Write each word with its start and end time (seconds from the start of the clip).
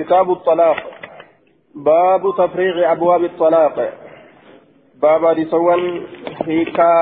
كتاب 0.00 0.30
الطلاق. 0.32 0.76
باب 1.74 2.22
تفريغ 2.38 2.92
أبواب 2.92 3.24
الطلاق. 3.24 3.76
باب 5.02 5.24
رسوان 5.24 5.82
هيكا 6.46 6.92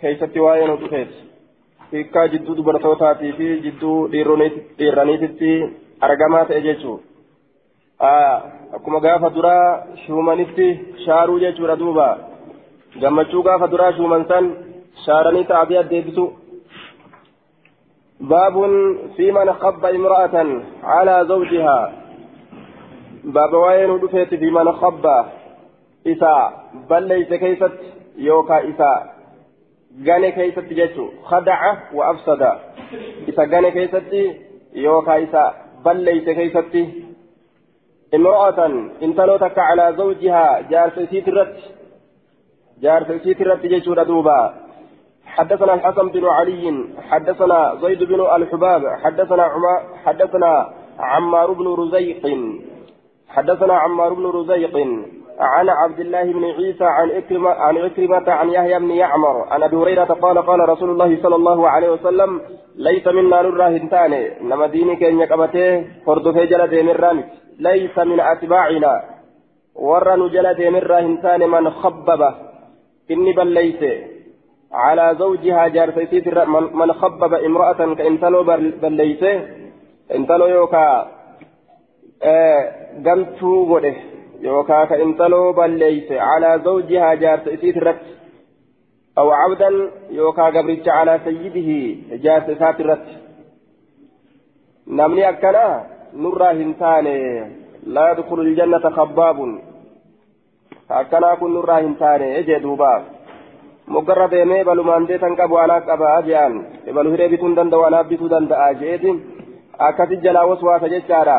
كيف 0.00 0.24
تواين 0.24 0.70
وتفيت 0.70 1.08
هيكا 1.92 2.26
جدو 2.26 2.54
دبرتوتاتي 2.54 3.32
في 3.32 3.46
جدو 3.60 4.06
ديرانيتي 4.78 5.70
أرقامات 6.02 6.50
إجيشو 6.50 6.98
آه 8.02 8.42
gaafa 9.02 9.30
duraa 9.30 9.86
shuumanitti 10.06 10.66
shaaruu 11.04 11.38
jechuudha 11.40 11.76
duuba 11.76 12.18
gammachuu 13.00 13.42
gaafa 13.42 13.66
duraa 13.66 13.92
shuuman 13.92 14.24
san 14.28 14.54
shaaranii 15.06 15.44
ta'abii 15.44 15.76
addeebisu 15.76 16.32
باب 18.20 18.54
في 19.16 19.32
من 19.32 19.52
خب 19.52 19.84
امرأة 19.84 20.62
على 20.82 21.24
زوجها. 21.28 22.01
باب 23.24 23.54
وين 23.54 24.00
دفيت 24.00 24.34
في 24.34 24.50
من 24.50 24.72
خب 24.72 25.06
إساء 26.06 26.64
بل 26.90 27.02
ليس 27.02 27.28
كيست 27.28 27.72
يوكا 28.16 28.70
إساء 28.70 29.14
غني 30.06 30.32
كيست 30.32 30.58
جتو 30.58 31.08
خدع 31.24 31.76
وأفسد 31.94 32.42
إساء 33.28 33.46
غني 33.46 33.70
كيست 33.70 34.12
يوكا 34.74 35.22
إساء 35.24 35.54
بل 35.84 35.96
ليس 35.96 36.24
كيست 36.24 36.74
امرأة 38.14 38.66
انتلو 39.02 39.36
تك 39.36 39.58
على 39.58 39.94
زوجها 39.96 40.60
جارس 40.70 40.98
سيترت 41.10 41.56
جارس 42.82 43.22
سيترت 43.22 43.66
جتو 43.66 43.94
دوبا 43.94 44.54
حدثنا 45.26 45.74
الحسن 45.74 46.08
بن 46.08 46.24
علي 46.26 46.84
حدثنا 47.10 47.78
زيد 47.82 48.02
بن 48.02 48.20
الحباب 48.20 48.82
حدثنا 49.04 49.42
عما 49.42 49.74
حدثنا 50.04 50.72
عمار 50.98 51.52
بن 51.52 51.66
رزيق 51.66 52.26
حدثنا 53.32 53.74
عمار 53.74 54.14
بن 54.14 54.26
رزيق 54.26 54.76
عن 55.38 55.68
عبد 55.68 56.00
الله 56.00 56.22
بن 56.32 56.44
عيسى 56.44 56.84
عن 56.84 57.10
إكرمة 57.10 57.50
عن 57.50 57.76
إكرمة 57.76 58.30
عن 58.30 58.50
يحيى 58.50 58.78
بن 58.78 58.90
يعمر 58.90 59.36
عن 59.50 59.62
أبي 59.62 59.76
هريرة 59.76 60.04
قال 60.04 60.38
قال 60.46 60.68
رسول 60.68 60.90
الله 60.90 61.22
صلى 61.22 61.34
الله 61.34 61.68
عليه 61.68 61.90
وسلم 61.90 62.40
ليس 62.76 63.06
منا 63.06 63.42
نرى 63.42 63.76
هنتان 63.76 64.12
نما 64.48 64.66
دينك 64.66 65.02
إن 65.02 65.20
يقبته 65.20 65.84
فرد 66.06 66.32
في 66.32 66.46
جلد 66.46 66.74
مرانك 66.74 67.28
ليس 67.58 67.98
من 67.98 68.20
أتباعنا. 68.20 69.04
ورى 69.74 70.16
نجلد 70.16 70.60
مرى 70.60 70.94
هنتان 70.94 71.50
من 71.50 71.70
خبب 71.70 72.22
إني 73.10 73.32
بل 73.32 73.46
ليس. 73.46 73.82
على 74.72 75.16
زوجها 75.18 75.68
جارسيتي 75.68 76.30
من 76.80 76.92
خبب 76.92 77.34
امرأة 77.34 77.94
كإنتلو 77.94 78.42
بليسه 78.82 79.34
إنتلو 80.14 80.46
يوكا. 80.46 80.88
قمتو 83.06 83.64
غده 83.70 83.94
يوكا 84.40 84.84
كإنتلو 84.84 85.52
بليسه 85.52 86.20
على 86.20 86.60
زوجها 86.64 87.14
جارسيتي 87.14 87.70
الرت 87.70 88.04
أو 89.18 89.30
عبدا 89.30 89.70
يوكا 90.10 90.44
قبرتش 90.54 90.88
على 90.88 91.20
سيده 91.24 91.70
جارسيتات 92.24 92.80
الرت 92.80 93.06
نمني 94.96 95.28
أكنا 95.28 95.66
نرى 96.22 96.48
هنتاني 96.58 97.18
لا 97.94 98.04
يدخل 98.10 98.40
الجنة 98.40 98.84
خباب 98.96 99.38
أكنا 100.90 101.34
كن 101.40 101.54
نرى 101.54 101.76
هنتاني 101.84 102.38
أجي 102.38 102.58
دوباب 102.58 103.02
moggarra 103.92 104.30
deemee 104.30 104.64
balumaan 104.64 105.06
deetan 105.08 105.34
qabu 105.36 105.56
anaa 105.58 105.80
qabaa 105.88 106.22
je'an. 106.26 106.54
Balu 106.94 107.10
hiree 107.12 107.28
bituu 107.32 107.48
hin 107.48 107.56
danda'u 107.56 107.82
anaaf 107.86 108.06
bituu 108.10 108.30
danda'a 108.30 108.68
je'eetiin 108.80 109.18
akkasi 109.78 110.16
jalaa 110.24 110.46
waswaasa 110.46 110.88
jechaadha 110.88 111.38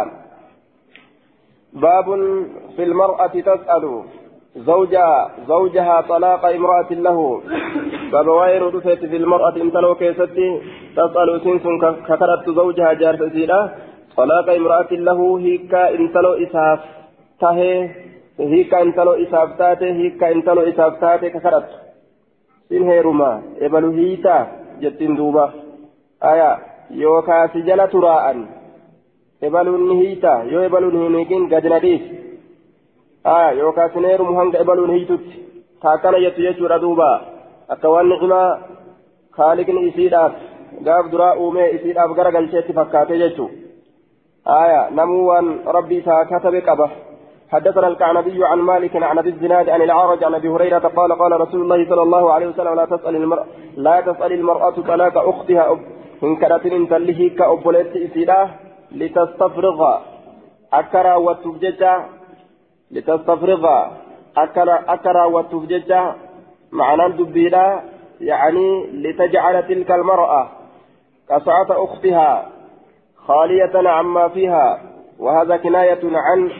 باب 1.75 2.05
في 2.75 2.83
المرأة 2.83 3.27
تسأل 3.27 4.03
زوجها 4.55 5.31
زوجها 5.47 6.01
طلاق 6.01 6.45
امرأة 6.45 6.93
له. 6.93 7.41
باب 8.11 8.27
وين 8.27 8.61
رفت 8.61 9.05
في 9.05 9.17
المرأة 9.17 9.55
انتلو 9.55 9.95
كيستي 9.95 10.61
تسأل 10.95 11.41
سنس 11.43 11.63
كثرت 12.07 12.49
زوجها 12.49 12.93
جار 12.93 13.29
سيدا 13.29 13.75
طلاق 14.17 14.49
امرأة 14.49 14.91
له 14.91 15.39
هيكا 15.39 15.89
انتلو 15.89 16.33
إساف 16.33 16.79
تهي 17.41 17.89
هيكا 18.39 18.81
انتلو 18.81 19.13
إساف 19.13 19.57
تاتي 19.57 19.85
هيكا 19.85 20.31
انتلو 20.31 20.61
إساف 20.61 20.99
تاتي 21.01 21.29
كثرت 21.29 21.83
heeruma 22.69 23.41
ebalu 23.59 23.91
hiitaa 23.91 24.47
jettiin 24.81 25.17
duuba 25.17 25.51
aya 26.21 26.59
yookaa 26.89 27.47
si 27.47 27.61
jala 27.61 27.87
turaa'an 27.87 28.47
ebaluun 29.47 29.87
ni 29.89 29.95
hiitaa 30.01 30.43
yoo 30.51 30.63
ebaluun 30.69 30.97
hin 31.03 31.15
hiikin 31.19 31.47
gadi 31.53 31.69
na 31.73 31.79
dhiis 31.85 32.03
aya 33.35 33.51
yookaa 33.59 33.89
sin 33.93 34.05
heerumu 34.09 34.37
hanga 34.39 34.61
ebaluun 34.63 34.93
hiitutti 34.95 35.43
taakkana 35.85 36.23
jettu 36.25 36.45
jechuudha 36.47 36.81
duuba 36.83 37.09
akka 37.75 37.93
waan 37.93 38.09
ni'imaa 38.13 38.49
kaaliqni 39.37 39.87
isiidhaaf 39.87 40.33
gaaf 40.87 41.11
duraa 41.15 41.33
uumee 41.45 41.69
isiidhaaf 41.77 42.15
gara 42.19 42.35
galcheetti 42.37 42.77
fakkaate 42.79 43.21
jechuu 43.23 43.49
waan 45.29 45.49
rabbi 45.79 46.03
isaa 46.03 46.25
katabe 46.25 46.61
qaba 46.69 46.89
حدثنا 47.53 47.87
الكعنبي 47.87 48.45
عن 48.45 48.59
مالك 48.59 49.03
عن 49.03 49.17
ابي 49.17 49.29
الزناد 49.29 49.69
عن 49.69 49.81
العرج 49.81 50.23
عن 50.23 50.33
ابي 50.35 50.49
هريره 50.49 50.85
قال 50.97 51.11
قال 51.21 51.41
رسول 51.41 51.61
الله 51.61 51.89
صلى 51.89 52.01
الله 52.01 52.33
عليه 52.33 52.47
وسلم 52.47 52.73
لا 52.75 52.85
تسال 52.85 53.15
المرأة 53.15 53.45
لا 53.77 54.01
تسال 54.01 54.33
المرأة 54.33 54.75
طلاق 54.89 55.17
اختها 55.17 55.79
ان 56.23 56.35
كانت 56.35 56.65
ان 56.65 56.87
تله 56.89 57.31
كأبولت 57.37 57.93
لتستفرغ. 58.93 59.97
أكرا 60.73 61.15
وتبججا 61.15 62.05
لتستفرغ. 62.91 63.85
أكرا 64.37 64.79
أكرا 64.87 65.25
وتبججا 65.25 66.15
معنى 66.71 67.13
دبيلا 67.13 67.81
يعني 68.21 68.87
لتجعل 68.91 69.67
تلك 69.67 69.91
المرأة 69.91 70.49
كسعة 71.29 71.69
أختها 71.69 72.49
خالية 73.27 73.89
عما 73.89 74.27
فيها. 74.27 74.81
وهذا 75.19 75.57
كناية 75.57 76.01
عن 76.03 76.51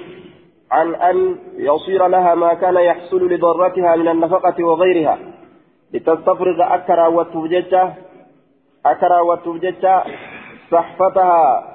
عن 0.71 0.95
أن 0.95 1.35
يصير 1.55 2.07
لها 2.07 2.35
ما 2.35 2.53
كان 2.53 2.75
يحصل 2.75 3.27
لضرتها 3.33 3.95
من 3.95 4.07
النفقة 4.07 4.63
وغيرها. 4.63 5.17
لتستفرغ. 5.93 6.75
أكرا 6.75 7.07
وتبججة 7.07 7.93
أكرا 8.85 9.19
وتبججة 9.19 10.03
صحفتها 10.71 11.72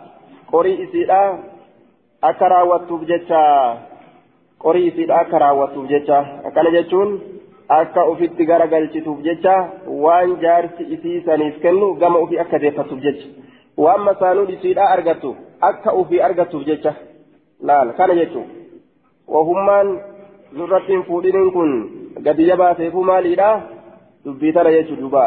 قري 0.53 0.72
إسيلا 0.84 1.38
أكرا 2.25 2.62
وتبججة 2.62 3.42
قري 4.60 4.88
إسيلا 4.88 5.20
أكرا 5.20 5.50
وتبججة 5.50 6.19
أكان 6.48 6.66
جتون 6.75 7.10
akka 7.69 8.03
ofitti 8.10 8.47
garagalchituuf 8.48 9.19
jecha 9.25 9.54
waan 10.04 10.31
jaarsi 10.42 10.82
isii 10.94 11.20
saniif 11.26 11.56
kennu 11.64 11.88
gama 12.00 12.19
ofii 12.25 12.38
akka 12.44 12.59
deeffatuuf 12.62 13.00
jecha 13.06 13.26
waan 13.84 14.00
masaanuun 14.06 14.53
isiidhaa 14.54 14.86
argattu 14.94 15.32
akka 15.69 15.91
ofii 16.00 16.22
argattuuf 16.28 16.65
jecha 16.69 16.92
laal 17.70 17.92
kana 17.98 18.15
jechuun 18.20 18.47
wahummaan 19.34 19.88
nurrattiin 20.59 21.03
fuudhiniin 21.09 21.50
kun 21.56 21.70
gadi 22.26 22.47
jabaateefuu 22.50 23.04
maaliidha 23.10 23.50
dubbii 24.25 24.53
tana 24.53 24.72
jechuun 24.76 25.00
duuba 25.03 25.25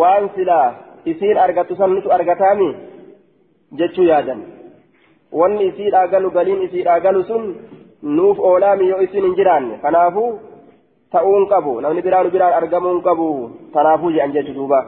waan 0.00 0.30
silaa 0.36 0.68
isiin 1.04 1.38
argattu 1.46 1.76
san 1.80 1.90
nutu 1.94 2.12
argataami 2.18 2.70
jechuu 3.79 4.07
yaadan 4.11 4.41
wanni 5.41 5.67
isiidhaa 5.71 6.07
galu 6.13 6.31
galiin 6.37 6.61
isiidhaa 6.67 6.99
galu 7.05 7.23
sun 7.29 7.43
nuuf 8.17 8.39
oolaami 8.49 8.89
yoo 8.91 9.01
isin 9.07 9.25
hin 9.27 9.35
jiraanne 9.39 9.79
kanaafuu 9.85 10.29
ta'uun 11.15 11.47
qabu 11.53 11.73
namni 11.85 12.05
biraan 12.07 12.31
biraan 12.35 12.57
argamuun 12.59 13.01
qabu 13.07 13.27
kanaafuu 13.73 14.13
jedhan 14.15 14.35
jechu 14.37 14.53
duuba 14.59 14.79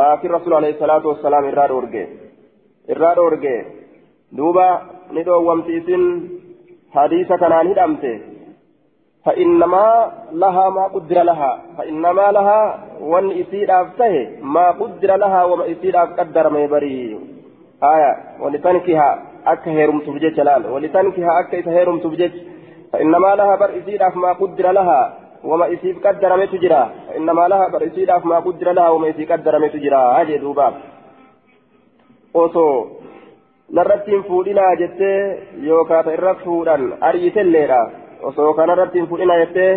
laakiin 0.00 0.34
rasuul 0.36 0.56
alayhi 0.60 0.78
salaatu 0.82 1.12
wassalaam 1.12 1.50
irraa 1.50 1.68
dhoorge 1.72 2.02
irraa 2.94 3.14
dhoorge 3.20 3.54
duuba 4.40 4.66
ni 5.14 5.22
dhoowwamti 5.28 5.78
isin 5.82 6.04
hadiisa 6.96 7.38
kanaan 7.44 7.72
hidhamte 7.72 8.12
فإنما 9.24 10.12
لها 10.32 10.66
ما 10.76 10.84
قدر 10.94 11.22
لها 11.22 11.62
فإنما 11.78 12.26
لها 12.36 12.60
وان 13.00 13.30
إسيد 13.40 13.70
أفته 13.70 14.14
ما 14.54 14.70
قدر 14.80 15.10
لها 15.16 15.44
وما 15.44 15.64
إسيد 15.72 15.96
أقدر 15.96 16.48
ما 16.48 16.60
يبري 16.64 17.18
آية 17.82 18.12
ولتنكها 18.40 19.22
أكا 19.46 19.70
هيرم 19.70 19.98
تبجج 20.00 20.40
لال 20.40 20.66
ولتنكها 20.66 21.40
أكا 21.40 21.70
هيرم 21.70 21.98
تبجج 21.98 22.32
فإنما 22.92 23.34
لها 23.34 23.56
بر 23.56 23.70
إسيد 23.78 24.02
ما 24.02 24.32
قدر 24.32 24.70
لها 24.78 25.00
وما 25.44 25.72
إسيد 25.72 26.06
قدر 26.06 26.36
ما 26.36 26.46
تجرى 26.46 26.90
إنما 27.16 27.48
لها 27.48 27.68
بر 27.68 27.86
إسيد 27.86 28.10
ما 28.24 28.38
قدر 28.38 28.72
لها 28.72 28.88
وما 28.88 29.10
إسيد 29.10 29.32
قدر 29.32 29.58
ما 29.58 29.68
تجرى 29.68 30.02
هذه 30.16 30.36
دوبا 30.36 30.68
أوتو 32.36 32.86
narrattiin 33.72 34.24
fuudhinaa 34.24 34.76
jettee 34.80 35.48
yookaan 35.62 36.12
irra 36.12 36.34
fuudhan 36.44 36.84
ariitelleedha 37.00 37.80
osoo 38.28 38.54
kanarrattiin 38.54 39.08
fuudhinaa 39.08 39.36
jettee 39.38 39.72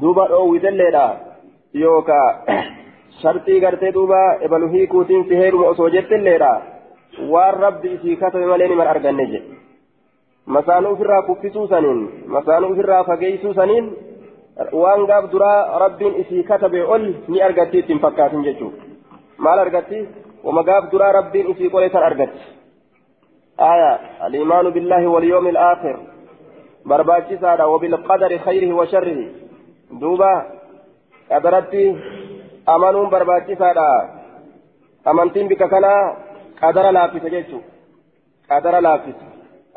duuba 0.00 0.26
dhoowwitelleedha 0.32 1.04
yookaan 1.82 2.34
shartii 3.20 3.60
gartee 3.60 3.94
duuba 3.94 4.20
ebalu 4.48 4.68
hiikuutiin 4.74 5.24
si 5.28 5.38
heeruma 5.38 5.66
osoo 5.66 5.88
jettelleedha 5.96 6.52
waan 7.33 7.59
rabbi 7.65 7.93
isii 7.93 8.17
katabe 8.23 8.45
malee 8.45 8.67
niman 8.67 8.87
arganne 8.87 9.25
je 9.31 9.39
masaanuu 10.57 10.91
ofirraa 10.97 11.21
kuffisuu 11.29 11.67
saniin 11.67 12.03
masaanuu 12.35 12.71
ofirraa 12.71 13.03
fageeysuu 13.03 13.53
saniin 13.53 13.89
waan 14.81 15.05
gaaf 15.05 15.31
duraa 15.31 15.79
rabbiin 15.85 16.19
isii 16.25 16.43
katabe 16.43 16.83
ol 16.83 17.07
ni 17.27 17.41
argatti 17.47 17.79
ittiin 17.79 18.03
fakkaatin 18.05 18.45
jechuu 18.49 18.73
maal 19.37 19.59
argatti 19.65 20.05
wama 20.43 20.63
gaaf 20.69 20.91
duraa 20.91 21.11
rabbiin 21.19 21.51
isii 21.55 21.69
qole 21.69 21.89
san 21.89 22.03
argatti 22.03 22.57
آية 23.59 23.99
الإيمان 24.27 24.69
بالله 24.69 25.07
واليوم 25.07 25.47
الآخر 25.47 25.99
سادة 27.41 27.67
وبالقدر 27.67 28.37
خيره 28.37 28.73
وشره 28.73 29.27
دوبا 29.91 30.45
قدرتي 31.31 31.95
أمنون 32.69 33.09
برباكي 33.09 33.55
سادة 33.55 34.09
أمنتين 35.07 35.47
بك 35.47 35.63
كنا 35.63 36.17
قدر 36.63 36.91
لافس 36.91 37.23
جيتشو 37.33 37.59
قدر 38.51 38.79
لافس 38.79 39.17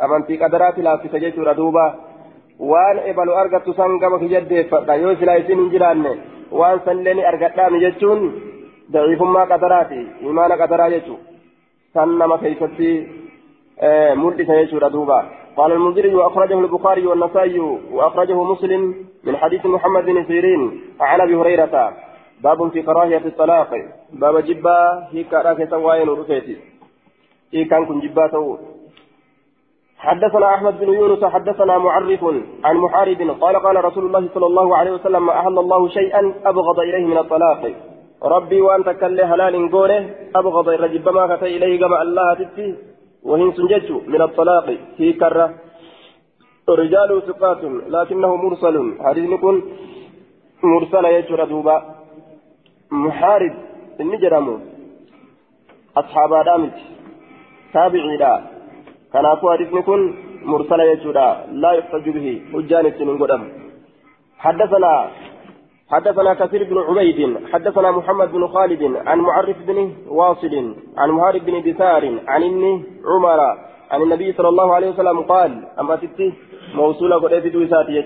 أمنتي 0.04 0.36
قدرات 0.42 0.78
لافس 0.78 1.12
جيتشو 1.16 1.42
ردوبا 1.42 1.86
waan 2.70 2.96
ebalu 3.10 3.32
argattu 3.40 3.72
san 3.76 3.98
gama 3.98 4.18
kijaddeeffadha 4.22 4.94
yoo 5.02 5.14
silaa 5.20 5.38
isin 5.42 5.60
hin 5.60 5.70
jiraanne 5.74 6.10
waan 6.60 6.80
sanillee 6.84 7.24
argadhaami 7.30 7.80
jechuun 7.84 8.20
daciifummaa 8.92 9.46
qadaraati 9.52 10.00
imaana 10.30 10.60
qadaraa 10.62 10.90
jechuu 10.94 11.18
san 11.94 12.18
nama 12.20 12.38
keeysatti 12.42 12.90
ملئس 14.22 14.48
يشور 14.48 14.88
دوبا 14.88 15.20
قال 15.56 15.72
المنذري 15.72 16.14
وأخرجه 16.14 16.58
البخاري 16.60 17.06
والنسائي 17.06 17.60
وأخرجه 17.92 18.42
مسلم 18.42 18.94
من 19.24 19.36
حديث 19.36 19.66
محمد 19.66 20.04
بن 20.04 20.24
سيرين 20.24 20.80
عن 21.00 21.20
أبي 21.20 21.34
هريرة 21.34 21.92
باب 22.44 22.68
في 22.72 22.82
كراهية 22.82 23.24
الطلاق 23.30 23.70
باب 24.12 24.44
جبا 24.44 25.08
هي 25.12 25.24
كراهية 25.24 25.66
سواين 25.66 26.08
ورفيتي 26.08 26.56
إيه 27.54 27.68
كان 27.68 27.86
كن 27.86 28.00
حدثنا 30.00 30.54
أحمد 30.54 30.80
بن 30.80 30.88
يونس 30.92 31.24
حدثنا 31.24 31.78
معرف 31.78 32.24
عن 32.64 32.76
محارب 32.76 33.20
قال 33.40 33.56
قال 33.56 33.84
رسول 33.84 34.04
الله 34.06 34.28
صلى 34.34 34.46
الله 34.46 34.76
عليه 34.76 34.90
وسلم 34.90 35.26
ما 35.26 35.32
أحل 35.40 35.58
الله 35.58 35.88
شيئا 35.88 36.34
أبغض 36.44 36.78
إليه 36.80 37.04
من 37.06 37.18
الطلاق. 37.18 37.72
ربي 38.22 38.60
وأنت 38.60 38.88
كل 38.88 39.20
هلال 39.20 39.72
قوله 39.72 40.14
أبغض 40.36 40.68
الرجب 40.68 41.08
ما 41.08 41.36
كتي 41.36 41.56
إليه 41.56 41.80
كما 41.80 42.02
الله 42.02 42.34
تتي 42.34 42.74
وهن 43.22 43.52
سنجج 43.52 43.92
من 44.06 44.22
الطلاق 44.22 44.66
في 44.96 45.12
كرة. 45.12 45.54
رجال 46.68 47.22
ثقات 47.28 47.62
لكنه 47.94 48.36
مرسل. 48.36 48.76
حديث 49.00 49.30
يكون 49.30 49.56
مرسل 50.62 51.04
يجر 51.04 51.44
دوبا. 51.44 51.76
محارب 52.90 53.54
النجرم 54.00 54.60
أصحاب 55.96 56.32
آدامت 56.32 56.76
تابعي 57.74 58.16
لا 58.16 58.40
كنافو 59.12 59.50
حديث 59.52 59.70
كن 59.88 60.14
مرسل 60.42 60.80
يجودا. 60.80 61.28
لا 61.62 61.70
يحتج 61.72 62.08
به. 62.08 62.42
حجان 62.52 62.86
السنين 62.86 63.16
حدثنا 64.38 65.10
حدثنا 65.90 66.34
كثير 66.34 66.64
بن 66.70 66.78
عبيد. 66.78 67.20
حدثنا 67.52 67.90
محمد 67.90 68.32
بن 68.32 68.46
خالد 68.46 68.82
عن 69.06 69.18
معرف 69.18 69.56
بن 69.66 69.78
واصل 70.08 70.54
عن 70.96 71.10
مهارب 71.10 71.42
بن 71.44 71.54
دثار 71.66 72.04
عن 72.28 72.42
ابن 72.42 72.62
عمر 73.10 73.40
عن 73.90 74.02
النبي 74.02 74.32
صلى 74.32 74.48
الله 74.48 74.74
عليه 74.74 74.90
وسلم 74.90 75.20
قال 75.20 75.50
أما 75.80 75.96
تتي 75.96 76.32
موصولة 76.74 77.16
قد 77.16 77.32
أفيد 77.32 77.56
وساتي 77.56 78.04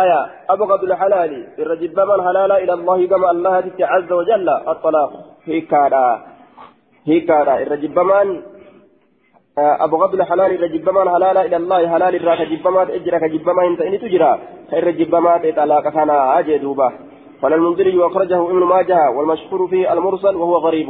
آية 0.00 0.20
أبغض 0.50 0.82
الحلال. 0.84 1.32
الرجب 1.58 2.00
من 2.00 2.22
حلال 2.26 2.52
إلى 2.52 2.72
الله 2.72 3.06
كما 3.06 3.30
الله 3.30 3.72
عز 3.80 4.12
وجل 4.12 4.48
الطلاق. 4.48 5.12
هيكارا 5.44 6.31
هيكارا 7.06 7.62
الرجب 7.62 7.98
من 7.98 8.42
أبغض 9.58 10.14
الحلال 10.14 10.50
إذا 10.52 10.66
جبما 10.66 11.14
حلالا 11.14 11.44
إلى 11.44 11.56
الله 11.56 11.88
حلال 11.88 12.14
إذا 12.14 12.34
كجبما 12.34 12.82
أجرا 12.82 13.18
كجبما 13.18 13.66
إنت 13.66 13.80
إني 13.80 13.98
تجرا 13.98 14.38
خير 14.70 14.90
جبما 14.90 15.38
تطلاق 15.38 15.88
كان 15.88 16.10
أجدوبا 16.10 16.92
قال 17.42 17.52
المنذري 17.52 17.98
وأخرجه 17.98 18.50
ابن 18.50 18.64
ماجه 18.64 19.10
والمشهور 19.10 19.68
فيه 19.68 19.92
المرسل 19.92 20.36
وهو 20.36 20.56
غريب 20.56 20.88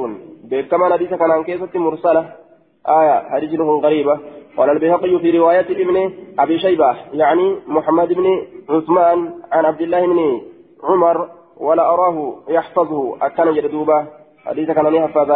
كما 0.71 0.93
حديث 0.93 1.11
كان 1.11 1.31
عن 1.31 1.45
كيسة 1.45 1.79
مرسلة 1.79 2.33
آية 2.89 3.29
حديث 3.31 3.61
غريبة 3.61 4.19
قال 4.57 4.71
البيهقي 4.71 5.19
في 5.19 5.39
رواية 5.39 5.67
ابن 5.71 6.13
أبي 6.39 6.59
شيبة 6.59 6.97
يعني 7.13 7.57
محمد 7.67 8.13
بن 8.13 8.25
عثمان 8.71 9.31
عن 9.53 9.65
عبد 9.65 9.81
الله 9.81 10.07
بن 10.07 10.41
عمر 10.85 11.29
ولا 11.57 11.83
أراه 11.83 12.35
يحفظه 12.49 13.17
أكن 13.23 13.53
جدوبا 13.53 14.07
حديث 14.47 14.71
كان 14.71 14.95
يحفظ 14.95 15.31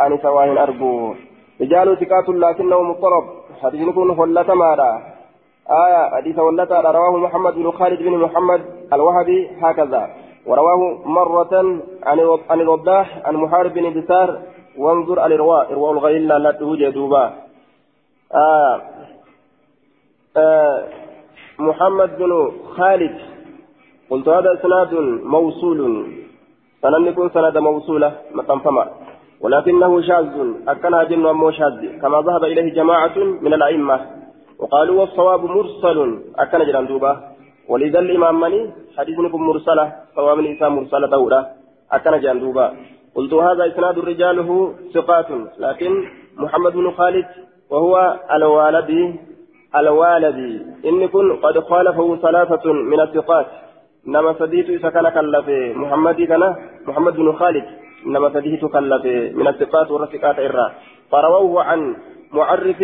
أن 0.00 0.18
سواهن 0.18 0.58
أرجو. 0.58 1.14
رجال 1.60 1.98
ثقات 2.00 2.28
لكنه 2.28 2.82
مضطرب. 2.82 3.24
حديث 3.62 3.88
يكون 3.88 4.10
هلة 4.10 4.54
ماذا 4.54 4.90
آية 5.70 6.10
حديث 6.16 6.38
هلة 6.38 6.90
رواه 6.90 7.16
محمد 7.16 7.54
بن 7.54 7.70
خالد 7.70 7.98
بن 8.02 8.18
محمد 8.18 8.60
الوهبي 8.92 9.50
هكذا. 9.62 10.10
ورواه 10.46 10.98
مرة 11.04 11.82
عن 12.06 12.20
عن 12.50 12.60
الوضاح 12.60 13.22
عن 13.24 13.34
محارب 13.36 13.74
بن 13.74 14.00
بسار. 14.00 14.40
وانظر 14.78 15.26
الإرواء 15.26 15.72
إرواء 15.72 15.92
الغيل 15.92 16.28
لا 16.28 16.50
توجد 16.52 16.92
دوبا. 16.92 17.32
آه. 18.34 18.80
آه. 20.36 20.88
محمد 21.58 22.18
بن 22.18 22.52
خالد. 22.76 23.18
قلت 24.10 24.28
هذا 24.28 24.54
إسناد 24.54 24.94
موصول. 25.24 26.06
سنن 26.82 27.06
يكون 27.06 27.30
سند 27.30 27.58
موصولة. 27.58 28.12
مقام 28.34 28.58
فما. 28.58 28.86
ولكنه 29.40 30.00
شاذ. 30.00 30.34
أكن 30.68 31.08
جن 31.08 31.26
أمو 31.26 31.50
شاذ. 31.50 32.00
كما 32.02 32.18
ذهب 32.26 32.44
إليه 32.44 32.74
جماعة 32.74 33.18
من 33.18 33.54
الأئمة. 33.54 34.00
وقالوا 34.58 35.00
والصواب 35.00 35.44
مرسل. 35.44 36.18
أكن 36.38 36.64
جران 36.66 36.86
دوبا. 36.86 37.12
ولذا 37.68 37.98
الإمام 37.98 38.40
مني؟ 38.40 38.70
حديث 38.98 39.18
نكم 39.18 39.42
مرسلة. 39.42 39.92
صواب 40.16 40.38
الإنسان 40.38 40.72
مرسلة 40.72 41.06
دورة. 41.06 41.46
أكن 41.92 42.20
جران 42.20 42.40
دوبا. 42.40 42.72
قلت 43.14 43.34
هذا 43.34 43.66
إسناد 43.66 43.98
رجاله 43.98 44.74
ثقات. 44.94 45.26
لكن 45.58 45.92
محمد 46.36 46.72
بن 46.72 46.90
خالد 46.90 47.26
وهو 47.70 48.16
الوالدي 48.32 49.14
الوالدي 49.76 50.62
إن 50.88 51.08
كن 51.08 51.36
قد 51.36 51.58
خالفه 51.58 52.16
ثلاثة 52.16 52.72
من 52.72 53.00
الثقات. 53.00 53.46
نما 54.06 54.34
سديت 54.38 54.70
إذا 54.70 54.90
كان 54.90 55.08
كلف 55.08 55.48
محمد 55.76 56.22
كان 56.22 56.56
محمد 56.86 57.16
بن 57.16 57.32
خالد. 57.32 57.64
إنما 58.06 58.28
سديه 58.34 58.56
تكلف 58.56 59.04
من 59.38 59.46
الثقات 59.48 59.90
والرثقات 59.90 60.38
إرى 60.38 60.66
فرووه 61.10 61.62
عن 61.62 61.96
معرف 62.32 62.80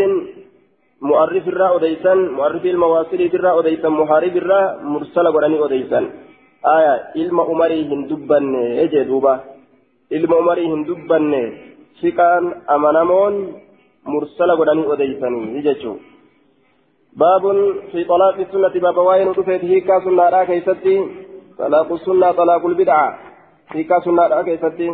معرف 1.00 1.48
الراء 1.48 1.76
أديسا 1.76 2.14
معرف 2.14 2.64
المواصل 2.66 3.20
الراء 3.34 3.60
أديسا 3.60 3.88
محارب 3.88 4.36
الراء 4.36 4.82
مرسل 4.82 5.26
قراني 5.32 5.64
أديسا 5.64 6.00
آية 6.76 6.94
إلما 7.16 7.42
أمري 7.52 7.80
هندبا 7.92 8.38
إجي 8.84 9.04
دوبا 9.04 9.34
إلما 10.12 10.38
أمري 10.38 10.66
هندبا 10.72 11.18
ثقان 12.02 12.44
أمانمون 12.74 13.34
مرسل 14.06 14.50
قراني 14.58 14.92
أديسا 14.92 15.28
يجيشو 15.56 15.94
باب 17.22 17.44
في 17.92 18.04
طلاق 18.04 18.36
السنة 18.44 18.74
باب 18.84 18.96
واين 18.96 19.28
ودفت 19.28 19.64
هيكا 19.70 20.00
سنة 20.04 20.44
كيستي 20.44 20.96
طلاق 21.58 21.92
السنة 21.92 22.32
طلاق 22.32 22.66
البدعة 22.66 23.23
هيكا 23.72 24.00
سنة 24.00 24.42
كيستي 24.42 24.88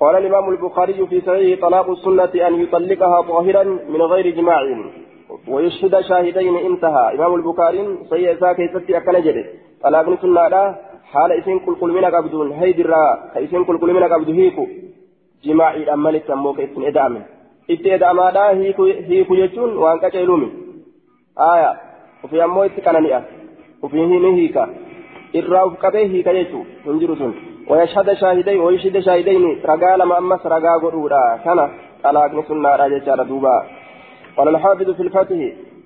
قال 0.00 0.16
الإمام 0.16 0.50
البخاري 0.50 1.06
في 1.06 1.20
صحيح 1.20 1.60
طلاق 1.60 1.90
السنة 1.90 2.46
أن 2.48 2.54
يطلقها 2.62 3.20
طاهرا 3.22 3.64
من 3.64 4.02
غير 4.02 4.30
جماع 4.30 4.60
ويشهد 5.48 6.00
شاهدين 6.00 6.56
انتهى 6.56 7.14
إمام 7.14 7.34
البخاري 7.34 7.98
صحيح 8.10 8.30
إساء 8.30 8.52
كيستي 8.52 8.96
أكن 8.96 9.20
جده 9.22 9.44
طلاق 9.82 10.08
السنة 10.08 10.48
لا 10.48 10.74
حال 11.12 11.32
إسين 11.32 11.58
كل 11.58 11.74
كل 11.80 11.90
من 11.92 12.04
قبدون 12.04 12.52
هيد 12.52 12.80
الرا 12.80 13.30
كإسين 13.34 13.64
كل 13.64 13.78
كل 13.78 13.92
من 13.94 14.04
قبد 14.12 14.30
هيكو 14.30 14.66
جماعي 15.44 15.92
أمالي 15.92 16.18
تمو 16.18 16.52
كإسين 16.52 16.84
إدامن 16.84 17.22
itti 17.70 17.90
eda'amaadhaa 17.94 18.50
hiiku 19.08 19.36
jechuun 19.40 19.76
waan 19.82 20.00
qaceelumi. 20.02 20.48
Aya 21.36 21.70
ofii 22.24 22.40
ammoo 22.46 22.64
itti 22.64 22.84
qanani'a. 22.86 23.20
Ofii 23.82 24.06
hin 24.12 24.34
hiika. 24.36 24.68
Irraa 25.34 25.64
uf 25.66 25.76
qabee 25.84 26.06
hiika 26.14 26.34
jechuu 26.38 26.64
hin 26.86 27.00
jiru 27.00 27.16
sun. 27.16 27.34
Wayashhada 27.68 28.16
shaahiday 28.22 28.58
wayashhada 28.58 29.02
shaahidayni 29.08 29.52
ragaa 29.72 29.96
lama 29.96 30.16
ammas 30.22 30.48
ragaa 30.54 30.78
godhuudha. 30.86 31.22
Kana 31.44 31.68
xalaaqni 32.02 32.48
sunnaadha 32.48 32.90
jechaadha 32.96 33.28
duuba. 33.34 33.54
قال 34.36 34.48
الحافظ 34.48 34.90
في 34.90 35.02
الفتح 35.02 35.38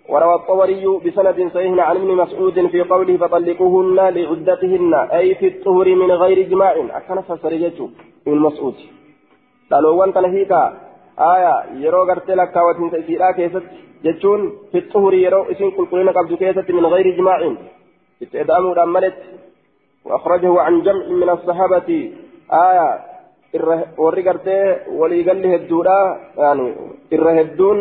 وروى 0.08 0.34
الطبري 0.34 0.86
بسند 1.04 1.50
صحيح 1.54 1.78
عن 1.88 1.96
ابن 1.96 2.10
مسعود 2.22 2.66
في 2.66 2.80
قوله 2.82 3.16
فطلقوهن 3.16 3.96
لعدتهن 3.96 4.94
أي 4.94 5.34
في 5.34 5.46
الطهر 5.46 5.94
من 5.94 6.12
غير 6.12 6.48
جماع 6.48 6.74
أكن 6.98 7.20
فسرجته 7.20 7.90
ابن 8.26 8.38
مسعود 8.38 8.74
قالوا 9.72 9.90
وانت 9.90 10.18
نهيك 10.18 10.52
آية 11.18 11.54
يرو 11.84 12.02
غرتي 12.08 12.34
لك 12.34 12.54
تيسيرا 12.92 13.30
كيست 13.30 13.66
جتون 14.04 14.40
في 14.72 14.78
الطهر 14.78 15.14
يرو 15.14 15.42
اسم 15.42 15.70
قلقلين 15.70 16.08
قبض 16.08 16.32
كيست 16.34 16.70
من 16.70 16.86
غير 16.86 17.16
جماع 17.16 17.38
استئدامه 18.23 18.75
دملت 18.75 19.17
وأخرجه 20.05 20.61
عن 20.61 20.81
جمع 20.81 21.05
من 21.21 21.29
الصحابة 21.29 21.89
آية 22.53 22.89
warri 23.97 24.21
gartee 24.23 24.85
waliigalli 24.99 25.49
hedduudha 25.49 25.97
yani 26.37 26.65
irra 27.11 27.31
hedduun 27.33 27.79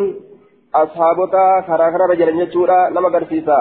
ashaabota 0.73 1.43
karaa 1.69 1.93
kanarra 1.93 2.17
jiran 2.17 2.41
jechuudha 2.41 2.79
nama 2.91 3.09
agarsiisa 3.09 3.59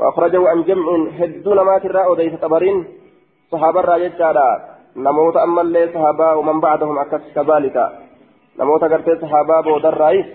وأخرجه 0.00 0.48
عن 0.48 0.62
جمع 0.62 0.86
هدون 1.20 1.60
ما 1.60 1.78
ترى 1.78 2.04
أوديس 2.04 2.34
طبرين 2.40 2.84
صحابة 3.52 3.80
راجتشارا 3.80 4.48
نموت 4.96 5.36
أما 5.36 5.62
اللي 5.62 5.92
صحابة 5.94 6.36
ومن 6.36 6.60
بعدهم 6.60 6.98
أكس 6.98 7.24
كذلك 7.36 7.76
نموت 8.58 8.84
قرتي 8.84 9.12
صحابة 9.20 9.60
بودر 9.60 9.94
رئيس 10.00 10.26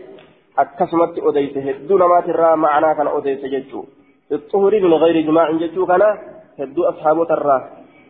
أكسمت 0.58 1.20
أوديس 1.20 1.58
هدون 1.58 2.02
ما 2.12 2.20
ترى 2.22 2.56
معنا 2.56 2.94
كان 2.94 3.08
أوديس 3.08 3.42
جتشو 3.54 3.82
الطهر 4.33 4.73
من 4.81 4.95
غير 4.95 5.17
جماع 5.27 5.53
جتشو 5.53 5.87
كان 5.87 6.03
هدو 6.61 6.83
أصحابه 6.85 7.25
ترى. 7.25 7.59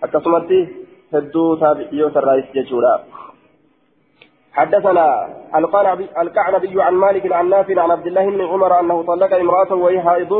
أكسمت 0.05 0.51
هدو 1.15 1.55
تابعيو 1.55 2.07
الرئيس 2.07 2.47
جتشورا 2.55 2.95
حدثنا 4.53 5.07
الكعنبي 6.23 6.83
عن 6.83 6.95
مالك 6.95 7.33
عن 7.33 7.49
نافع 7.49 7.83
عن 7.83 7.91
عبد 7.91 8.07
الله 8.07 8.25
بن 8.31 8.41
عمر 8.41 8.81
أنه 8.81 9.03
طلق 9.03 9.33
امرأته 9.35 9.75
وهي 9.75 10.01
حائض. 10.01 10.33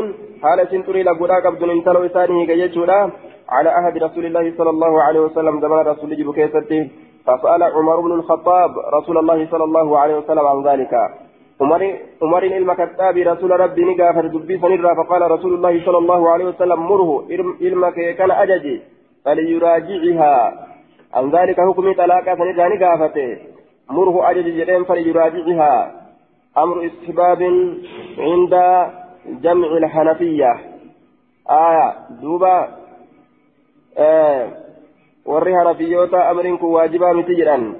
حال 0.43 0.59
سنتري 0.71 1.03
لقولا 1.03 1.35
قبض 1.45 1.63
انتلو 1.63 2.07
ثانية 2.07 2.45
جيجولا 2.45 2.99
على 3.49 3.69
عهد 3.69 4.03
رسول 4.03 4.25
الله 4.25 4.45
صلى 4.57 4.69
الله 4.69 5.01
عليه 5.01 5.19
وسلم 5.19 5.61
زمان 5.61 5.85
رسول 5.91 6.13
الله 6.13 6.31
بكيسته 6.31 6.81
فسأل 7.25 7.63
عمر 7.63 7.97
بن 8.01 8.11
الخطاب 8.19 8.71
رسول 8.97 9.17
الله 9.17 9.47
صلى 9.51 9.63
الله 9.63 9.99
عليه 9.99 10.15
وسلم 10.17 10.45
عن 10.51 10.59
ذلك. 10.69 10.93
عمر 11.61 11.81
عمر 12.21 12.43
المكتاب 12.43 13.17
رسول 13.17 13.51
ربي 13.59 13.81
نقافر 13.81 14.27
دبي 14.27 14.57
سنرى 14.57 14.95
فقال 14.95 15.31
رسول 15.31 15.53
الله 15.53 15.85
صلى 15.85 15.97
الله 15.97 16.29
عليه 16.29 16.45
وسلم 16.45 16.79
مره 16.79 17.27
علمك 17.61 17.97
كان 18.17 18.31
أججي 18.31 18.81
فليراجعها. 19.25 20.35
عن 21.13 21.29
ذلك 21.29 21.57
حكم 21.61 21.93
طلاقة 21.93 22.35
سنرى 22.35 22.65
نقافته. 22.75 23.37
مره 23.89 24.29
أجج 24.29 24.47
جرين 24.57 24.83
فليراجعها. 24.83 25.73
أمر 26.57 26.85
استحباب 26.85 27.41
عند 28.17 28.53
جمع 29.43 29.69
الحنفية. 29.77 30.53
آية 31.49 31.87
دوبا 32.21 32.57
آه 33.97 34.61
warri 35.25 35.53
hanafiyoota 35.53 36.29
amriin 36.29 36.57
kun 36.57 36.73
waajibaa 36.73 37.13
miti 37.13 37.35
jedhan 37.35 37.75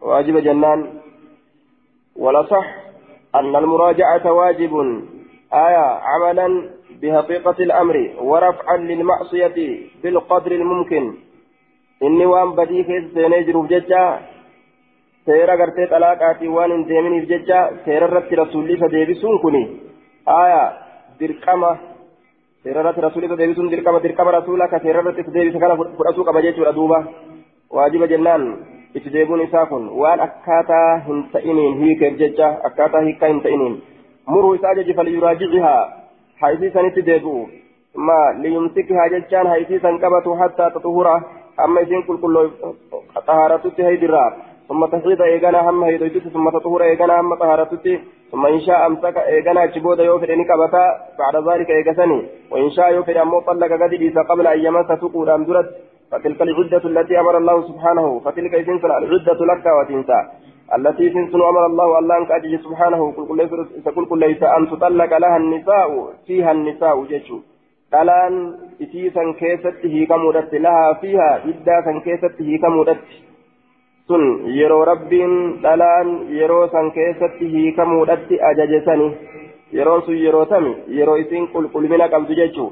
waajiba 0.00 0.40
jennaan 0.40 1.00
walasax 2.16 2.81
أن 3.34 3.56
المراجعة 3.56 4.32
واجب 4.32 4.72
آية 5.52 6.00
عملا 6.10 6.70
بحقيقة 7.02 7.56
الأمر 7.60 8.10
ورفعا 8.20 8.76
للمعصية 8.76 9.80
بالقدر 10.02 10.52
الممكن 10.52 11.14
إني 12.02 12.26
وان 12.26 12.52
بديك 12.52 12.86
سينجر 13.14 13.60
بججة 13.60 14.18
seera 15.26 15.54
gartee 15.56 15.86
xalaaqaatiin 15.86 16.50
waan 16.50 16.72
hin 16.74 16.88
deeminiif 16.88 17.28
jecha 17.30 17.58
seera 17.84 18.06
irratti 18.08 18.36
rasuulli 18.36 18.74
isa 18.74 18.88
deebisuun 18.90 19.38
kuni 19.44 19.60
aayaa 20.26 20.72
dirqama 21.20 21.70
seera 22.64 22.80
irratti 22.80 23.04
rasuulli 23.06 23.26
isa 23.30 23.38
deebisuun 23.38 23.70
dirqama 23.70 24.02
dirqama 24.02 24.34
rasuula 24.38 24.68
ka 24.68 24.80
seera 24.82 24.98
irratti 25.00 25.22
isa 25.22 25.34
deebise 25.36 25.58
kana 25.62 25.78
itti 28.94 29.12
deebuun 29.12 29.42
isaa 29.46 29.66
kun 29.66 29.88
waan 30.02 30.20
akkaataa 30.26 30.88
hin 31.08 31.24
ta'iniin 31.32 31.78
hiikeef 31.82 32.18
jecha 32.22 32.52
akkaataa 32.68 33.02
hiikaa 33.08 33.32
hin 33.32 33.42
ta'iniin 33.46 33.76
muruu 34.34 34.54
isaa 34.58 34.72
ajaji 34.76 34.96
falyuraajicihaa 35.00 35.80
haysiisanitti 36.42 37.06
deebi'u 37.06 37.48
ma 38.08 38.18
liyumsikihaa 38.44 39.08
jechaan 39.16 39.52
haysiisan 39.54 40.00
qabatu 40.06 40.38
hattaa 40.44 40.70
taxuhura 40.76 41.20
amma 41.66 41.84
isiin 41.86 42.04
xahaaratutti 43.26 43.90
haydirraa 43.90 44.30
ثم 44.68 44.86
تحيط 44.86 45.20
إيغانا 45.20 45.70
هم 45.70 45.84
هيدويتت 45.84 46.28
ثم 46.28 46.50
تطهر 46.50 46.82
إيغانا 46.82 47.20
هم 47.20 47.34
طهارتت 47.34 47.86
ثم 48.32 48.46
إن 48.46 48.60
شاء 48.60 48.86
أمسك 48.86 49.16
إيغانا 49.16 49.64
أجبود 49.64 49.98
يوفر 49.98 50.32
إنك 50.34 50.50
أبتا 50.50 50.84
بعد 51.18 51.34
ذلك 51.48 51.70
إيغسني 51.70 52.20
وإن 52.50 52.70
شاء 52.70 52.92
يوفر 52.94 53.22
أمو 53.22 53.40
طلق 53.40 53.72
قد 53.82 53.92
إيسا 53.92 54.22
قبل 54.30 54.46
أن 54.46 54.58
يمس 54.66 54.86
تقول 54.86 55.30
أمدرت 55.30 55.68
فتلك 56.12 56.42
العدة 56.42 56.84
التي 56.84 57.20
أمر 57.20 57.34
الله 57.38 57.56
سبحانه 57.68 58.06
فتلك 58.24 58.54
إذن 58.54 58.76
العدة 58.84 59.40
لك 59.50 59.66
وتنسى 59.78 60.20
التي 60.76 61.10
تنسن 61.10 61.40
أمر 61.50 61.66
الله 61.66 61.98
الله 61.98 62.16
أنك 62.18 62.30
أجل 62.30 62.58
سبحانه 62.66 63.12
قل 63.96 64.06
كل 64.10 64.18
ليس 64.18 64.42
أن 64.42 64.62
تطلق 64.70 65.10
لها 65.18 65.36
النساء 65.36 65.88
فيها 66.26 66.52
النساء 66.52 67.04
جيشو 67.04 67.38
dhalaan 67.92 68.36
isii 68.84 69.10
san 69.14 69.34
keessatti 69.40 69.90
hiikamuudhatti 69.94 70.60
lahaa 70.66 70.94
fiihaa 71.00 71.34
iddaa 71.50 71.80
san 71.88 71.98
keessatti 72.04 72.46
hiikamuudhatti 72.46 73.18
sun 74.08 74.24
yeroo 74.58 74.84
rabbiin 74.90 75.34
dhalaan 75.64 76.12
yeroo 76.38 76.62
san 76.74 76.88
keessatti 76.98 77.50
hiikamuudhatti 77.56 78.40
ajaje 78.50 78.80
sani 78.86 79.08
yeroon 79.78 80.02
sun 80.06 80.16
yeroo 80.22 80.46
tami 80.54 80.72
yeroo 81.00 81.18
isiin 81.24 81.50
qulqullina 81.56 82.08
qabdu 82.14 82.38
jechuu 82.40 82.70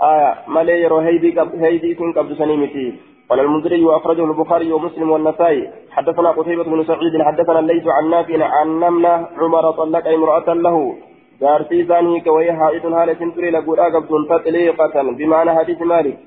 aya 0.00 0.36
malee 0.46 0.80
yeroo 0.80 1.00
heydii 1.00 1.90
isiin 1.92 2.12
qabdu 2.12 2.34
sanii 2.36 2.56
miti 2.56 2.86
قال 3.30 3.40
المنذري 3.40 3.84
وأخرجه 3.84 4.24
البخاري 4.24 4.72
ومسلم 4.72 5.10
والنسائي. 5.10 5.70
حدثنا 5.90 6.30
قتيبة 6.30 6.64
بن 6.64 6.84
سعيد 6.84 7.22
حدثنا 7.22 7.58
الليث 7.58 7.86
عن 7.86 8.10
نافع 8.10 8.44
عن 8.44 8.80
نملة 8.80 9.28
عمر 9.38 9.70
طلق 9.70 10.08
امرأة 10.08 10.54
له. 10.54 10.96
جارتي 11.40 11.84
ثاني 11.84 12.20
كوي 12.20 12.52
حائط 12.52 12.86
هالة 12.86 13.32
تري 13.36 13.50
لقول 13.50 13.80
أقبض 13.80 14.28
تطليقة 14.30 15.02
بمعنى 15.02 15.54
حديث 15.54 15.82
مالك. 15.82 16.18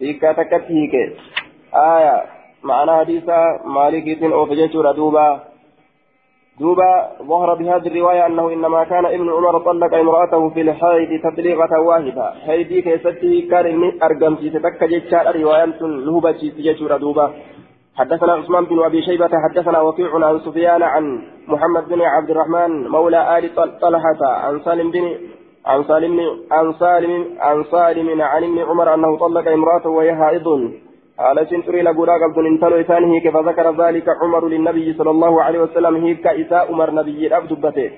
هيك 0.00 0.22
تكتهيك. 0.22 0.94
آية 1.74 2.22
معنى 2.62 2.92
حديث 2.92 3.28
مالك 3.64 4.22
أو 4.22 4.46
فجيتور 4.46 4.92
دوبا. 4.92 5.51
دوبا 6.60 7.10
ظهر 7.22 7.54
بهذه 7.54 7.86
الرواية 7.86 8.26
أنه 8.26 8.52
إنما 8.52 8.84
كان 8.84 9.06
ابن 9.06 9.28
عمر 9.32 9.58
طلق 9.58 9.94
امرأته 9.94 10.50
في 10.50 10.60
الحيض 10.60 11.20
تطليقة 11.22 11.80
واحدة. 11.80 12.30
حيدي 12.46 12.82
كيسته 12.82 13.48
كان 13.50 13.66
إني 13.66 13.98
أرقم 14.02 14.36
في 14.36 14.50
تتكى 14.50 14.86
جيتشار 14.86 15.40
رواية 15.40 15.64
لهبة 15.80 16.40
جيتور 16.66 16.96
دوبا. 16.96 17.32
حدثنا 17.96 18.32
عثمان 18.32 18.64
بن 18.64 18.82
أبي 18.82 19.02
شيبة 19.02 19.30
حدثنا 19.44 19.80
وكيع 19.80 20.26
عن 20.26 20.40
سفيان 20.40 20.82
عن 20.82 21.22
محمد 21.48 21.88
بن 21.88 22.00
عبد 22.02 22.30
الرحمن 22.30 22.88
مولى 22.88 23.38
آل 23.38 23.54
طلحة 23.80 24.20
عن 24.22 24.60
سالم 24.64 24.90
بن 24.90 25.04
عن 25.66 25.84
سالم 25.84 26.20
عن 26.50 26.72
سالم 26.72 27.26
عن 27.40 27.64
سالم 27.64 28.22
عن 28.22 28.44
ابن 28.44 28.58
عمر 28.58 28.94
أنه 28.94 29.18
طلق 29.18 29.48
امرأته 29.48 29.90
وهي 29.90 30.14
حائض. 30.14 30.72
على 31.18 31.46
سنتري 31.46 31.82
لقولا 31.82 32.12
قبض 32.12 32.38
انتلو 32.38 32.80
إسانه 32.80 33.20
كيف 33.20 33.36
ذكر 33.36 33.66
ذلك 33.84 34.06
عمر 34.22 34.48
للنبي 34.48 34.92
صلى 34.98 35.10
الله 35.10 35.42
عليه 35.42 35.60
وسلم 35.60 35.96
هيك 36.04 36.26
إساء 36.26 36.72
عمر 36.72 36.90
نبي 36.90 37.26
الأبد 37.26 37.52
بته 37.52 37.90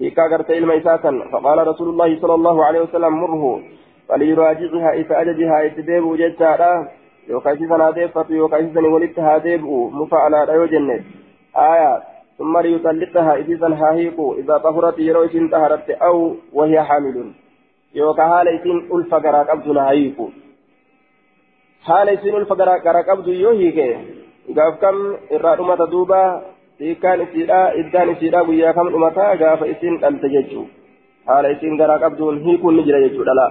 هيك 0.00 0.20
قرت 0.20 0.50
إلما 0.50 0.78
إساسا 0.78 1.12
فقال 1.32 1.68
رسول 1.68 1.88
الله 1.88 2.20
صلى 2.20 2.34
الله 2.34 2.64
عليه 2.64 2.80
وسلم 2.80 3.12
مره 3.22 3.60
فليراجعها 4.08 4.92
إذا 4.92 5.20
أججها 5.20 5.66
إتديب 5.66 6.16
ججارا 6.16 6.88
يوكايسيسا 7.28 7.76
ناديفة 7.76 8.26
يوكايسيسا 8.30 8.80
ولدتها 8.80 9.38
ديب 9.38 9.64
مفعلا 10.00 10.44
لا 10.44 10.54
يجنة 10.64 11.00
آية 11.56 12.02
ثم 12.38 12.58
ليطلقها 12.58 13.34
إذا 13.36 13.68
هاهيق 13.68 14.20
إذا 14.38 14.58
طهرت 14.58 14.98
يروي 14.98 15.34
انتهرت 15.34 15.90
أو 15.90 16.34
وهي 16.52 16.82
حامل 16.82 17.32
يوكا 17.94 18.42
إسين 18.42 18.88
ألف 18.94 19.14
قراك 19.14 19.50
أبدنا 19.50 19.88
هايق 19.88 20.18
haala 21.88 22.12
isin 22.16 22.34
ulfa 22.40 22.54
gara 22.56 23.02
qabdu 23.08 23.32
yoo 23.44 23.54
hiike 23.60 23.88
gaaf 24.56 24.80
kam 24.80 24.96
irraa 25.36 25.56
dhumata 25.58 25.86
duuba 25.92 26.20
hiikaan 26.80 27.20
isiidha 27.26 27.60
iddaan 27.80 28.12
isiidha 28.14 28.44
guyyaa 28.48 28.72
kam 28.78 28.88
dhumata 28.94 29.26
gaafa 29.42 29.68
isin 29.72 30.00
dhalte 30.02 30.28
jechuu 30.34 30.64
haala 31.28 31.52
isin 31.54 31.76
garaa 31.80 31.98
qabduun 32.04 32.40
hiikuun 32.46 32.76
ni 32.76 32.86
jira 32.88 33.04
jechuu 33.04 33.28
dhala 33.28 33.46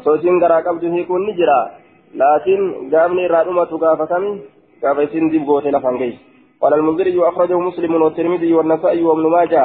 osoo 0.00 0.16
isin 0.20 0.40
garaa 0.44 0.62
qabdu 0.68 0.94
hiikuun 0.94 1.26
ni 1.26 1.36
jira 1.40 1.58
laakiin 2.22 2.64
gaafni 2.94 3.26
irraa 3.28 3.44
dhumatu 3.50 3.82
gaafa 3.84 4.06
kami 4.12 4.32
gaafa 4.82 5.06
isin 5.08 5.30
dibboote 5.34 5.70
lafan 5.76 6.02
geessu 6.02 6.28
قال 6.62 6.74
المنذري 6.74 7.18
وأخرجه 7.18 7.58
مسلم 7.60 8.02
والترمذي 8.02 8.54
والنسائي 8.54 9.02
وابن 9.02 9.26
ماجه 9.30 9.64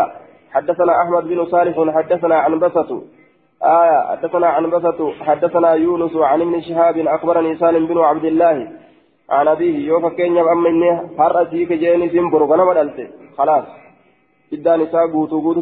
حدثنا 0.54 0.94
أحمد 1.02 1.24
بن 1.28 1.46
صالح 1.46 1.76
حدثنا 1.96 2.36
عن 2.36 2.60
بسط 2.60 2.90
آية 3.64 4.00
حدثنا 4.12 4.48
عن 4.48 4.70
بسط 4.70 5.00
حدثنا 5.22 5.74
يونس 5.74 6.16
عن 6.16 6.42
ابن 6.42 6.62
شهاب 6.62 6.98
أخبرني 6.98 7.56
سالم 7.56 7.88
بن 7.88 7.98
عبد 7.98 8.26
الله 8.26 8.68
عن 9.30 9.48
أبيه 9.48 9.88
يوفى 9.88 10.16
كينيا 10.16 10.52
أما 10.52 10.70
إني 10.70 10.92
هرأتي 11.20 11.66
كجيني 11.66 12.10
سنبرو 12.10 12.46
غنم 12.46 12.74
دلت 12.74 12.98
خلاص. 13.38 13.66
إدى 14.54 14.74
نساء 14.76 15.08
قوتو 15.14 15.42
قوتو 15.42 15.62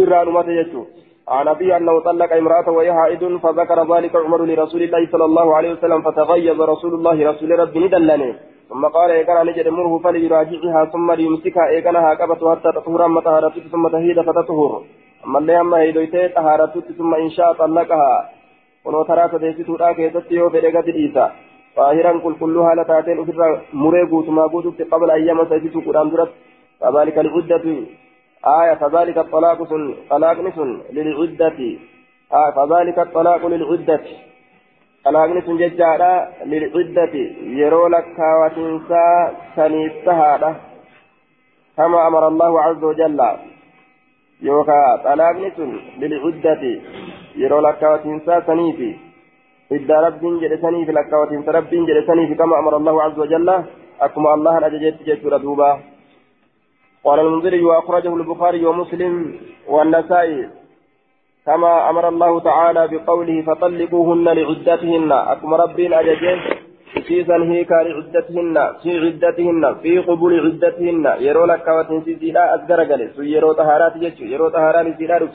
إران 0.00 0.28
مات 0.28 0.48
يجو 0.48 0.82
عن 1.28 1.48
أبيه 1.48 1.76
أنه 1.76 2.00
طلق 2.00 2.32
امرأة 2.32 2.70
وهي 2.70 2.92
حائض 2.92 3.22
فذكر 3.42 3.78
ذلك 3.94 4.16
عمر 4.16 4.40
لرسول 4.44 4.82
الله 4.82 5.02
صلى 5.12 5.24
الله 5.24 5.56
عليه 5.56 5.70
وسلم 5.72 6.02
فتغيظ 6.02 6.60
رسول 6.72 6.92
الله 6.94 7.30
رسول 7.30 7.50
ربي 7.58 7.78
ندلني. 7.78 8.30
ثم 8.70 8.82
قال 8.96 9.10
إيقنا 9.10 9.42
نجد 9.48 9.68
مره 9.68 9.98
فليراجعها 10.04 10.84
ثم 10.92 11.12
ليمسكها. 11.12 11.64
إيقنها 11.68 12.14
قبت 12.14 12.40
حتى 12.44 12.70
تطهر 12.76 13.04
أما 13.04 13.20
طهرت 13.20 13.54
ثم 13.72 13.88
تهيد 13.88 14.20
فتطهر. 14.20 14.82
هيدويتي 15.74 16.28
طهارت 16.28 16.78
ثم 16.98 17.14
إن 17.14 17.30
شاء 17.30 17.52
طلقها 17.52 18.30
ونو 18.84 19.02
ترى 19.02 19.28
سديستو 19.32 19.76
لا 19.76 19.92
كيست 19.92 20.32
يو 20.32 20.50
في 20.50 20.58
رقد 20.58 20.88
إيسا 20.88 21.26
طاهرا 21.76 22.12
كل 22.24 22.34
كلها 22.40 22.74
لتاتين 22.74 23.18
أفر 23.20 23.60
مريقوت 23.72 24.28
ما 24.28 24.44
قوتت 24.52 24.80
قبل 24.92 25.10
أيام 25.10 25.38
سيسيسو 25.50 25.80
قرآن 25.86 26.08
درت 26.10 26.32
فذلك 26.80 27.16
العدة 27.18 27.66
آية 28.60 28.74
فذلك 28.74 29.18
الطلاق 29.18 29.58
سن 29.70 29.94
طلاق 30.10 30.38
نسن 30.46 30.70
للعدة 30.92 31.58
آه 32.32 32.50
فذلك 32.56 32.98
الطلاق 32.98 33.46
للعدة 33.46 34.00
طلاق 35.04 35.28
نسن 35.36 35.56
ججارة 35.62 36.12
للعدة 36.44 37.14
يرو 37.60 37.86
لك 37.86 38.18
وتنسى 38.40 39.06
سنيستهادة 39.56 40.50
كما 41.76 42.06
أمر 42.08 42.28
الله 42.28 42.60
عز 42.60 42.84
وجل 42.84 43.20
يوكا 44.42 44.96
طلاق 45.04 45.36
نسن 45.36 45.70
للعدة 45.98 46.62
يرو 47.36 47.60
لك 47.60 47.82
وتنسى 47.82 48.42
سنيفي 48.46 48.90
إذا 49.72 49.96
رب 50.00 50.22
جلسني 50.42 50.86
في 50.86 50.92
لكوة 50.92 51.32
رب 51.48 51.70
جلسني 51.70 52.26
في 52.26 52.34
كما 52.34 52.58
أمر 52.58 52.76
الله 52.76 53.02
عز 53.02 53.18
وجل 53.18 53.48
أكما 54.00 54.34
الله 54.34 54.66
أججت 54.66 55.02
جيت 55.02 55.26
ردوبا 55.26 55.80
قال 57.04 57.20
المنذري 57.20 57.62
وأخرجه 57.64 58.16
البخاري 58.16 58.66
ومسلم 58.66 59.14
والنسائي 59.68 60.48
كما 61.46 61.90
أمر 61.90 62.08
الله 62.08 62.40
تعالى 62.40 62.88
بقوله 62.88 63.42
فطلقوهن 63.42 64.24
لعدتهن 64.24 65.12
أكما 65.12 65.56
رب 65.56 65.80
أججت 65.80 66.65
سيسا 67.08 67.36
هيك 67.36 67.72
لعدتهن 67.86 68.56
في 68.82 68.90
عدتهن 69.04 69.74
في 69.82 69.98
قبول 69.98 70.32
عدتهن. 70.46 71.04
يرو 71.26 71.44
لكوة 71.46 71.90
سيسيلا 72.04 72.54
أذكر 72.54 72.80
قلت 72.90 73.18
يرو 73.18 73.52
طهارات 73.52 73.94
جيت 73.98 74.20
يرو 74.20 74.48
طهارات 74.48 74.86
سيلا 74.98 75.28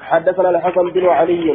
حدثنا 0.00 0.50
الحسن 0.50 0.88
بن 0.90 1.06
علي 1.06 1.46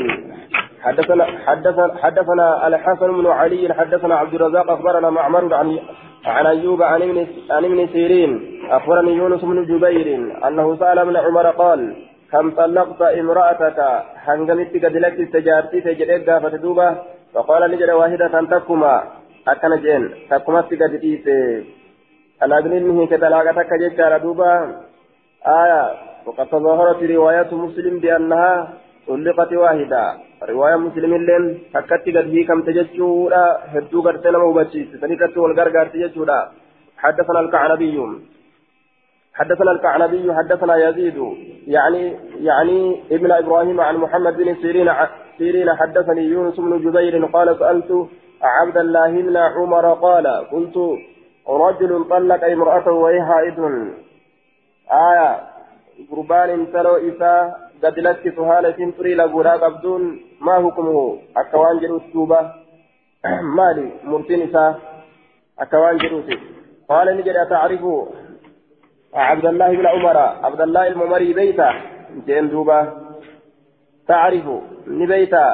حدثنا 0.81 1.25
حدثنا 1.45 1.98
حدثنا 2.03 2.67
الحسن 2.67 3.07
بن 3.17 3.27
علي 3.27 3.74
حدثنا 3.74 4.15
عبد 4.15 4.33
الرزاق 4.33 4.71
أخبرنا 4.71 5.09
معمر 5.09 5.53
عن 5.53 5.79
عن 6.25 6.45
أيوب 6.45 6.81
عن 6.81 7.01
ابن 7.01 7.27
عن 7.51 7.65
ابن 7.65 7.88
سيرين 7.88 8.31
أخبرني 8.69 9.12
يونس 9.13 9.41
بن 9.41 9.65
جبير 9.65 10.07
أنه 10.48 10.75
سأل 10.75 11.00
ابن 11.00 11.15
عمر 11.17 11.48
قال 11.50 11.95
كم 12.31 12.51
طلقت 12.51 13.01
امرأتك؟ 13.01 13.79
حنجمت 14.25 14.74
قد 14.86 14.95
لك 14.98 15.19
استجارتي 15.19 15.81
تجريك 15.81 16.38
فتدوبه 16.43 16.98
فقال 17.33 17.71
نجد 17.71 17.89
واحدة 17.89 18.41
تكما 18.51 19.03
أكن 19.48 19.81
جين 19.81 20.03
تكما 20.29 20.62
قد 20.62 21.00
تيسي. 21.01 21.63
أنا 22.43 22.57
أغني 22.57 23.07
كتلاقتك 23.07 23.69
جيكا 23.81 24.17
دوبا 24.17 24.51
آية. 25.48 25.83
وقد 26.25 26.48
تظاهرت 26.48 27.03
رواية 27.03 27.51
مسلم 27.51 28.00
بأنها 28.00 28.74
طلقت 29.07 29.53
واحدة. 29.53 30.03
رواية 30.50 30.75
مسلم 30.75 31.12
لين 31.27 31.43
حكت 31.74 32.05
قد 32.15 32.27
هي 32.33 32.43
كم 32.43 32.62
تججورا 32.62 33.43
هدو 33.74 34.01
قد 34.01 34.15
سنما 34.24 34.43
وبشيس 34.43 34.89
سنكت 35.01 35.38
والغرغر 35.38 35.88
تججورا 35.93 36.39
حدثنا 36.98 37.39
الكعنبي. 37.39 37.98
حدثنا 39.39 39.72
الكعنبي 39.72 40.34
حدثنا 40.34 40.75
يزيد 40.89 41.17
يعني 41.67 42.03
يعني 42.50 42.79
ابن 43.12 43.31
إبراهيم 43.31 43.81
عن 43.81 43.96
محمد 43.98 44.38
بن 44.38 44.55
سيرين 44.62 44.89
سيرين 45.38 45.69
حدثني 45.75 46.22
يونس 46.22 46.55
بن 46.55 46.74
جبير 46.86 47.25
قال 47.25 47.60
سألت 47.60 47.91
عبد 48.41 48.77
الله 48.77 49.12
بن 49.22 49.38
عمر 49.38 49.93
قال 49.93 50.27
قلت 50.51 50.77
رجل 51.50 52.05
طلق 52.10 52.43
امرأته 52.43 52.91
وهي 52.91 53.22
حائض 53.22 53.60
آية 54.91 55.50
intaloo 56.55 56.98
isaa 57.10 57.51
gadi 57.81 58.01
lakkisu 58.01 58.43
haala 58.43 58.69
isin 58.69 58.93
xurii 58.98 59.15
laguudhaa 59.15 59.60
qabduun 59.63 60.03
maa 60.39 60.60
hukumuhu 60.65 61.03
akka 61.41 61.62
waan 61.62 61.79
jedhuuti 61.79 62.13
duuba 62.13 62.39
maali 63.58 63.86
murtiin 64.03 64.41
isaa 64.48 64.72
akka 65.63 65.81
waan 65.84 66.00
jedhuuti 66.03 66.39
qaala 66.88 67.13
ni 67.13 67.24
jedha 67.27 67.46
tacrifu 67.53 67.93
عبد 69.13 69.45
الله 69.45 69.69
بن 69.75 69.85
عمر 69.85 70.17
عبد 70.17 70.61
الله 70.61 70.87
الممري 70.87 71.33
بيتا 71.33 71.73
جين 72.27 72.49
دوبا. 72.49 72.79
تعرف 74.07 74.45
نبيتا 74.87 75.45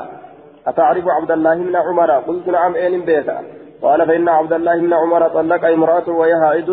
أتعرف 0.68 1.08
عبد 1.08 1.32
الله 1.32 1.56
بن 1.56 1.76
عمر؟ 1.76 2.12
قلت 2.12 2.48
نعم 2.48 2.76
أين 2.76 3.02
بيتا. 3.02 3.38
قال 3.82 4.08
فإن 4.08 4.30
عبد 4.30 4.54
الله 4.54 4.78
بن 4.80 4.94
عمر 4.94 5.28
طلق 5.28 5.66
امرأته 5.66 6.12
وهي 6.12 6.34
حائض 6.42 6.70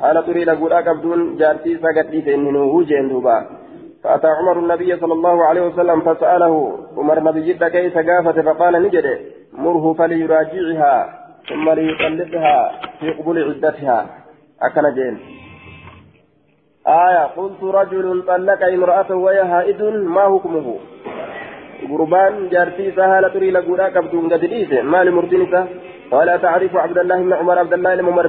حال 0.00 0.26
تريد 0.26 0.50
قولا 0.50 0.80
كبدون 0.80 1.36
جارتي 1.36 1.76
سقط 1.76 2.10
لي 2.10 2.22
فإنه 2.22 2.84
جندوبا 2.84 3.46
فأتى 4.04 4.26
عمر 4.26 4.58
النبي 4.58 4.96
صلى 4.96 5.12
الله 5.12 5.44
عليه 5.44 5.62
وسلم 5.66 6.00
فسأله 6.00 6.78
عمر 6.96 7.20
نبي 7.20 7.40
جد 7.52 7.64
كيف 7.64 7.98
قافت؟ 7.98 8.40
فقال 8.40 8.82
نجد 8.82 9.06
مره 9.52 9.94
فليراجعها 9.98 10.94
ثم 11.48 11.70
ليطلقها 11.70 12.56
في 13.00 13.10
قبول 13.10 13.36
عدتها. 13.48 14.06
أكن 14.62 14.94
جين. 14.94 15.18
آية 16.88 17.24
قلت 17.36 17.62
رجل 17.62 18.22
طلق 18.26 18.62
امرأته 18.66 19.16
وهي 19.16 19.44
حائض 19.44 19.82
ما 19.82 20.20
حكمه؟ 20.20 20.78
قربان 21.90 22.48
جارتي 22.48 22.92
سهالة 22.92 23.28
تريد 23.28 23.56
قولا 23.56 23.88
كبدون 23.88 24.32
قد 24.32 24.44
مال 24.82 25.14
مرتنسة 25.14 25.66
قال 26.10 26.42
تعرف 26.42 26.76
عبد 26.76 26.98
الله 26.98 27.16
بن 27.22 27.32
عمر 27.32 27.58
عبد 27.58 27.72
الله 27.72 27.94
بن 27.96 28.06
عمر 28.06 28.26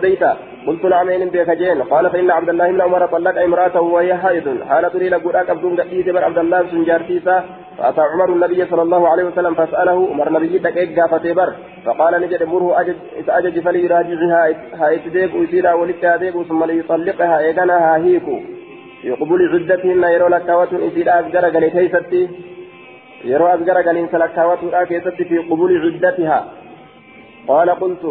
قلت 0.67 0.85
نعم 0.85 1.09
إن 1.09 1.29
بك 1.29 1.49
جين 1.49 1.81
قال 1.83 2.09
فإن 2.09 2.31
عبد 2.31 2.49
الله 2.49 2.71
بن 2.71 2.81
عمر 2.81 3.05
طلق 3.05 3.41
امرأته 3.41 3.81
وهي 3.81 4.15
حائض. 4.15 4.63
حال 4.69 4.91
تريد 4.93 5.13
قراء 5.13 5.51
عبد 5.51 5.79
قديس 5.79 6.05
بن 6.05 6.17
عبد 6.17 6.37
الله 6.37 6.61
بن 6.61 6.83
جارتيسا 6.83 7.45
فأتى 7.77 8.01
عمر 8.01 8.29
النبي 8.33 8.65
صلى 8.65 8.81
الله 8.81 9.09
عليه 9.09 9.23
وسلم 9.23 9.53
فسأله 9.53 9.97
عمر 10.11 10.27
النبي 10.27 10.57
دقيق 10.57 10.99
قافتي 10.99 11.33
فقال 11.85 12.21
نجد 12.21 12.43
مره 12.43 12.81
أجج 12.81 12.95
أجج 13.29 13.59
فليراجعها 13.59 14.55
هايتديك 14.81 15.35
ويسيرا 15.35 15.73
ولكاديك 15.73 16.35
ثم 16.49 16.63
ليطلقها 16.63 17.39
إيقنها 17.39 17.97
هيكو 17.97 18.37
يقبل 19.03 19.41
عدتهن 19.53 20.03
يرو 20.03 20.27
لكاوة 20.27 20.71
إسيرا 20.87 21.19
أزقر 21.19 21.45
قلي 21.55 21.69
كيستي 21.69 22.29
يرو 23.31 23.47
أزقر 23.47 23.77
قلي 23.87 24.07
سلكاوة 24.11 24.83
كيستي 24.89 25.23
في 25.29 25.37
قبول 25.37 25.71
عدتها. 25.83 26.39
قال 27.47 27.69
قلت 27.69 28.03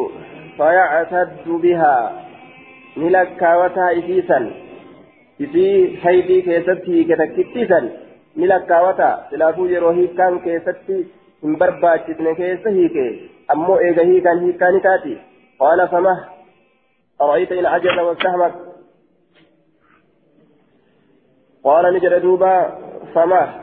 فيعتد 0.56 1.46
بها. 1.46 2.25
نلكاوتها 2.96 3.98
إسيسا 3.98 4.50
إسي 5.42 5.96
حيدي 6.02 6.42
كيستي 6.42 7.04
كتكتيسا 7.04 7.80
نلكاوتها 8.36 9.28
سلافو 9.30 9.66
يروهي 9.66 10.06
كان 10.06 10.38
كيستي 10.38 11.04
hin 11.42 11.58
barbaachisne 11.60 12.32
keessa 12.36 12.70
hiike 12.76 13.02
ammoo 13.54 13.74
eega 13.88 14.04
hiikaan 14.10 14.40
hiikkaani 14.44 14.80
taati. 14.88 15.18
Qaala 15.58 15.86
famah 15.92 16.18
أرأيت 17.20 17.52
إن 17.52 17.66
عجز 17.66 17.98
واستهمك 17.98 18.54
قال 21.64 21.94
نجد 21.94 22.22
دوبا 22.22 22.78
فما 23.14 23.60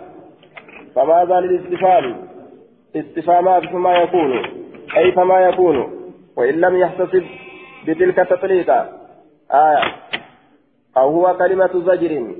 فماذا 0.95 1.39
للاستفهام 1.39 2.27
استفهامات 2.95 3.63
فما 3.63 3.97
يكون 3.97 4.31
أي 4.97 5.11
فما 5.11 5.39
يكون 5.39 5.77
وإن 6.35 6.53
لم 6.53 6.75
يحتسب 6.75 7.23
بتلك 7.87 8.19
التطليقة 8.19 8.89
آية. 9.51 9.95
أو 10.97 11.09
هو 11.09 11.37
كلمة 11.37 11.69
زجر. 11.73 12.35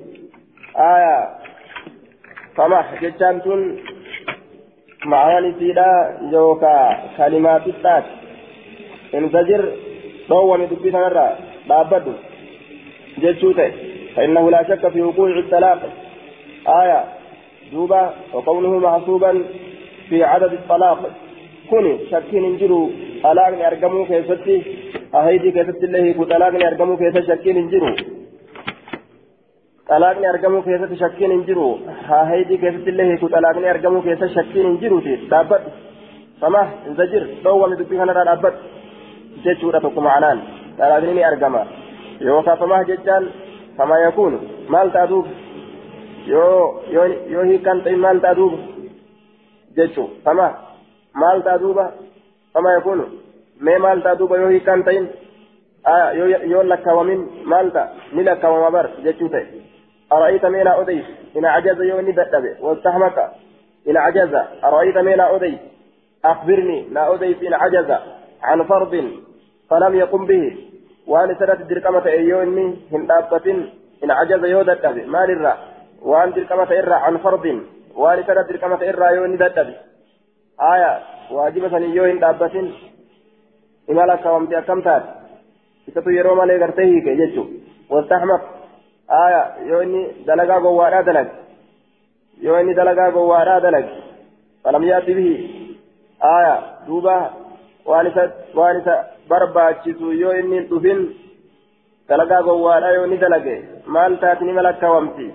آية. 0.78 1.30
فمح 2.56 3.02
جتانتون 3.02 3.80
معنى 5.06 5.54
سيدا 5.60 6.18
يوكا 6.32 7.00
كلمات 7.18 7.68
التات 7.68 8.04
إن 9.16 9.30
زجر 9.30 9.72
ضوى 10.30 10.58
من 10.58 10.68
دبي 10.68 10.92
سنرى. 10.92 11.38
بابد 11.70 12.13
جتوته 13.18 13.72
فإنه 14.16 14.52
لا 14.52 14.63
شك 14.63 14.88
في 14.88 15.02
وقوع 15.02 15.30
الطلاق. 15.30 15.80
آية. 16.68 17.04
دوبا 17.72 18.13
وقوله 18.34 18.80
محسوبا 18.80 19.46
في 20.10 20.24
عدد 20.24 20.54
الطلاق. 20.54 21.12
كوني 21.70 22.00
شكين 22.12 22.46
انجروا 22.46 22.89
طلاقني 23.24 23.68
أرقموا 23.68 24.06
كيفتي. 24.06 24.92
أهيدي 25.15 25.52
كيفتي 25.52 25.86
الله 25.86 25.99
يكو 25.99 26.23
طلاقني 26.23 26.67
أرقموا 26.67 26.97
كيفتي 26.97 27.21
شكين 27.30 27.58
انجروا 27.58 27.95
طلاقني 29.89 30.30
أرقموا 30.30 30.62
كيفتي 30.62 30.95
شكين 30.95 31.32
انجروا 31.32 31.78
أهيدي 32.10 32.58
كيفتي 32.58 32.89
الله 32.89 33.04
يكو 33.04 33.28
طلاقني 33.28 33.71
أرقموا 33.71 34.02
كيفتي 34.06 34.30
شكين 34.38 34.65
انجروا 34.65 35.02
دابت 35.32 35.63
سماه 36.41 36.67
انزجر 36.88 37.23
ضوى 37.43 37.69
من 37.69 37.78
دبي 37.80 37.95
هنا 37.99 38.23
دابت 38.23 38.56
جتشورة 39.43 39.80
تقوم 39.80 40.08
عنان 40.08 40.38
طلاقني 40.80 41.28
أرقما 41.28 41.62
يوكا 42.21 42.54
سماه 42.62 42.84
جتان 42.89 43.23
كما 43.78 43.95
يكون 44.08 44.34
مال 44.69 44.93
تأدوب 44.93 45.26
يو 46.28 46.45
يو 46.95 47.04
يو 47.34 47.41
هي 47.47 47.58
كانت 47.65 47.88
مال 47.88 48.21
تأدوب 48.21 48.54
جتشو 49.78 50.06
سماه 50.26 50.54
ta'a 51.43 51.58
duuba? 51.58 51.93
Kama 52.54 52.71
yakunu 52.71 53.06
duuba 54.19 54.38
yoo 54.38 54.49
hiikaan 54.49 54.84
ta'in? 54.84 55.10
Yoo 56.49 56.63
lakkaawamin 56.63 57.30
maal 57.45 57.71
ta'a? 57.71 57.88
Ni 58.13 58.23
lakkaawama 58.23 58.71
bar 58.71 58.89
jechuu 59.04 59.30
ta'e. 59.30 59.73
أرأيت 60.13 60.45
ميلا 60.45 60.82
أديس 60.82 61.06
إن 61.38 61.45
عجز 61.45 61.82
يوني 61.82 62.12
بدأ 62.12 62.58
واستحمك 62.62 63.32
إن 63.89 63.97
عجز 63.97 64.34
أرأيت 64.63 64.97
ميلا 64.97 65.36
أديس 65.36 65.60
أخبرني 66.26 66.89
لا 66.89 67.13
أديس 67.13 67.38
إن 67.43 67.54
عجز 67.54 67.89
عن 68.43 68.63
فرض 68.63 69.12
فلم 69.69 69.95
يقم 69.95 70.26
به 70.26 70.58
وأن 71.08 71.36
سنة 71.39 71.54
الدرقمة 71.54 72.06
أيوني 72.06 72.78
هن 72.91 73.08
إن 74.04 74.12
عجز 74.12 74.45
يودت 74.45 74.86
ما 74.86 75.26
للرأ 75.26 75.58
وأن 76.02 76.32
درقمة 76.32 76.80
إرى 76.80 76.93
عن 76.93 77.17
فرض 77.17 77.62
وأن 77.95 78.23
سنة 78.23 78.41
درقمة 78.41 78.89
إرى 78.89 79.15
يوني 79.15 79.38
دت 79.38 79.58
آية 80.62 80.99
واجبة 81.32 81.78
يوين 81.78 82.19
دابة 82.19 82.71
إما 83.89 84.02
لك 84.02 84.26
ومتي 84.26 84.58
أكمتات 84.58 85.04
إتتو 85.88 86.10
يرو 86.10 86.36
مالي 86.36 86.58
غرتيه 86.58 87.04
كي 87.06 87.15
جتشو 87.19 87.46
واستحمق 87.89 88.41
آية 89.26 89.43
يوني 89.69 90.02
دلقا 90.28 90.56
قوانا 90.63 91.02
دلق. 91.02 91.30
يوني 92.41 92.74
دلقا 92.74 93.10
قوانا 93.15 93.60
دلق. 93.60 93.88
فلم 94.63 94.84
يأتي 94.84 95.13
به. 95.13 95.30
آية 96.24 96.56
دوبا. 96.88 97.17
وانسا 97.86 98.32
وانسا 98.56 98.96
barbaachisu 99.30 100.12
yoo 100.12 100.34
inni 100.39 100.56
hin 100.56 100.67
dhufin 100.69 101.00
dalagaa 102.10 102.41
gowwaadha 102.48 102.89
yoo 102.96 103.06
ni 103.08 103.17
dalage 103.17 103.56
maal 103.88 104.17
taatini 104.19 104.54
malakka 104.54 104.91
wamti 104.91 105.32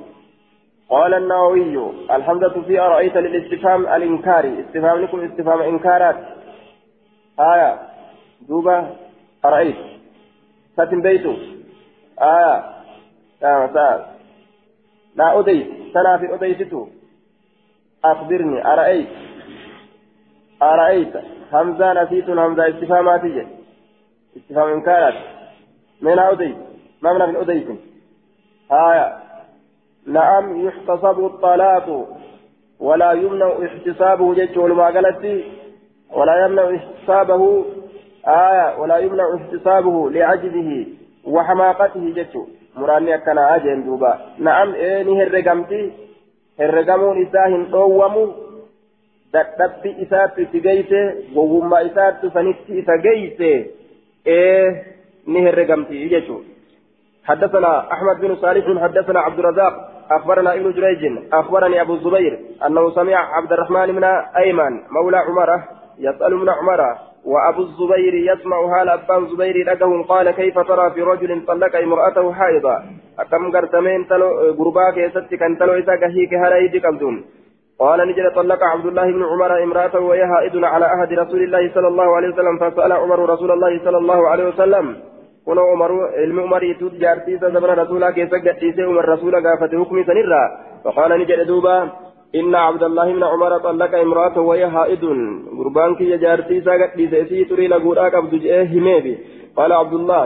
قال 0.91 1.15
النووي 1.15 1.77
الحمزة 2.11 2.63
في 2.67 2.81
أرأيت 2.81 3.17
للاستفهام 3.17 3.87
الإنكاري. 3.87 4.61
استفهام 4.61 4.99
لكم 4.99 5.25
استفهام 5.25 5.61
إنكارات. 5.61 6.17
آية 7.41 7.79
دوبة 8.40 8.96
أرأيت. 9.44 9.77
ساتن 10.77 11.03
بيتو 11.03 11.37
آية 12.20 12.64
آه 13.42 13.66
سال 13.74 14.05
لا 15.16 15.40
أديت. 15.40 15.66
سنا 15.94 16.18
في 16.18 16.35
أديتتو 16.35 16.87
أخبرني. 18.05 18.72
أرأيت. 18.72 19.09
أرأيت. 20.62 21.14
همزة 21.53 22.03
نسيت. 22.03 22.31
همزة 22.31 22.68
استفهاماتية. 22.68 23.46
استفهام 24.37 24.68
إنكارات. 24.68 25.14
من 26.01 26.18
أديت؟ 26.18 26.57
ما 27.03 27.27
من 27.27 27.37
أديت؟ 27.37 27.68
آية 28.72 29.18
نعم 30.07 30.66
يحتسب 30.66 31.27
الطلاق. 31.27 32.09
ولا 32.81 33.12
يمنع 33.12 33.53
احتسابه 33.64 34.35
جج 34.35 34.59
قالت 34.59 35.44
ولا 36.11 36.44
يمنع 36.44 36.77
احتسابه. 36.77 37.64
آية 38.27 38.79
ولا 38.79 38.99
يمنع 38.99 39.25
احتسابه 39.35 40.11
لعجزه 40.11 40.87
وحماقته 41.25 42.13
جج 42.17 42.35
مراني 42.77 43.15
أكنا 43.15 43.57
أجن 43.57 43.85
دوبا 43.85 44.19
نعم 44.39 44.75
إني 44.75 45.23
هرقمتي. 45.23 45.93
هرقمون 46.61 47.27
إساهن 47.27 47.65
قوموا 47.73 48.27
dadhabbi 49.33 49.91
isaatti 50.05 50.43
itti 50.43 50.61
geyse 50.61 51.01
gowwummaa 51.35 51.81
isaatti 51.89 52.31
sanitti 52.33 52.79
isa 52.81 52.97
geyse 52.97 53.51
ee 54.27 54.85
ni 55.27 55.41
حدثنا 57.29 57.93
أحمد 57.93 58.21
بن 58.21 58.37
صالح 58.37 58.83
حدثنا 58.83 59.21
عبد 59.21 59.39
الرزاق. 59.39 59.75
أخبرنا 60.11 60.55
ابن 60.55 60.73
جريج. 60.73 61.19
أخبرني 61.33 61.81
أبو 61.81 61.95
الزبير 61.95 62.39
أنه 62.67 62.91
سمع 62.91 63.37
عبد 63.37 63.53
الرحمن 63.53 63.87
بن 63.87 64.05
أيمن 64.37 64.81
مولى 64.91 65.17
عمرة 65.17 65.65
يسأل 65.99 66.33
ابن 66.33 66.49
عمرة 66.49 66.99
وأبو 67.25 67.63
الزبير 67.63 68.15
يسمع 68.15 68.59
هال 68.75 68.89
أبان 68.89 69.27
زبير 69.27 69.57
لكهم 69.71 70.03
قال 70.03 70.31
كيف 70.31 70.59
ترى 70.59 70.91
في 70.91 71.03
رجل 71.03 71.45
طلق 71.47 71.77
امرأته 71.77 72.33
حائضا؟ 72.33 72.83
أكم 73.19 73.53
قرتمين 73.53 74.09
تلو 74.09 74.29
قرباك 74.59 74.97
يستي 74.97 75.37
كان 75.37 75.59
تلو 75.59 75.73
إساك 75.73 76.03
هيك 76.05 76.35
هلايدي 76.35 76.79
قبدون 76.79 77.25
قال 77.79 78.09
نجد 78.09 78.33
طلق 78.35 78.65
عبد 78.65 78.87
الله 78.87 79.07
بن 79.13 79.25
عمر 79.25 79.63
امرأته 79.63 80.01
وهي 80.01 80.27
حائض 80.27 80.65
على 80.65 80.85
عهد 80.85 81.13
رسول 81.13 81.43
الله 81.43 81.71
صلى 81.75 81.89
الله 81.89 82.17
عليه 82.17 82.29
وسلم 82.29 82.59
فسأل 82.59 82.93
عمر 82.93 83.31
رسول 83.31 83.51
الله 83.51 83.81
صلى 83.85 83.99
الله 83.99 84.29
عليه 84.29 84.49
وسلم. 84.49 84.97
kun 85.49 85.59
umaru 85.59 86.13
ilmi 86.25 86.43
umariitu 86.43 86.91
jaartiisa 87.01 87.51
zabana 87.51 87.75
rasuulaa 87.75 88.13
keessa 88.13 88.39
gadhiisee 88.39 88.85
umar 88.85 89.07
rasuula 89.07 89.41
gaafate 89.41 89.77
hukmii 89.81 90.05
sanirraa 90.05 90.49
faqaala 90.85 91.17
inna 92.33 92.67
abdallahi 92.69 93.11
ibna 93.11 93.33
umara 93.33 93.61
xallaqa 93.64 94.03
imraata 94.03 94.41
waya 94.41 94.71
haa'idun 94.71 95.21
gurbaan 95.57 95.97
kiyya 95.97 96.19
jaartiisaa 96.25 96.79
gadhiise 96.79 97.21
isii 97.21 97.45
turii 97.45 97.69
laguudhaa 97.69 98.11
qabdu 98.11 98.41
je'ee 98.45 98.64
himeefi 98.73 99.14
qaala 99.57 99.81
abdullah 99.85 100.25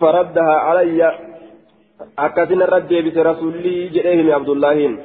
faraddaha 0.00 0.54
calayya 0.66 1.08
akkasin 2.16 2.62
irra 2.66 2.80
deebise 2.90 3.22
rasuulii 3.30 3.90
jedhee 3.96 4.16
hime 4.20 4.34
abdullaahin 4.40 4.98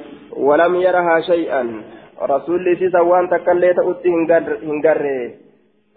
walam 0.48 0.76
yarahaa 0.86 1.22
shay'an 1.30 1.72
rasuulli 2.34 2.76
isiisa 2.78 3.02
waan 3.02 3.28
takka 3.28 3.58
illee 3.58 3.74
ta'utti 3.80 4.14
hin 4.14 4.80
garre 4.86 5.16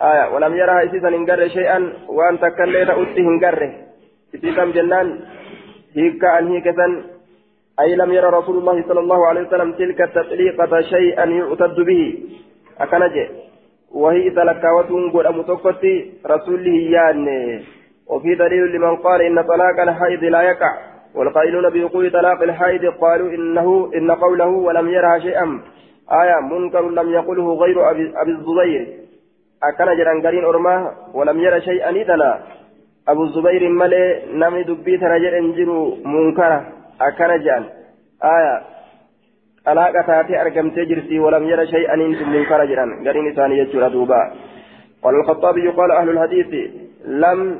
آية 0.01 0.33
ولم 0.33 0.53
يرها 0.53 0.83
إسيسا 0.85 1.07
إنقر 1.07 1.47
شيئا 1.47 1.93
وأن 2.07 2.39
تكليت 2.39 2.89
أتي 2.89 3.21
إنقر 3.21 3.73
إسيسا 4.35 4.65
جنان 4.65 5.19
هيكا 5.95 6.39
أن 6.39 6.47
هيكا 6.47 6.71
أي 7.79 7.95
لم 7.95 8.11
يرى 8.11 8.27
رسول 8.27 8.57
الله 8.57 8.83
صلى 8.87 8.99
الله 8.99 9.27
عليه 9.27 9.41
وسلم 9.41 9.71
تلك 9.71 10.01
التطليقة 10.01 10.81
شيئا 10.81 11.25
يعتد 11.25 11.79
به. 11.79 12.01
أكنجي 12.79 13.27
وهي 13.91 14.29
تلكاوة 14.29 15.11
قد 15.13 15.25
أمتوكتي 15.25 16.11
رسوله 16.25 16.77
يان. 16.95 17.27
وفي 18.07 18.35
دليل 18.35 18.75
لمن 18.75 18.95
قال 18.95 19.21
إن 19.21 19.41
طلاق 19.41 19.77
الحائض 19.81 20.23
لا 20.23 20.41
يقع. 20.41 20.73
والقائلون 21.15 21.69
بوقوع 21.69 22.09
طلاق 22.09 22.43
الحائض 22.43 22.85
قالوا 22.85 23.29
إنه 23.29 23.91
إن 23.95 24.11
قوله 24.11 24.47
ولم 24.47 24.89
يرها 24.89 25.19
شيئا. 25.19 25.61
آية 26.11 26.39
منكر 26.51 26.89
لم 26.89 27.13
يقله 27.13 27.53
غير 27.53 27.91
أبي, 27.91 28.13
الزبير. 28.27 29.07
ormaa 30.47 30.93
walam 31.13 31.39
yara 31.39 31.61
shay'anii 31.61 32.05
tana 32.05 32.39
abu 33.05 33.27
zubayrin 33.27 33.73
malee 33.73 34.21
namni 34.33 34.63
dubbii 34.63 34.99
tana 34.99 35.19
jedhen 35.19 35.53
jiru 35.53 35.97
munkara 36.03 36.76
akkana 36.99 37.37
jedhan. 37.37 37.65
Aya 38.21 38.53
xalaaqa 39.65 40.03
taatee 40.03 40.37
argamtee 40.43 40.85
jirti 40.85 41.19
walam 41.19 41.47
yara 41.47 41.65
shay'aniin 41.65 42.17
tun 42.17 42.29
munkara 42.35 42.65
jedhan. 42.65 43.03
Gariin 43.03 43.31
isaanii 43.31 43.63
jechuudha 43.63 43.93
duuba. 43.93 44.21
قال 45.03 45.15
الخطابي 45.15 45.67
قال 45.69 45.91
أهل 45.91 46.09
الحديث 46.09 46.71
لم 47.05 47.59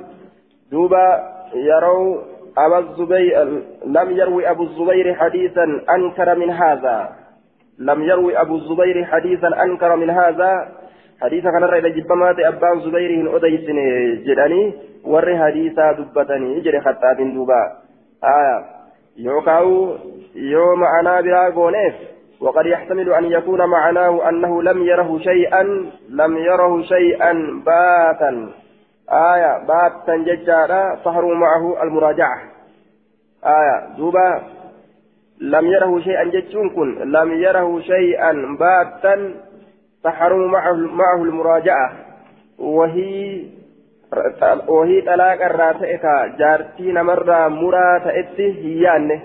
دوبا 0.72 1.08
يروا 1.54 2.22
أبا 2.58 2.80
الزبير 2.80 3.44
لم 3.86 4.12
يروي 4.12 4.50
أبو 4.50 4.64
الزبير 4.64 5.16
حديثا 5.16 5.64
أنكر 5.96 6.36
من 6.36 6.50
هذا 6.50 7.10
لم 7.80 8.04
يروي 8.04 8.42
أبو 8.42 8.56
الزبير 8.56 9.06
حديثا 9.06 9.64
أنكر 9.64 9.96
من 9.96 10.10
هذا 10.10 10.68
حديث 11.22 11.44
كان 11.44 11.64
الرأي 11.64 11.92
جبمات 11.92 12.40
أبان 12.40 12.80
زبير 12.80 13.22
هن 13.22 13.36
أديسن 13.36 13.78
جداني 14.26 14.74
ور 15.06 15.38
حديثا 15.38 15.92
دبتني 15.92 16.60
جري 16.60 16.82
خطاب 16.82 17.34
دوبا 17.34 17.62
آية 18.24 18.77
يوكاو 19.18 19.96
يوم 20.36 20.84
أنا 20.84 21.22
بلا 21.22 21.50
غونيف 21.50 21.96
وقد 22.42 22.66
يحتمل 22.66 23.14
أن 23.14 23.26
يكون 23.26 23.66
معناه 23.66 24.30
أنه 24.30 24.64
لم 24.64 24.84
يره 24.84 25.20
شيئا 25.20 25.64
لم 26.10 26.38
يره 26.38 26.82
شيئا 26.82 27.34
باتا. 27.66 28.50
آية 29.10 29.68
باتا 29.68 30.16
ججارا 30.18 30.96
صهروا 31.04 31.36
معه 31.36 31.84
المراجعة. 31.84 32.42
آية 33.46 33.98
دوبا 33.98 34.42
لم 35.42 35.66
يره 35.66 36.00
شيئا 36.00 36.24
جتشون 36.24 36.70
كن. 36.70 37.12
لم 37.12 37.34
يره 37.34 37.80
شيئا 37.80 38.58
باتا 38.60 39.34
تحرم 40.04 40.52
معه, 40.52 40.74
معه 40.74 41.24
المراجعة. 41.24 41.92
وهي 42.60 43.42
وهي 44.68 45.02
طلاق 45.02 45.42
الراتئك 45.46 46.06
جارتي 46.40 46.92
نمر 46.92 47.50
مرا 47.50 48.00
تأتي 48.06 48.48
هيانه 48.64 49.20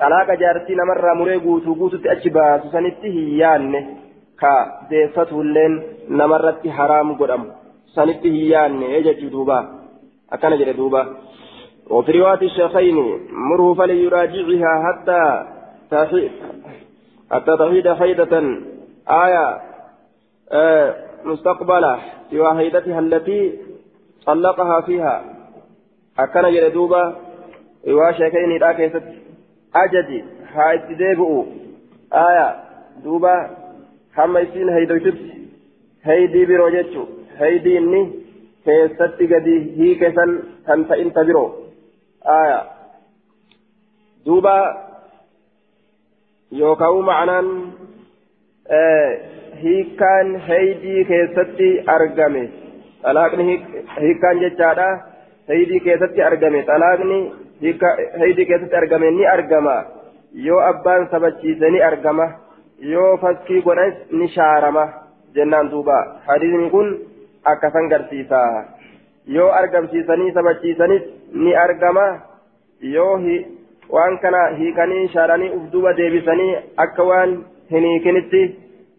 طلاق 0.00 0.34
جارتي 0.34 0.74
نمر 0.74 1.14
مري 1.14 1.36
قوتو 1.36 1.74
قوتو 1.74 1.96
تأجبا 1.96 2.60
سنتي 2.72 3.08
هيانه 3.18 3.86
كا 4.40 4.52
ديفته 4.90 5.40
اللين 5.40 5.82
نمرت 6.08 6.68
حرام 6.68 7.08
قدام 7.18 7.42
سنتي 7.94 8.30
هيانه 8.36 8.84
يجج 8.84 9.28
دوبا 9.34 9.58
أكن 10.32 10.58
جري 10.58 10.72
دوبا 10.72 11.02
وفي 11.90 12.12
رواية 12.12 12.42
الشيخين 12.42 12.96
مره 13.30 13.74
فليراجعها 13.74 14.72
حتى 14.86 15.22
حتى 17.30 17.56
تحيد 17.56 17.92
حيدة 17.92 18.32
آية 19.10 19.46
مستقبلة 21.24 21.98
بواحدتها 22.32 22.98
التي 22.98 23.67
طلقها 24.26 24.80
فيها 24.80 25.24
أكن 26.18 26.42
جلدوبا 26.42 27.16
واشيكين 27.86 28.58
لا 28.60 28.72
كيست 28.72 29.02
أجدي 29.74 30.24
هاي 30.52 30.78
تديبؤ 30.78 31.44
آية 32.12 32.48
دوبا 33.04 33.50
حما 34.14 34.40
يسين 34.40 34.68
هيدوتت 34.68 35.18
هيدي 36.04 36.46
بروجتشو 36.46 37.04
هيدي 37.38 37.78
إني 37.78 38.28
keessatti 38.68 39.24
gadi 39.32 39.56
hiikesan 39.78 40.30
kan 40.66 40.84
ta'inta 40.88 41.24
biroo 41.24 41.72
aya 42.36 42.58
duuba 44.26 44.56
yookaan 46.60 46.98
ma'anaan 47.08 47.48
hiikkaan 49.62 50.28
heydii 50.48 51.04
keessatti 51.10 51.68
argame 51.96 52.44
xalaaqni 52.44 52.50
hiikkaan 52.50 52.67
طلاقني 53.04 53.64
هيكان 53.98 54.40
جتشادا 54.40 54.88
هيدي 55.50 55.78
كيستي 55.78 56.26
أرقمي 56.26 56.62
طلاقني 56.62 57.32
هيدي 58.22 58.44
كيستي 58.44 58.78
أرقمي 58.78 59.10
ني 59.10 59.32
أرقما 59.34 59.76
يو 60.34 60.60
أبان 60.60 61.06
سبتشيسني 61.12 61.86
أرقما 61.88 62.26
يو 62.80 63.16
فسكي 63.16 63.60
قرأت 63.60 63.96
نشارما 64.12 64.84
جنان 65.34 65.68
دوبا 65.68 65.98
حديث 66.26 66.72
كن 66.72 66.98
أكسن 67.46 67.84
قرسيسا 67.92 68.42
yoo 69.36 69.50
argamsiisanii 69.52 70.32
sabachiisanis 70.32 71.02
ni 71.32 71.54
argama. 71.54 72.04
Yoo 72.80 73.16
waan 73.90 74.18
kana 74.18 74.40
hiikanii 74.58 75.08
shaaranii 75.08 75.50
uf 75.56 75.70
duba 75.72 75.92
deebisanii 75.98 76.56
akka 76.84 77.04
waan 77.10 77.30
hin 77.70 77.86
hiikinitti 77.88 78.42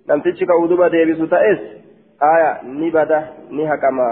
namtichi 0.07 0.45
ka 0.51 0.57
uf 0.61 0.69
duba 0.69 0.89
deebisu 0.95 1.27
ta'es 1.33 1.59
aya 2.19 2.61
ni 2.63 2.91
bada 2.91 3.33
ni 3.49 3.65
haqama 3.65 4.07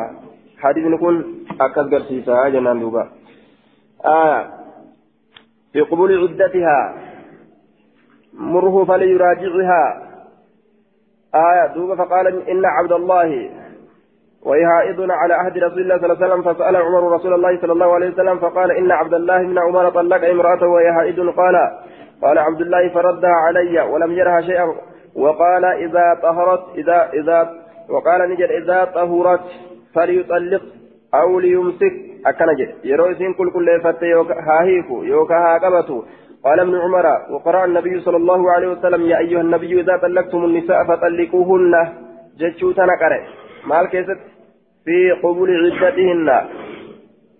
hadiisni 0.61 0.97
kun 0.97 1.45
akkas 1.59 1.87
garsiisa 1.89 2.51
jennaan 2.51 2.79
duuba. 2.79 3.07
Aya 4.03 4.57
قبول 5.77 6.11
عدتها 6.23 6.93
مره 8.33 8.85
فليراجعها 8.85 9.83
آية 11.35 11.73
دوب 11.75 11.95
فقال 11.95 12.49
إن 12.49 12.65
عبد 12.65 12.91
الله 12.91 13.49
وهي 14.43 14.67
حائض 14.67 15.11
على 15.11 15.33
عهد 15.33 15.57
رسول 15.57 15.81
الله 15.81 15.97
صلى 15.97 16.05
الله 16.13 16.23
عليه 16.23 16.33
وسلم 16.33 16.53
فسأل 16.53 16.75
عمر 16.75 17.11
رسول 17.11 17.33
الله 17.33 17.61
صلى 17.61 17.73
الله 17.73 17.93
عليه 17.93 18.09
وسلم 18.09 18.39
فقال 18.39 18.71
إن 18.71 18.91
عبد 18.91 19.13
الله 19.13 19.43
بن 19.43 19.57
عمر 19.57 19.89
طلق 19.89 20.29
امرأته 20.29 20.67
وهي 20.67 20.93
حائض 20.93 21.29
قال 21.29 21.55
قال 22.21 22.37
عبد 22.37 22.61
الله 22.61 22.89
فردها 22.89 23.31
علي 23.31 23.81
ولم 23.81 24.11
يرها 24.11 24.41
شيئا 24.41 24.75
وقال 25.15 25.65
إذا 25.65 26.19
طهرت 26.21 26.63
إذا 26.75 27.09
إذا 27.13 27.66
وقال 27.89 28.29
نجد 28.29 28.49
إذا 28.51 28.83
طهرت 28.95 29.45
فليطلق 29.95 30.61
أو 31.13 31.39
ليمسك. 31.39 31.93
أكن 32.25 32.55
جد. 32.59 32.75
يروي 32.83 33.33
كل 33.33 33.51
كل 33.51 33.81
فتى 33.83 34.13
هاهيكو 34.47 35.03
يوكا 35.03 35.35
هاقبتو 35.35 36.03
قال 36.43 36.59
ابن 36.59 36.75
عمر 36.75 37.05
وقرأ 37.31 37.65
النبي 37.65 37.99
صلى 38.01 38.17
الله 38.17 38.51
عليه 38.51 38.67
وسلم 38.67 39.01
يا 39.01 39.17
أيها 39.17 39.41
النبي 39.41 39.81
إذا 39.81 39.97
طلقتم 39.97 40.45
النساء 40.45 40.83
فطلقوهن. 40.83 41.73
جتشو 42.39 42.71
تنقره 42.71 43.21
مال 43.65 43.85
كيست؟ 43.87 44.19
في 44.85 45.11
قبول 45.23 45.49
عدتهن. 45.81 46.29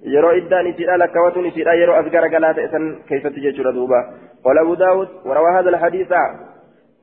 يرو 0.04 0.30
إدان 0.30 0.68
إسيرا 0.68 0.98
لكواتون 0.98 1.46
إسيرا 1.48 1.74
يرو 1.74 1.94
أذكر 2.00 2.36
قلات 2.36 2.60
إسان 2.60 2.96
كيف 3.10 3.28
تجيش 3.28 3.60
ردوبا. 3.60 4.00
قال 4.46 4.58
أبو 4.58 4.74
داود 4.74 5.10
وروى 5.26 5.52
هذا 5.60 5.70
الحديث 5.70 6.08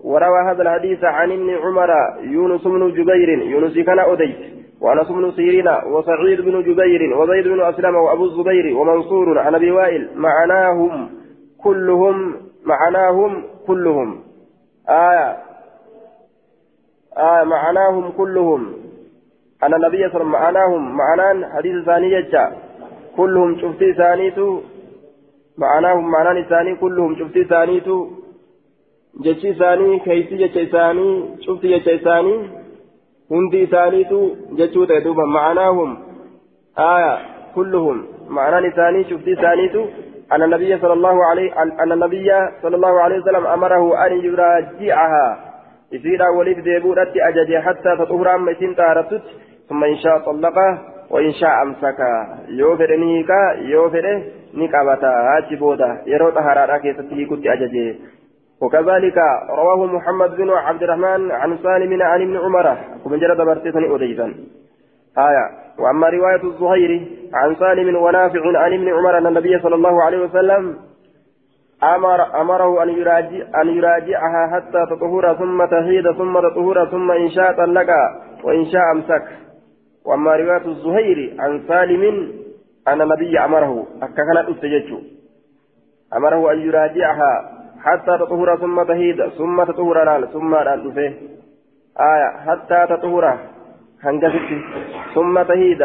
وروى 0.05 0.51
هذا 0.51 0.63
الحديث 0.63 1.05
عن 1.05 1.33
ابن 1.33 1.51
عمر 1.51 1.91
يونس 2.21 2.63
بن 2.63 2.93
جبير 2.93 3.29
يونس 3.29 3.79
كان 3.79 3.99
أديت 3.99 4.37
وأنس 4.81 5.09
بن 5.09 5.33
سيرين 5.33 5.69
وسعيد 5.69 6.41
بن 6.41 6.63
جبير 6.63 7.17
وزيد 7.19 7.49
بن 7.49 7.61
أسلم 7.61 7.95
وأبو 7.95 8.25
الزبير 8.25 8.77
ومنصور 8.77 9.39
عن 9.39 9.55
أبي 9.55 9.71
وائل 9.71 10.09
معناهم 10.15 11.11
كلهم 11.65 12.35
معناهم 12.65 13.43
كلهم. 13.67 14.21
آية. 14.89 15.37
آية 17.19 17.45
معناهم 17.45 18.11
كلهم. 18.11 18.73
أن 19.63 19.75
النبي 19.75 20.09
صلى 20.09 20.23
الله 20.23 20.39
عليه 20.39 20.59
وسلم 20.59 20.97
معناهم 20.97 20.97
معنان 20.97 21.53
حديث 21.53 21.85
ثاني 21.85 22.13
يجا 22.13 22.53
كلهم 23.17 23.59
شفتي 23.61 23.93
ثانيتو. 23.93 24.61
معناهم 25.59 26.11
معنان 26.11 26.45
ثاني 26.45 26.75
كلهم 26.75 27.17
شفتي 27.19 27.45
ثانيتو. 27.45 28.24
جتشي 29.21 29.55
ثاني 29.55 29.99
كيسي 29.99 30.37
جتشي 30.37 30.67
ثاني 30.67 31.37
شفتي 31.47 31.79
جتشي 31.79 31.99
ثاني 31.99 32.35
هندي 33.31 33.67
ثانيتو 33.67 34.31
جتشو 34.59 34.85
تدوبا 34.85 35.25
معناهم 35.25 35.99
آية 36.79 37.19
كلهم 37.55 38.05
معنان 38.29 38.71
ثاني 38.71 39.05
شفتي 39.05 39.35
ثانيتو 39.35 39.85
أن 40.33 40.43
النبي 40.43 40.79
صلى 40.79 40.93
الله 40.93 41.25
عليه 41.25 41.63
أن 41.63 41.93
النبي 41.93 42.31
صلى 42.63 42.77
الله 42.77 43.01
عليه 43.01 43.19
وسلم 43.19 43.47
أمره 43.47 44.07
أن 44.07 44.13
يراجعها 44.25 45.55
إذا 45.93 46.29
ولد 46.39 46.59
ديبورة 46.61 47.13
أجد 47.17 47.51
حتى 47.67 47.97
تطهر 47.99 48.35
أما 48.35 48.53
إسين 48.53 48.77
تارتت 48.77 49.23
ثم 49.69 49.85
إن 49.85 49.97
شاء 49.97 50.19
طلقه 50.19 50.79
وإن 51.11 51.33
شاء 51.33 51.63
أمسكها 51.63 52.39
يوفر 52.49 52.97
نيكا 52.97 53.53
يوفر 53.59 54.23
نكابتا 54.55 55.13
هاتشبودا 55.29 56.03
يرو 56.07 56.31
طهارا 56.31 56.79
كيستي 56.79 57.25
كنت 57.25 57.47
أجد 57.47 57.97
وكذلك 58.65 59.19
رواه 59.49 59.87
محمد 59.87 60.37
بن 60.37 60.51
عبد 60.51 60.83
الرحمن 60.83 61.31
عن 61.31 61.59
سالم 61.59 62.03
عن 62.03 62.23
ابن 62.23 62.37
عمر. 62.37 62.77
ومن 63.05 63.19
جرد 63.19 63.37
برتيثني 63.37 63.95
أديثا 63.95 64.35
آية. 65.19 65.47
وأما 65.79 66.09
رواية 66.09 66.45
الزهير 66.45 67.09
عن 67.35 67.57
سالم 67.57 67.97
ونافع 67.97 68.59
عن 68.59 68.73
ابن 68.73 68.89
عمر 68.89 69.19
أن 69.19 69.27
النبي 69.27 69.59
صلى 69.59 69.75
الله 69.75 70.03
عليه 70.03 70.19
وسلم 70.19 70.77
أمر 71.83 72.41
أمره 72.41 72.83
أن 72.83 72.89
يراجع 72.89 73.63
أن 73.63 73.69
يراجعها 73.69 74.43
حتى 74.55 74.87
تطهر 74.91 75.35
ثم 75.35 75.65
تهيد 75.65 76.13
ثم 76.13 76.41
تطهر 76.41 76.87
ثم 76.91 77.11
إن 77.11 77.31
شاء 77.31 77.53
طلق 77.53 77.91
وإن 78.45 78.65
شاء 78.73 78.83
أمسك. 78.95 79.25
وأما 80.05 80.37
رواية 80.37 80.67
الزهير 80.67 81.37
عن 81.39 81.63
سالم 81.69 82.33
أن 82.89 83.01
النبي 83.03 83.39
أمره. 83.39 83.87
أككنا 84.03 84.51
أستجج 84.51 84.95
أمره 86.17 86.53
أن 86.53 86.59
يراجعها 86.59 87.54
حتى 87.85 88.19
تطهر 88.19 88.57
ثم 88.57 88.83
تهيد 88.83 89.29
ثم 89.39 89.65
تطهر 89.65 90.27
ثم 90.27 90.55
آية 92.13 92.29
حتى 92.47 92.87
تطهر 92.93 93.39
هنجزت 94.05 94.51
ثم 95.15 95.43
تهيد 95.43 95.83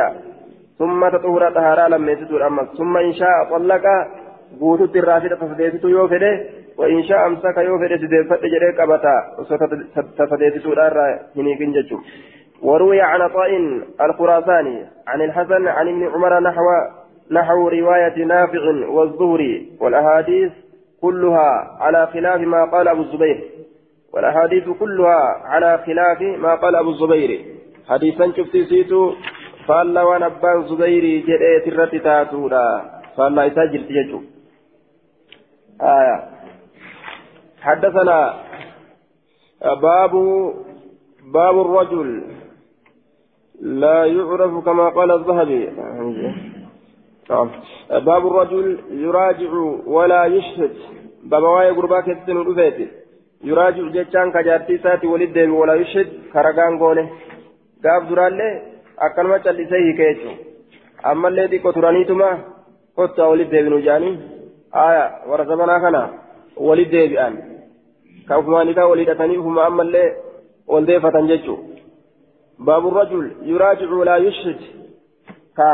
ثم 0.80 1.10
تطهر 1.10 1.52
طهارا 1.52 1.88
لما 1.88 2.12
يسدر 2.12 2.48
أما 2.48 2.64
ثم 2.78 2.98
إن 2.98 3.14
شاء 3.14 3.36
طلق 3.52 3.86
fidha 5.22 5.38
tasadeessitu 5.38 5.90
yoo 5.90 6.08
fedhe 6.08 6.32
وإن 6.80 7.04
شاء 7.04 7.28
أمسك 7.28 7.58
يوفر 7.58 7.98
سديفت 7.98 8.42
جريك 8.44 8.80
أبتا 8.80 9.16
irraa 10.88 11.20
hin 11.36 11.46
hiikin 11.46 11.74
jechuudha 11.74 12.08
وروي 12.62 13.02
عن 13.02 13.22
عطاء 13.22 13.52
الخراساني 14.02 14.86
عن 15.08 15.22
الحسن 15.22 15.68
عن 15.68 15.88
ابن 15.88 16.04
عمر 16.08 16.40
نحو 16.40 16.66
نحو 17.32 17.68
رواية 17.68 18.26
نافع 18.26 18.64
والزهري 18.90 19.72
والأحاديث 19.80 20.52
كلها 21.02 21.78
على 21.80 22.08
خلاف 22.14 22.42
ما 22.42 22.66
قال 22.66 22.88
أبو 22.88 23.02
الزبير 23.02 23.44
والأحاديث 24.14 24.70
كلها 24.80 25.22
على 25.46 25.84
خلاف 25.86 26.22
ما 26.22 26.56
قال 26.56 26.76
أبو 26.76 26.90
الزبير. 26.90 27.46
حديثا 27.90 28.32
شفت 28.38 28.58
سيتو 28.58 29.14
فألا 29.68 30.04
ونبان 30.04 30.68
زبيري 30.68 31.20
جريت 31.22 31.68
الرتي 31.68 32.00
تاتودا 32.00 32.68
فألا 33.18 33.48
إساجر 33.48 33.80
تججو. 33.80 34.22
آية. 35.82 36.18
حدثنا 37.62 38.34
باب 39.62 40.14
باب 41.34 41.62
الرجل 41.62 42.24
لا 43.62 44.06
يعرف 44.06 44.66
كما 44.66 44.90
قال 44.90 45.12
الذهبي. 45.12 45.70
باب 48.10 48.28
الرجل 48.28 48.80
يراجع 48.92 49.52
ولا 49.86 50.26
يشهد 50.26 50.74
باب 51.24 51.44
واي 51.44 51.70
غرباك 51.70 52.10
السن 52.10 52.38
يراجع 53.44 53.84
جتان 53.96 54.32
كجارتي 54.32 54.78
ساتي 54.78 55.08
ولد 55.08 55.38
ولا 55.38 55.74
يشهد 55.74 56.08
كرغان 56.34 56.74
akkanuma 59.00 59.40
callisee 59.40 59.84
hiike 59.84 60.08
jechuun 60.08 60.38
ammallee 61.12 61.48
xiqqoo 61.52 61.74
turaniituma 61.74 62.30
kottaa 62.96 63.28
walitti 63.32 63.56
deebinu 63.56 63.80
jaanii 63.86 64.16
aya 64.86 65.06
warra 65.30 65.46
zamanaa 65.52 65.80
kana 65.86 66.02
walitti 66.70 66.98
deebi'an 66.98 67.38
kan 68.28 68.40
ufumaanikaa 68.40 68.88
walii 68.92 69.06
hidhatanii 69.06 69.38
ufuma 69.44 69.66
ammallee 69.66 70.10
ol 70.68 70.88
deeffatan 70.90 71.30
jechuun 71.32 71.62
baabu 72.70 72.92
rajul 72.98 73.26
yuraajicu 73.52 74.04
laa 74.10 74.18
yushhid 74.26 74.60
ka 75.62 75.70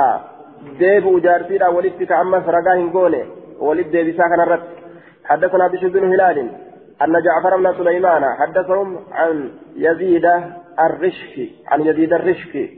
deebi'u 0.80 1.20
jaartiidha 1.28 1.74
walitti 1.78 2.08
ka 2.08 2.20
ammas 2.20 2.46
ragaa 2.58 2.78
goone 2.98 3.22
walitti 3.60 3.96
deebisaa 3.98 4.30
kanarratti 4.30 4.86
حدثنا 5.26 5.68
بشر 5.68 5.88
بن 5.88 6.14
هلال 6.14 6.38
أن 7.04 7.14
جعفر 7.26 7.58
بن 7.58 7.74
سليمان 7.78 8.24
حدثهم 8.40 9.00
عن 9.12 9.52
يزيد 9.76 10.26
الرشك 10.80 11.50
عن 11.68 11.82
يزيد 11.82 12.14
الرشك 12.14 12.70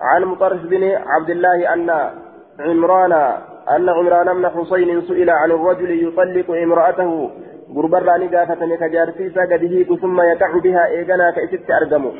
عن 0.00 0.24
مطرف 0.24 0.62
بن 0.62 0.84
عبد 0.84 1.30
الله 1.30 1.74
أن 1.74 1.90
عمران 2.60 3.12
أن 3.76 3.88
عمران 3.88 4.34
بن 4.34 4.48
حسين 4.48 5.00
سئل 5.00 5.30
عن 5.30 5.50
الرجل 5.50 6.08
يطلق 6.08 6.50
امرأته 6.50 7.30
غربر 7.74 8.02
راني 8.02 8.36
قافتني 8.36 8.76
كجارتيسا 8.76 9.40
قد 9.40 9.64
هيك 9.64 9.92
ثم 10.00 10.20
يقع 10.20 10.58
بها 10.58 10.86
إيغانا 10.86 11.30
كإست 11.30 11.70
أرقم 11.70 12.12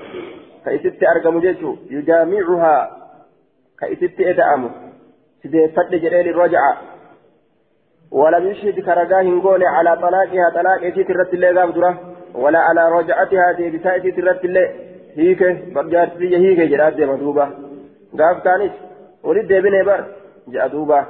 كإست 0.64 1.02
أرقم 1.02 1.40
جيشو 1.40 1.76
يجامعها 1.90 3.01
كإست 3.82 4.20
إدأم 4.20 4.70
سيدي 5.42 5.98
جريل 5.98 6.28
الرجعة 6.28 6.76
ولم 8.10 8.46
يشهد 8.46 8.80
كرقاه 8.80 9.24
على 9.68 9.96
طلاقها 9.96 10.50
طلاق 10.54 10.84
إسيت 10.84 11.10
الرد 11.10 11.34
اللي 11.34 11.50
ولا 12.34 12.58
على 12.58 12.88
رجعتها 12.88 13.52
ديبساء 13.52 14.10
ترت 14.10 14.44
الله 14.44 14.70
هيك 15.16 15.42
برجارتي 15.74 16.36
هيك 16.36 16.60
جرات 16.70 16.92
ديما 16.92 17.16
دوبا 17.16 17.44
قاف 18.18 18.42
كانت 18.44 18.72
ولد 19.24 19.46
ديبني 19.46 19.82
بر 19.82 20.04
جاء 20.48 20.68
دوبا 20.68 21.06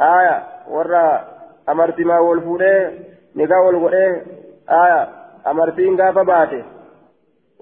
آية 0.00 0.42
ورا 0.70 1.24
أمرت 1.68 2.00
ما 2.00 2.18
والفوده 2.18 2.92
نكا 3.36 3.56
والغده 3.66 4.22
آية 4.70 5.08
أمرتين 5.46 6.00
قاف 6.00 6.18
باته 6.18 6.64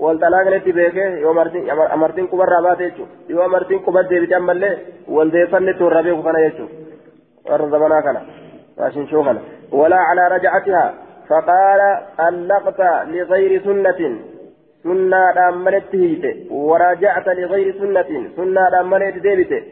والطلاقني 0.02 0.58
بيكه 0.58 1.06
يوم 1.24 1.38
أمرتين 1.38 1.70
أمرتين 1.70 2.26
كبر 2.26 2.48
راباته 2.54 2.82
يجو 2.82 3.04
يوم 3.30 3.40
أمرتين 3.48 3.78
كبر 3.86 4.02
ديبتي 4.10 4.36
أمالله 4.36 4.72
والديفن 5.14 5.78
توربيه 5.78 6.14
كنا 6.26 6.40
يجو 6.46 6.66
ورا 7.46 7.66
زمانا 7.72 8.00
كنا 8.04 8.20
ماشين 8.78 9.06
شو 9.10 9.22
كنا 9.26 9.42
ولا 9.72 9.98
على 10.08 10.22
رجعتها 10.34 10.84
فقال 11.28 11.80
ألقت 12.28 12.80
لغير 13.14 13.52
سنة 13.66 14.00
سنة 14.84 15.48
أمنت 15.48 15.94
هيته 16.02 16.34
وراجعت 16.50 17.26
لغير 17.38 17.68
سنة 17.80 18.10
سنة 18.36 18.80
أمنت 18.80 19.16
ديبته 19.26 19.62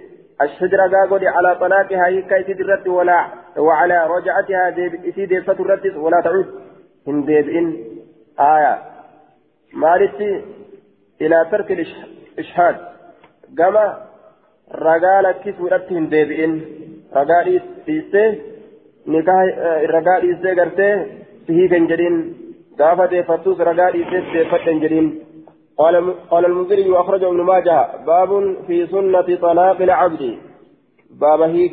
الشجرة 0.44 0.84
قاقودي 0.92 1.28
على 1.28 1.50
طلاقها 1.60 2.06
هي 2.06 2.22
كي 2.22 2.42
تدرت 2.48 2.86
ولا 2.88 3.18
وعلى 3.58 4.06
رجعتها 4.14 4.62
فترت 5.46 5.84
ولا 5.96 6.20
تعود 6.24 6.46
إن 7.08 7.24
ديب 7.24 7.48
إن 7.48 7.66
آية 8.40 8.74
مالتي 9.72 10.44
إلى 11.20 11.46
ترك 11.50 11.70
الإشهاد. 11.72 12.76
كما 13.58 14.06
رجال 14.74 15.34
كسورت 15.44 15.92
إن 15.92 16.08
ديب 16.08 16.30
إن 16.30 16.60
رجال 17.16 17.46
إيسته 17.88 18.38
نكاح 19.06 19.42
رجال 19.96 20.20
إيسته 20.28 20.54
قرته 20.58 21.06
فيه 21.46 21.68
كنجرين 21.68 22.16
ragaa 22.80 23.90
dhiisees 23.92 24.24
deeffadhe 24.32 24.70
hin 24.70 24.80
jedhin 24.80 25.08
قال 25.80 26.14
قال 26.30 26.44
المنذري 26.44 26.90
وأخرجه 26.90 27.28
ابن 27.28 27.40
ماجه 27.40 28.04
باب 28.06 28.56
في 28.66 28.86
سنة 28.86 29.36
طلاق 29.36 29.80
العبد. 29.80 30.38
باب 31.10 31.40
هيك 31.40 31.72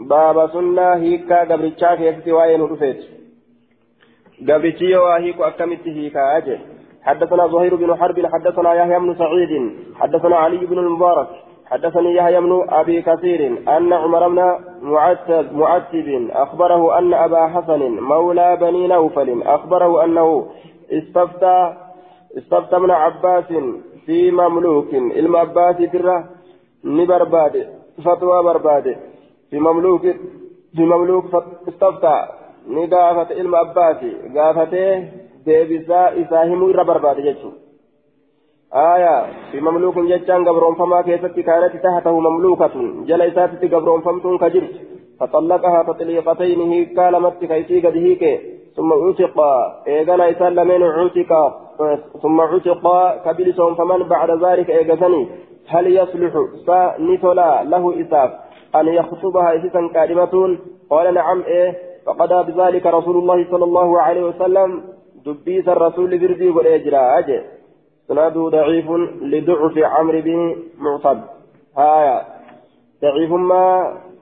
باب 0.00 0.50
سنة 0.52 0.94
هيكا 0.94 1.40
قبرتشاك 1.40 2.00
يكتي 2.00 2.32
وين 2.32 2.62
رفيت 2.62 3.00
قبرتشي 4.48 4.96
وهيك 4.96 5.40
أكمت 5.40 5.88
هيكا 5.88 6.36
أجل 6.36 6.58
حدثنا 7.04 7.48
زهير 7.48 7.74
بن 7.76 7.96
حرب 7.96 8.26
حدثنا 8.26 8.74
يحيى 8.74 8.98
بن 8.98 9.14
سعيد 9.14 9.72
حدثنا 10.00 10.36
علي 10.36 10.66
بن 10.66 10.78
المبارك 10.78 11.28
حدثني 11.72 12.14
يحيى 12.14 12.40
بن 12.40 12.66
أبي 12.68 13.02
كثير 13.02 13.40
أن 13.76 13.92
عمر 13.92 14.28
بن 14.28 14.40
معتب, 14.82 16.30
أخبره 16.30 16.98
أن 16.98 17.14
أبا 17.14 17.46
حسن 17.46 17.90
مولى 18.00 18.56
بني 18.56 18.86
نوفل 18.86 19.42
أخبره 19.42 20.04
أنه 20.04 20.46
استفتى 20.92 21.74
استفتى 22.38 22.76
ابن 22.76 22.90
عباس 22.90 23.44
في 24.06 24.30
مملوك 24.30 24.94
علم 24.94 25.36
عباس 25.36 25.76
ترى 25.92 26.24
نبرباد 26.84 27.68
فتوى 28.04 28.42
برباد. 28.42 28.96
في 29.50 29.58
مملوك 29.58 30.02
في 30.76 30.82
مملوك 30.82 31.24
استفتى. 31.68 32.26
نقافة 32.68 33.34
علم 33.34 33.54
عباس 33.54 33.96
قافته 34.36 35.08
ديبسا 35.46 36.00
إساهم 36.22 36.62
إرى 36.70 36.84
برباد 36.84 37.20
جيشه 37.20 37.52
آية 38.74 39.16
في 39.52 39.60
مملوك 39.60 39.98
جتان 39.98 40.48
قبرون 40.48 40.74
فما 40.74 41.02
كيست 41.02 41.40
كانت 41.40 41.72
تحته 41.84 42.20
مملوكة 42.20 42.74
جل 43.08 43.22
إساتت 43.22 43.74
قبرون 43.74 44.00
فمتون 44.00 44.38
كجرت 44.38 44.74
فطلقها 45.20 45.82
تطليقتين 45.82 46.60
هي 46.60 46.84
كالمت 46.84 47.44
كيسي 47.44 47.86
قد 47.86 47.96
هيك 47.96 48.24
ثم 48.76 48.92
عتق 48.92 49.40
إيغانا 49.86 50.30
إسان 50.30 50.54
لمن 50.54 50.82
عتق 50.82 51.32
ثم 52.22 52.40
عتق 52.40 52.84
كبلسهم 53.24 53.74
فمن 53.74 54.02
بعد 54.08 54.30
ذلك 54.44 54.70
إيغسني 54.70 55.28
هل 55.68 55.86
يصلح 55.96 56.32
فنتلا 56.66 57.64
له 57.64 58.00
إساف 58.00 58.30
أن 58.76 58.88
يخطبها 58.88 59.56
إسسا 59.56 59.88
كلمة 59.94 60.58
قال 60.90 61.14
نعم 61.14 61.42
إيه 61.42 61.78
فقضى 62.06 62.52
بذلك 62.52 62.86
رسول 62.86 63.16
الله 63.16 63.46
صلى 63.50 63.64
الله 63.64 64.00
عليه 64.00 64.22
وسلم 64.24 64.82
دبيس 65.26 65.68
الرسول 65.68 66.18
بردي 66.18 66.48
والإجراء 66.48 67.18
أجل 67.18 67.42
سناده 68.08 68.48
ضعيف 68.48 68.90
لضعف 69.22 69.78
عمرو 69.78 70.20
بن 70.20 70.56
معتب 70.78 71.20
هايا 71.78 72.16
ضعيف 73.02 73.32
ما 73.32 73.64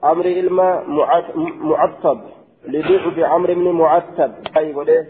عمرو 0.03 0.29
إلما 0.29 0.83
معتب 1.67 2.19
لضعف 2.67 3.19
عمرو 3.19 3.53
بن 3.53 3.67
معتب 3.71 4.31
أي 4.57 4.73
بده 4.73 5.05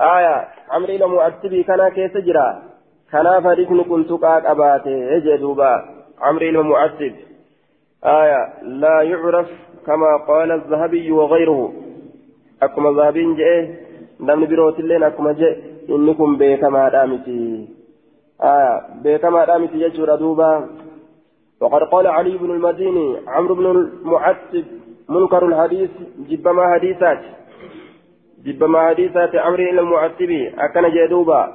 آية 0.00 0.48
عمرو 0.70 0.92
إلما 0.94 1.06
معتبي 1.06 1.62
كان 1.62 1.88
كيس 1.88 2.16
جرا 2.16 2.62
كان 3.12 3.42
فريقن 3.42 3.82
كنت 3.82 4.10
قاد 4.12 4.46
أباته 4.46 4.90
يجدوبا 4.90 5.72
عمرو 6.20 6.46
إلما 6.48 6.62
معتب 6.62 7.14
آية 8.04 8.62
لا 8.62 9.02
يعرف 9.02 9.48
كما 9.86 10.16
قال 10.28 10.52
الذهبي 10.52 11.12
وغيره 11.12 11.72
أكما 12.62 12.90
الذهبي 12.90 13.34
جاء 13.34 13.91
بروت 14.22 14.80
اللين 14.80 15.02
أكما 15.02 15.32
جاء 15.32 15.58
إنكم 15.90 16.36
بكما 16.36 16.88
دامتي 16.88 17.68
آية 18.42 18.80
بكما 19.04 19.44
دامت 19.44 19.74
يجور 19.74 20.14
دوبا 20.14 20.68
وقد 21.60 21.82
قال 21.82 22.06
علي 22.06 22.38
بن 22.38 22.50
المديني 22.50 23.16
عمرو 23.26 23.54
بن 23.54 23.66
المعتب 23.66 24.64
منكر 25.08 25.46
الحديث 25.46 25.90
جبما 26.28 26.74
حديثات 26.74 27.20
جبما 28.44 28.88
حديثات 28.88 29.36
عمرو 29.36 29.56
بن 29.56 29.78
المعتب 29.78 30.30
أكن 30.58 30.84
جدوبا 30.94 31.52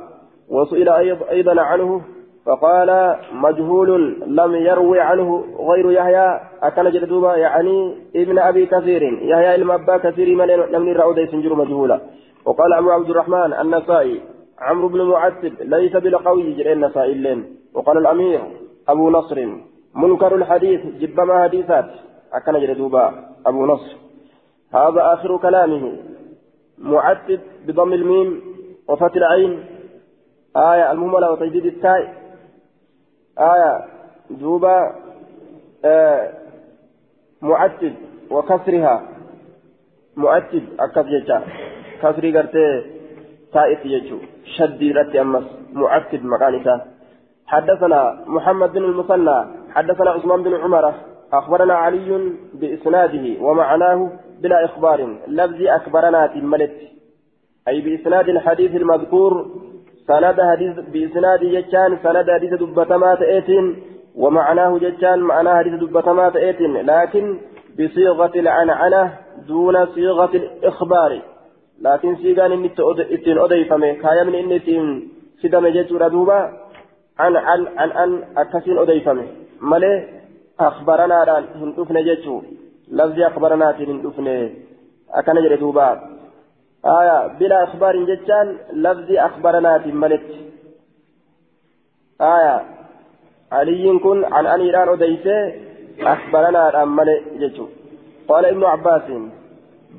وسئل 0.49 0.89
أيضا 1.29 1.61
عنه 1.61 2.01
فقال 2.45 3.15
مجهول 3.33 4.19
لم 4.27 4.55
يروي 4.55 4.99
عنه 4.99 5.45
غير 5.59 5.91
يحيى 5.91 6.39
أكن 6.63 6.89
جدوبا 6.91 7.35
يعني 7.35 7.95
ابن 8.15 8.39
أبي 8.39 8.65
كثير 8.65 9.03
يحيى 9.03 9.55
المبا 9.55 9.97
كثير 9.97 10.35
من 10.35 10.45
لم 10.45 10.87
يرى 10.87 11.03
أوديس 11.03 11.33
مجهولا 11.33 11.99
وقال 12.47 12.73
أبو 12.73 12.91
عبد 12.91 13.09
الرحمن 13.09 13.53
النسائي 13.53 14.21
عمرو 14.59 14.87
بن 14.87 15.01
معتب 15.01 15.53
ليس 15.61 15.95
بالقوي 15.95 16.53
جرين 16.53 16.89
سائلين 16.89 17.55
وقال 17.73 17.97
الأمير 17.97 18.41
أبو 18.87 19.09
نصر 19.09 19.47
منكر 19.95 20.35
الحديث 20.35 20.81
جبما 20.85 21.43
حديثات. 21.43 21.89
أكن 22.33 22.59
جردوبا 22.59 23.13
أبو 23.45 23.65
نصر. 23.65 23.95
هذا 24.73 25.13
آخر 25.13 25.37
كلامه. 25.37 25.97
معتب 26.77 27.39
بضم 27.67 27.93
الميم 27.93 28.41
وفتح 28.87 29.15
العين. 29.15 29.65
آية 30.57 30.91
المهملة 30.91 31.31
وتجديد 31.31 31.65
التاء. 31.65 32.13
آية 33.39 33.85
دوبا 34.29 34.95
آه 35.85 36.33
معتب 37.41 37.93
وكسرها. 38.31 39.07
معتب 40.15 40.63
أكف 40.79 41.05
كسري 42.01 42.37
قرتي 42.37 42.67
تائف 43.53 43.85
يجو 43.85 44.17
شديرت 44.55 45.15
أمس 45.15 45.45
معتب 45.73 46.25
مكانك 46.25 46.67
حدثنا 47.47 48.23
محمد 48.27 48.71
بن 48.73 48.83
المثنى 48.83 49.37
حدثنا 49.75 50.09
عثمان 50.09 50.43
بن 50.43 50.53
عمر 50.63 50.93
أخبرنا 51.33 51.73
علي 51.73 52.31
بإسناده 52.53 53.25
ومعناه 53.41 54.11
بلا 54.41 54.65
إخبار 54.65 55.17
لفظ 55.27 55.61
أكبرنا 55.61 56.27
تملت 56.27 56.77
أي 57.67 57.81
بإسناد 57.81 58.29
الحديث 58.29 58.75
المذكور 58.75 59.47
سند 60.07 60.41
حديث 60.51 60.75
بإسناد 60.93 61.39
جتان 61.39 61.97
سند 62.03 62.31
حديث 62.31 62.53
دبتما 62.53 63.15
تأتين 63.15 63.75
ومعناه 64.15 64.77
جتان 64.77 65.19
معناه 65.19 65.57
حديث 65.59 65.73
دبتما 65.73 66.29
تأتين 66.29 66.73
لكن 66.77 67.37
بصيغة 67.79 68.31
العنعنة 68.35 69.13
دون 69.47 69.85
صيغة 69.85 70.31
الإخبار 70.33 71.21
لكن 71.81 72.15
سيغان 72.15 72.51
إني 72.51 72.71
إتين 73.15 73.37
أديفمي 73.37 73.93
كايمن 73.93 74.35
إني 74.35 74.55
إتين 74.55 75.09
سيدم 75.41 75.67
جيتورا 75.67 76.07
دوبا 76.07 76.39
عن 77.19 77.35
عن 77.35 77.67
عن 77.77 77.89
عن 77.91 78.23
أكسين 78.37 78.77
أديفمي 78.77 79.27
مالي 79.61 79.93
أخبرنا 80.59 81.23
ران 81.23 81.43
هندوفن 81.61 81.97
جيتو 82.03 82.41
لفظي 82.91 83.27
أخبرنا 83.27 83.71
هندوفن 83.71 84.27
أكن 85.17 85.35
جري 85.43 85.55
دوبا 85.55 85.87
آية 86.85 87.27
بلا 87.39 87.63
إخبار 87.63 87.95
جتان 88.09 88.47
لفظي 88.73 89.19
أخبرنا 89.19 89.77
ملت 90.01 90.29
آية 92.21 92.55
علي 93.51 93.99
كن 93.99 94.25
عن 94.33 94.45
أن 94.45 94.61
إيران 94.61 94.89
أديفه 94.89 95.53
أخبرنا 96.13 96.69
ران 96.69 96.87
ملي 96.87 97.15
جيتو 97.39 97.65
قال 98.29 98.45
ابن 98.45 98.63
عباس 98.63 99.07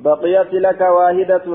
بقيت 0.05 0.55
لك 0.55 0.81
واحدة 0.81 1.47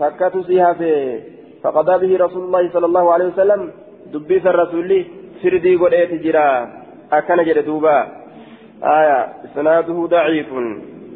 تكتسها 0.00 0.72
في 0.72 1.20
فقضى 1.62 2.06
به 2.06 2.24
رسول 2.24 2.42
الله 2.44 2.70
صلى 2.72 2.86
الله 2.86 3.12
عليه 3.12 3.24
وسلم. 3.24 3.70
دبيس 4.12 4.46
الرسول 4.46 5.04
فردي 5.42 5.76
قرأت 5.76 6.12
جرا. 6.24 6.68
أكن 7.12 7.44
جردوبا 7.44 8.06
آية. 8.84 9.20
إسناده 9.44 10.06
ضعيف 10.06 10.52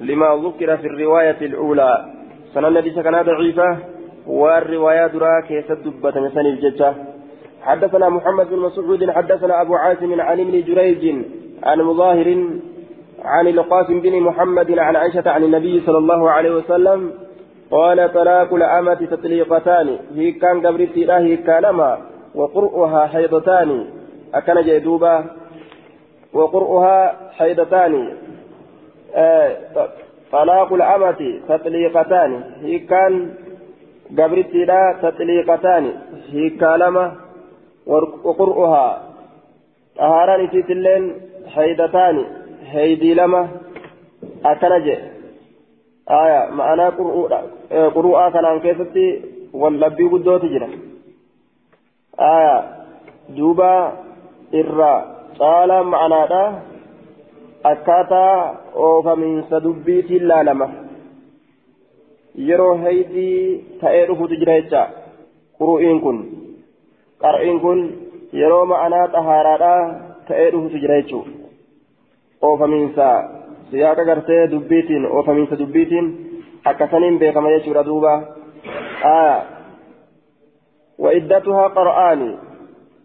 لما 0.01 0.28
ذكر 0.45 0.76
في 0.76 0.87
الرواية 0.87 1.41
الأولى. 1.41 1.93
سنن 2.55 2.64
النبي 2.64 2.91
كان 2.91 3.22
ضعيفة. 3.22 3.78
والرواية 4.26 5.07
دراك 5.07 5.51
يسدبة 5.51 6.20
مثل 6.20 6.41
الججة. 6.41 6.95
حدثنا 7.62 8.09
محمد 8.09 8.51
بن 8.51 8.59
مسعود 8.59 9.11
حدثنا 9.11 9.61
أبو 9.62 9.74
عاصم 9.74 10.20
عن 10.20 10.41
ابن 10.41 10.62
جريج 10.68 11.03
عن 11.62 11.78
مظاهر 11.80 12.28
عن 13.19 13.49
القاسم 13.49 14.01
بن 14.01 14.21
محمد 14.21 14.79
عن 14.79 14.97
عائشة 14.97 15.31
عن 15.31 15.45
النبي 15.45 15.81
صلى 15.87 15.99
الله 15.99 16.31
عليه 16.31 16.51
وسلم 16.51 17.13
قال 17.71 18.13
طلاق 18.13 18.55
الأمة 18.55 18.95
تطليقتان 18.95 19.99
هي 20.15 20.33
كان 20.33 20.67
قبرت 20.67 20.97
لا 20.97 21.19
هي 21.19 21.37
كانما 21.37 21.99
وقرؤها 22.35 23.07
حيضتان. 23.07 23.85
أكن 24.35 24.63
جيدوبا 24.63 25.25
وقرؤها 26.33 27.17
حيضتان. 27.39 28.17
آه 29.15 29.57
طلاق 30.33 30.73
الأمة 30.73 31.41
تطليقتان 31.49 32.45
هي 32.63 32.79
كان 32.79 33.35
قبرت 34.19 34.55
لا 34.55 34.97
تطليقتان 35.03 35.93
هي 36.31 36.51
كالمة 36.51 37.13
وقرؤها. 38.25 39.03
طهاران 39.97 40.51
تيتلين 40.51 41.21
حيضتان. 41.55 42.27
هيدي 42.75 43.14
لما 43.14 43.49
أكنج 44.45 44.87
آية 46.11 46.51
معنا 46.51 46.89
قرؤا 47.95 48.31
كان 48.31 48.45
عن 48.45 48.61
كيفتي 48.61 49.07
واللبي 49.53 50.05
قدو 50.12 50.39
تجرى 50.39 50.68
آية 52.20 52.57
دوبا 53.37 53.93
إرى 54.55 54.95
قال 55.39 55.70
معنا 55.87 56.62
akkaataa 57.70 58.55
oofamiinsa 58.85 59.61
dubbiitiin 59.64 60.29
laalama 60.29 60.66
yeroo 62.47 62.73
haydii 62.85 63.37
ta'ee 63.83 64.07
dhufutu 64.09 64.39
jira 64.41 64.57
jecha 64.61 64.83
quru'iin 65.59 66.01
kun 66.07 66.18
qar'iin 67.25 67.61
kun 67.66 67.85
yeroo 68.41 68.64
ma'anaa 68.73 69.05
xahaaraadhaa 69.14 69.79
ta'ee 70.31 70.49
dhufutu 70.55 70.83
jira 70.85 70.99
jechuudha 71.03 71.41
oofamiinsa 72.43 73.07
siyaaqa 73.70 74.05
gartee 74.05 74.51
dubbiitiin 74.51 75.07
oofamiinsa 75.07 75.59
dubbiitiin 75.59 76.07
akkasaniin 76.64 77.18
beekama 77.18 77.51
jechuudha 77.51 77.84
duuba. 77.84 78.12
Aya 79.05 79.43
وعدتها 81.03 81.68
قرآن 81.68 82.38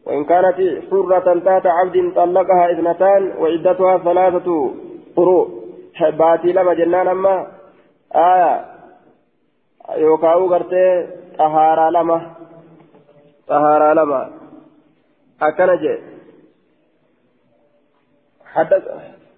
وإن 0.05 0.25
كانت 0.25 0.55
حرة 0.91 1.39
تحت 1.39 1.65
عبد 1.65 2.13
طلقها 2.15 2.71
اثنتان 2.71 3.31
وعدتها 3.39 3.97
ثلاثة 3.97 4.73
قروء 5.15 5.47
باتي 6.01 6.51
لما 6.51 6.73
جنان 6.73 7.07
أما 7.07 7.47
آية 8.15 8.65
يوكاو 9.95 10.47
غرتي 10.47 11.07
طهارة 11.37 11.89
لما 11.89 12.31
طهارة 13.47 13.93
لما 13.93 14.29
أكنجي 15.41 15.97
حدث 18.45 18.83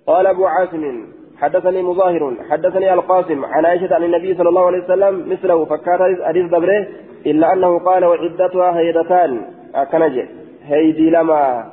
قال 0.10 0.28
أبو 0.28 0.46
عاصم 0.46 1.06
حدثني 1.42 1.82
مظاهر 1.82 2.36
حدثني 2.50 2.94
القاسم 2.94 3.46
عن 3.46 3.66
عائشة 3.66 3.96
عن 3.96 4.04
النبي 4.04 4.36
صلى 4.36 4.50
الله 4.50 4.66
عليه 4.66 4.84
وسلم 4.84 5.30
مثله 5.32 5.66
فكان 5.66 6.18
حديث 6.28 6.46
دبره 6.46 6.88
إلا 7.26 7.54
أنه 7.54 7.80
قال 7.80 8.06
وعدتها 8.06 8.78
هيدتان 8.80 9.42
أكنج 9.76 10.16
هيدي 10.64 11.10
لما 11.10 11.70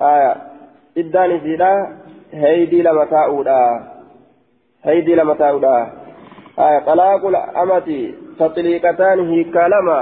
آية 0.00 0.36
إداني 0.98 1.40
فيلا 1.40 1.96
هيدي 2.32 2.82
لما 2.82 3.04
تاؤدا 3.04 3.62
هيدي 4.84 5.14
لما 5.14 5.34
تاؤدا 5.34 5.92
آية 6.58 6.78
طلاق 6.78 7.26
الأمة 7.26 8.12
تطليقتان 8.38 9.18
هي 9.30 9.44
كلمة 9.44 10.00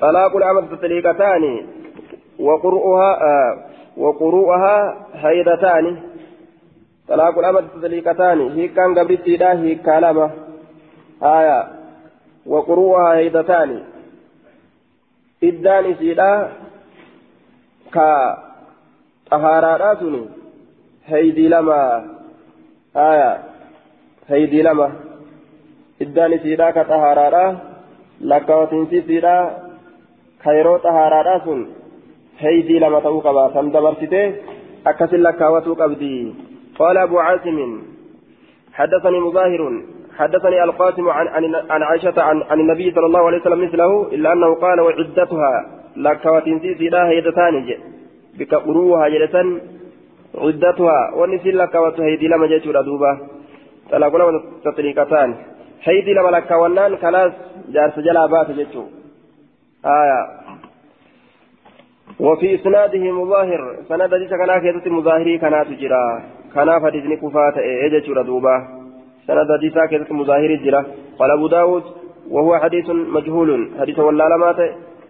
طلاق 0.00 0.36
الأمة 0.36 0.76
تطليقتان 0.76 1.66
وقرؤها 2.40 3.10
آه 3.22 3.72
وقروءها 3.96 5.06
هيدتان. 5.14 5.96
طلاق 7.08 7.38
الأمد 7.38 7.68
تطليقتان. 7.68 8.40
هي 8.40 8.68
كان 8.68 8.98
قبرتي 8.98 9.36
لا 9.36 9.52
هي 9.52 9.74
كلمة 9.74 10.30
آية. 11.22 11.68
وقروءها 12.46 13.14
هيدتان. 13.14 13.82
إدان 15.44 15.94
سيدا 15.94 16.52
كا 17.92 18.38
طهارات 19.30 19.98
سني 19.98 20.28
هيدي 21.06 21.48
لما 21.48 22.04
آية. 22.96 23.38
هيدي 24.28 24.62
لما 24.62 24.92
إدان 26.02 26.38
سيدا 26.38 26.70
كطهارات 26.70 27.56
لكوتين 28.20 28.86
سيدا. 29.06 29.38
كيرو 30.44 30.76
طهارات 30.76 31.46
هيدي 32.44 32.78
لما 32.78 33.00
توقبا 33.00 33.50
سندبرتته 33.54 34.34
أكسل 34.86 35.22
لكاوتو 35.22 35.74
قبدي. 35.74 36.34
قال 36.78 36.96
أبو 36.98 37.18
عاصم 37.18 37.82
حدثني 38.72 39.20
مظاهر 39.20 39.82
حدثني 40.18 40.64
القاسم 40.64 41.08
عن 41.08 41.26
عن 41.28 41.44
عن 41.70 41.82
عائشة 41.82 42.22
عن, 42.22 42.42
عن 42.50 42.60
النبي 42.60 42.90
صلى 42.90 43.06
الله 43.06 43.26
عليه 43.26 43.40
وسلم 43.40 43.64
مثله 43.64 44.08
إلا 44.12 44.32
أنه 44.32 44.54
قال 44.54 44.80
وعدتها 44.80 45.52
لكواتين 45.96 46.60
سيدا 46.60 47.02
هيدتان 47.08 47.54
بك 48.38 48.54
قروها 48.54 49.08
جلسا 49.08 49.60
عدتها. 50.34 51.14
ونسي 51.14 51.50
لكواتو 51.50 52.02
هيدي 52.02 52.28
لما 52.28 52.46
جيتو 52.46 52.70
ردوبا 52.70 53.12
تلاقوا 53.90 54.18
لما 54.18 54.42
تطريقتان. 54.64 55.34
هيدي 55.82 56.12
لما 56.14 56.30
لكوانان 56.30 56.96
خلاص 56.96 57.32
جارس 57.68 57.98
جلا 57.98 58.26
بات 58.26 58.50
آية. 59.84 60.41
وفي 62.22 62.54
إسناده 62.54 63.04
مظاهر 63.12 63.76
سند 63.88 64.14
حديث 64.14 64.30
كان 64.30 64.60
كيدت 64.60 64.88
مظاهري 64.88 65.38
كانت 65.38 65.68
جرا 65.80 66.22
كان 66.54 66.68
حديثني 66.84 67.16
كفاة 67.16 67.56
إيجا 67.58 67.98
جرا 68.06 68.22
دوبا. 68.22 68.56
سند 69.26 69.48
حديث 69.58 69.78
كيدت 69.90 70.12
مظاهري 70.12 70.56
جرا 70.56 70.84
قال 71.18 71.30
أبو 71.30 71.46
داود 71.46 71.82
وهو 72.30 72.58
حديث 72.58 72.90
مجهول 72.90 73.50
حديث 73.80 73.98
ولا 73.98 74.28
لمات 74.28 74.60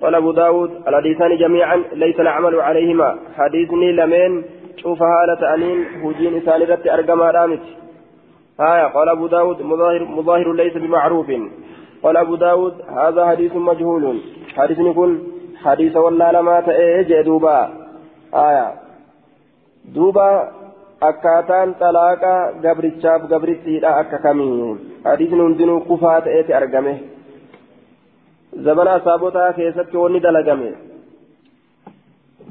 قال 0.03 0.15
أبو 0.15 0.33
داود 0.33 0.71
الحديثان 0.89 1.37
جميعا 1.37 1.77
ليس 1.93 2.21
العمل 2.21 2.61
عليهما. 2.61 3.19
حديثني 3.39 3.93
لمن 3.93 4.43
شوف 4.77 5.03
هالة 5.03 5.55
أنين 5.55 5.79
هجين 6.03 6.37
إسان 6.37 6.61
رت 6.63 6.87
أرقما 6.87 7.31
رامت. 7.31 7.65
آية 8.61 8.87
قال 8.87 9.09
أبو 9.09 9.27
داود 9.27 9.63
مظاهر, 9.63 10.05
مظاهر 10.05 10.53
ليس 10.53 10.77
بمعروف. 10.77 11.29
قال 12.03 12.17
أبو 12.17 12.35
داود 12.35 12.75
هذا 13.01 13.27
حديث 13.27 13.57
مجهول. 13.57 14.19
حديث 14.57 14.79
يكون 14.79 15.32
حديث 15.64 15.96
ولا 15.98 16.32
لما 16.32 16.60
تأجي 16.62 17.24
دوبا 17.24 17.60
آية 18.34 18.68
دوبا 19.86 20.30
akkaataan 21.02 21.76
xalaaqa 21.80 22.34
gabrichaaf 22.62 23.28
gabrittiidha 23.30 23.90
akka 24.02 24.18
kamii 24.18 24.78
hadiisni 25.04 25.42
hundinuu 25.42 25.82
kufaa 25.90 26.22
ta'eeti 26.26 26.54
argame 26.60 26.94
zabana 28.66 28.96
asaabotaa 29.00 29.54
keessatti 29.58 29.98
wanni 29.98 30.24
dalagame 30.24 30.70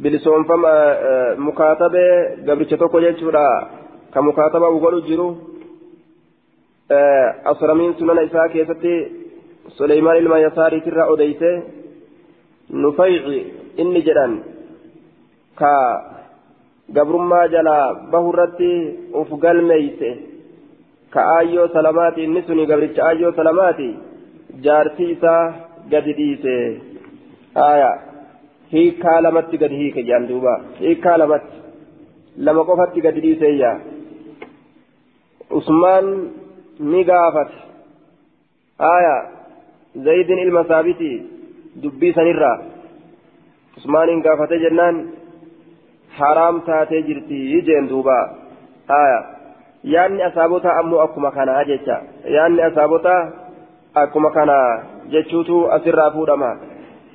bilisoonfama 0.02 0.72
mukaatabee 1.46 2.12
gabricha 2.46 2.76
tokko 2.82 3.00
jechuudha 3.06 3.44
ka 4.14 4.22
mukaataba 4.22 4.70
u 4.70 4.80
godhu 4.84 5.00
jiru 5.08 5.28
asramiin 7.52 7.94
sunana 7.98 8.26
isaa 8.28 8.48
keessatti 8.48 8.94
suleymaan 9.78 10.18
ilma 10.22 10.38
yasaariitirra 10.38 11.06
odeyse 11.14 11.50
nufayci 12.83 13.39
inni 13.83 14.01
jedhan 14.07 14.33
ka 15.61 15.71
gabrummaa 16.97 17.47
jalaa 17.55 17.85
bahurratti 18.13 18.71
uf 19.21 19.29
galmeeyse 19.45 20.09
ka 21.13 21.21
aayyoo 21.37 21.67
salamaati 21.75 22.23
inni 22.27 22.41
suni 22.47 22.65
gabricha 22.71 23.01
aayyoo 23.07 23.33
salamaati 23.39 23.89
jaartii 24.65 25.09
isaa 25.15 25.43
gadi 25.93 26.13
dhiise 26.19 26.55
aya 27.69 27.89
hiikaa 28.73 29.17
lamatti 29.25 29.57
gadi 29.63 29.75
hiike 29.81 30.03
jedhan 30.09 30.27
duuba 30.31 30.53
hiikaa 30.83 31.17
lamatti 31.23 31.57
lama 32.47 32.63
qofatti 32.69 32.99
gadi 33.07 33.19
dhiiseeyya 33.25 33.71
usmaan 35.59 36.07
ni 36.91 37.03
gaafate 37.09 37.57
aya 38.93 39.15
zaydin 40.07 40.39
ilma 40.45 40.63
saabiti 40.71 41.11
dubbii 41.83 42.13
sanirraa 42.13 42.57
usmaaniin 43.77 44.21
gaafate 44.25 44.57
jennaan 44.63 44.97
haraam 46.19 46.61
taatee 46.67 47.01
jirti 47.07 47.61
jeen 47.67 47.89
duuba. 47.89 48.17
Aya 48.87 49.19
yaanni 49.93 50.23
asaabotaa 50.23 50.77
ammoo 50.79 50.99
akkuma 51.05 51.31
kanaa 51.31 51.63
jecha. 51.69 51.97
Yaanni 52.35 52.61
asaabotaa 52.69 53.21
akkuma 54.03 54.31
kanaa 54.31 54.69
jechuutu 55.13 55.65
asirraa 55.77 56.11
fuudhama. 56.11 56.51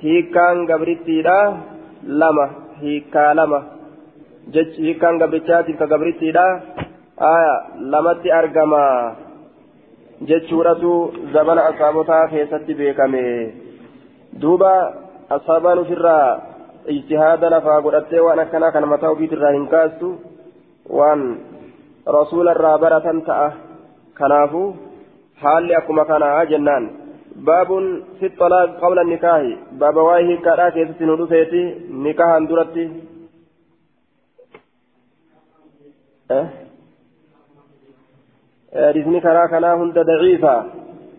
Hiikkaan 0.03 0.65
gabrittiidha 0.65 1.37
lama 2.07 2.49
hiikkaa 2.81 3.35
lama. 3.35 3.59
Hiikkaan 4.77 5.17
gabrichaatiif 5.21 5.77
ka 5.77 5.87
gabrittiidha 5.93 6.47
aya 7.17 7.53
lamatti 7.93 8.31
argama 8.31 8.83
jechuudhatu 10.29 10.91
zabana 11.33 11.65
asaabotaa 11.71 12.27
keessatti 12.33 12.73
beekame 12.73 13.23
duuba 14.41 14.73
asaabaan 15.37 15.79
ofirraa 15.83 16.27
ijtihaada 16.95 17.49
lafaa 17.55 17.81
godhattee 17.85 18.21
waan 18.27 18.39
akkanaa 18.39 18.71
kan 18.75 18.87
mataa 18.93 19.13
ofiitirraa 19.15 19.51
hin 19.55 19.67
kaastu 19.73 20.11
waan 20.99 21.23
rasuula 22.17 22.55
irraa 22.57 22.77
baratan 22.83 23.21
ta'a 23.29 23.49
kanaafuu 24.19 24.67
haalli 25.43 25.75
akkuma 25.79 26.05
kanaa 26.11 26.45
jennaan 26.53 26.89
baabun 27.49 27.89
fi 28.19 28.29
xalaaq 28.39 28.79
qabla 28.83 29.03
nikaahi 29.09 29.51
baaba 29.83 30.07
waa'ee 30.07 30.27
hiikkaadhaa 30.29 30.71
keessatti 30.77 31.09
nu 31.09 31.17
dhufeeti 31.21 31.63
nikahan 32.05 32.49
duratti 32.51 32.85
disni 38.95 39.21
karaa 39.21 39.47
kanaa 39.55 39.75
hunda 39.81 40.03
daciifa 40.11 40.53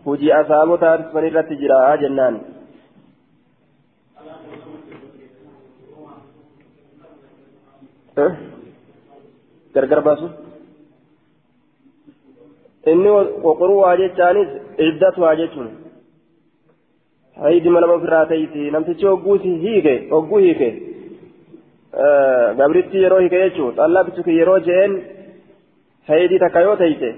hujii 0.05 0.33
asaabotaa 0.41 0.97
san 1.13 1.29
irratti 1.31 1.61
jira 1.63 1.81
jennaan 2.05 2.41
gargar 9.75 10.01
baasu 10.09 10.29
inni 12.93 13.11
qoqoruu 13.45 13.83
jechaanis 14.03 14.51
iddatu 14.89 15.31
jechuun 15.41 15.69
haydima 17.45 17.81
nama 17.81 17.99
ofirraa 17.99 18.27
ta'iti 18.33 18.71
namtichi 18.77 19.07
hogguusi 19.11 19.55
hiike 19.65 19.95
hogguu 20.13 20.41
hiike 20.47 20.69
gabritti 22.61 23.03
yeroo 23.05 23.21
hiike 23.25 23.43
jechuun 23.45 23.77
xallabtuki 23.81 24.39
yeroo 24.41 24.59
je'een 24.69 24.99
haydii 26.09 26.43
takka 26.45 26.61
yoo 26.67 26.77
ta'ite 26.83 27.11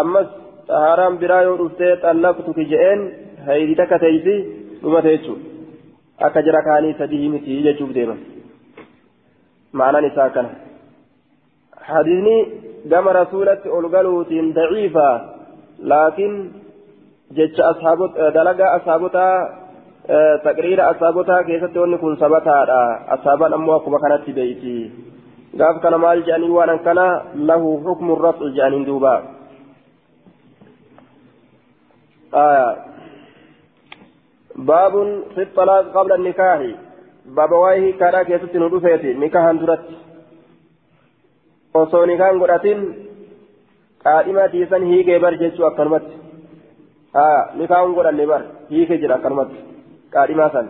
ammas 0.00 0.28
xahaaraan 0.68 1.18
biraa 1.22 1.42
yoo 1.48 1.56
dhuftee 1.62 1.94
xallabtuki 2.04 2.68
je'een 2.74 3.08
haydii 3.48 3.80
takka 3.80 4.02
ta'iti 4.04 4.36
dhumate 4.82 5.16
jechuudha 5.16 6.26
akka 6.26 6.44
jira 6.46 6.62
kaanii 6.68 6.94
sadii 7.00 7.28
miti 7.34 7.62
jechuuf 7.66 7.94
deeman 7.98 8.20
ma'anaan 9.72 10.08
isaa 10.10 10.30
kana 10.36 10.50
hadiisni 11.88 12.36
gama 12.92 13.12
rasuulatti 13.20 13.68
ol 13.76 13.88
galuutiin 13.94 14.54
daciifa 14.54 15.08
laakiin 15.92 16.34
jecha 17.36 17.74
dalagaa 18.34 18.72
asaabotaa 18.78 19.34
taqriira 20.44 20.88
asaabotaa 20.88 21.44
keessatti 21.44 21.78
wanni 21.78 21.98
kun 21.98 22.16
sabataadha 22.24 22.80
asaabaan 23.16 23.54
ammoo 23.58 23.76
akkuma 23.76 24.02
kanatti 24.04 24.32
beeyti 24.38 24.76
gaaf 25.58 25.80
kana 25.82 25.98
maal 25.98 26.24
jedhanii 26.26 26.56
waan 26.58 26.74
akkana 26.76 27.06
lahu 27.50 27.78
xukmu 27.86 28.18
rafci 28.26 28.54
jedhaniin 28.56 28.86
duuba 28.90 29.14
باب 34.56 34.92
في 35.34 35.42
الطلاق 35.42 35.84
قبل 35.96 36.12
النكاح 36.12 36.60
باب 37.26 37.52
وايه 37.52 37.98
كارا 37.98 38.22
كيست 38.22 38.56
ندفيتي 38.56 39.14
نكاحا 39.14 39.52
درت 39.52 39.86
osoo 41.80 42.06
nikaan 42.06 42.38
godhatin 42.40 42.80
qaadhima 44.04 44.48
tiisan 44.52 44.82
hiikee 44.90 45.18
bar 45.24 45.34
jechuu 45.42 45.64
akkanumatti 45.68 46.14
haa 47.16 47.38
nikaan 47.60 47.94
godhanne 47.98 48.26
bar 48.32 48.42
hiikee 48.72 48.98
jira 49.02 49.14
akkanumatti 49.18 49.58
qaadhimaa 50.14 50.54
san 50.56 50.68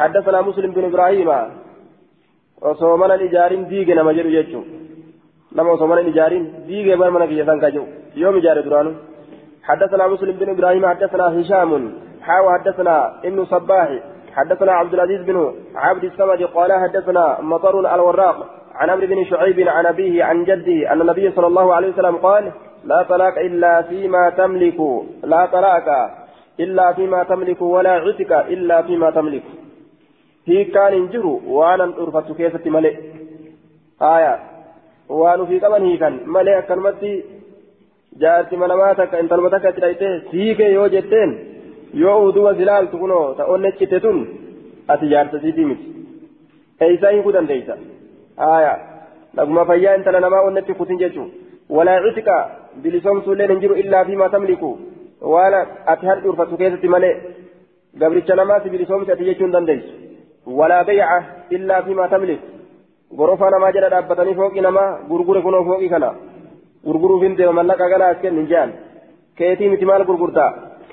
حدثنا 0.00 0.40
مسلم 0.48 0.70
بن 0.72 0.84
إبراهيم 0.90 1.30
diige 3.70 3.94
nama 3.94 4.12
jedhu 4.16 4.30
jechuu 4.36 4.64
nama 5.56 5.70
osoo 5.70 5.86
mana 5.86 6.00
ijaarin 6.00 6.44
diige 6.68 6.96
bar 7.00 7.10
mana 7.10 7.26
kiyya 7.30 7.44
san 7.48 7.60
kajuu 7.60 7.86
yoom 8.22 8.36
ijaare 8.40 8.62
duraanu 8.66 8.92
حدثنا 9.68 10.06
مسلم 10.06 10.34
بن 10.40 10.48
إبراهيم 10.54 10.86
حدثنا 10.86 11.26
هشام 11.40 11.70
حاو 12.26 12.44
حدثنا 12.54 12.94
ابن 13.28 13.44
صباح 13.44 13.88
حدثنا 14.34 14.72
عبد 14.72 14.94
العزيز 14.94 15.20
بن 15.20 15.54
عبد 15.74 16.04
الصمد 16.04 16.42
قال 16.42 16.72
حدثنا 16.72 17.38
مطر 17.40 17.94
الوراق 17.94 18.46
عن 18.74 18.90
عمرو 18.90 19.06
بن 19.06 19.24
شعيب 19.24 19.68
عن 19.68 19.86
أبيه 19.86 20.24
عن 20.24 20.44
جده 20.44 20.92
أن 20.92 21.00
النبي 21.00 21.30
صلى 21.30 21.46
الله 21.46 21.74
عليه 21.74 21.88
وسلم 21.88 22.16
قال 22.16 22.52
لا 22.84 23.02
طلاق 23.02 23.38
إلا 23.38 23.82
فيما 23.82 24.30
تملك. 24.30 24.80
لا 25.24 25.46
طلاق 25.46 26.10
إلا 26.60 26.92
فيما 26.92 27.22
تملك 27.22 27.62
ولا 27.62 27.90
عتق 27.90 28.46
إلا 28.46 28.82
فيما 28.82 29.10
تملك. 29.10 29.42
في 30.44 30.64
كان 30.64 30.92
انجروا 30.92 31.40
وأنا 31.46 31.84
أرفت 31.84 32.32
كيسة 32.32 32.70
ملئ 32.70 32.96
آية 34.02 34.38
وانو 35.08 35.46
في 35.46 35.60
كمان 35.60 35.84
هي 35.84 35.96
كان 35.96 36.20
ملئ 36.26 36.62
كلمتي 36.62 37.24
جاءت 38.16 38.54
مناماتك 38.54 39.14
انت 39.14 39.32
المتك 39.32 39.74
تلاقيه 41.92 41.98
سيك 41.98 41.98
يو 41.98 41.98
جتين 41.98 42.00
يو 42.00 42.26
ودوا 42.26 42.52
زلال 42.52 42.90
تكونو 42.90 43.32
تقول 43.32 43.72
تتون 43.72 44.28
أتجارت 44.90 45.36
سيدي 45.36 45.64
مت 45.64 45.78
أيسا 46.82 47.10
يكون 47.10 47.46
ديسا 47.46 47.78
آية 48.38 48.74
لكما 49.34 49.64
فيا 49.64 49.94
أنت 49.94 50.08
لنا 50.08 50.28
ما 50.28 50.40
ونتي 50.40 50.74
كتن 50.74 50.96
جيشو 50.96 51.24
ولا 51.68 51.92
عتك 51.92 52.28
بلسوم 52.82 53.20
سولين 53.22 53.50
انجروا 53.50 53.76
إلا 53.76 54.04
فيما 54.04 54.28
تملكوا 54.28 54.76
وأنا 55.22 55.66
أتهر 55.88 56.18
أرفت 56.26 56.54
كيسة 56.58 56.88
ملئ 56.88 57.14
قبل 58.00 58.22
نماس 58.38 58.62
بلسوم 58.72 59.04
تأتيجون 59.04 59.50
دنديس 59.50 59.86
ولا 60.46 60.82
بيع 60.82 61.10
إلا 61.52 61.76
فيما 61.82 62.06
تملك 62.06 62.40
غرفة 63.18 63.46
نما 63.50 63.70
جل 63.70 63.88
دابتني 63.90 64.34
فوق 64.34 64.54
نما 64.66 64.84
غرغر 65.10 65.40
كنو 65.40 65.64
فوق 65.64 65.82
كنا 65.92 66.10
غرغر 66.86 67.12
فين 67.20 67.34
ديما 67.36 67.52
ملك 67.52 67.80
أغلا 67.80 68.10
أسكن 68.10 68.34
نجان 68.38 68.70
كيتي 69.36 69.68
متمال 69.68 70.02
غرغرتا 70.08 70.46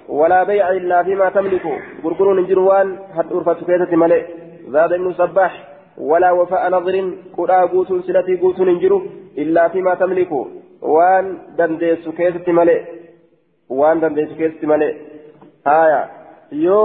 ولا 0.10 0.44
بيع 0.44 0.72
إلا 0.72 1.04
فيما 1.04 1.30
تملك 1.30 1.66
غرغر 2.04 2.34
نجروان 2.40 2.98
حد 3.18 3.34
أرفت 3.34 3.64
كيسة 3.64 3.96
ملئ. 3.96 4.24
زاد 4.68 4.94
ابن 4.94 5.14
صباح 5.14 5.68
ولا 5.98 6.32
وفاء 6.32 6.70
نظر 6.70 6.96
قرى 7.38 7.62
قوت 7.72 7.88
سلتي 8.08 8.36
قوت 8.38 8.60
ننجرو 8.60 9.02
إلا 9.38 9.68
فيما 9.68 9.96
تملك 9.96 10.32
وان 10.82 11.38
دنديس 11.58 12.10
كيسة 12.18 12.52
ملئ. 12.52 12.82
وان 13.70 14.00
دنديس 14.00 14.32
كيسة 14.38 14.68
ملئ. 14.68 14.92
آية. 15.68 16.02
يو 16.52 16.80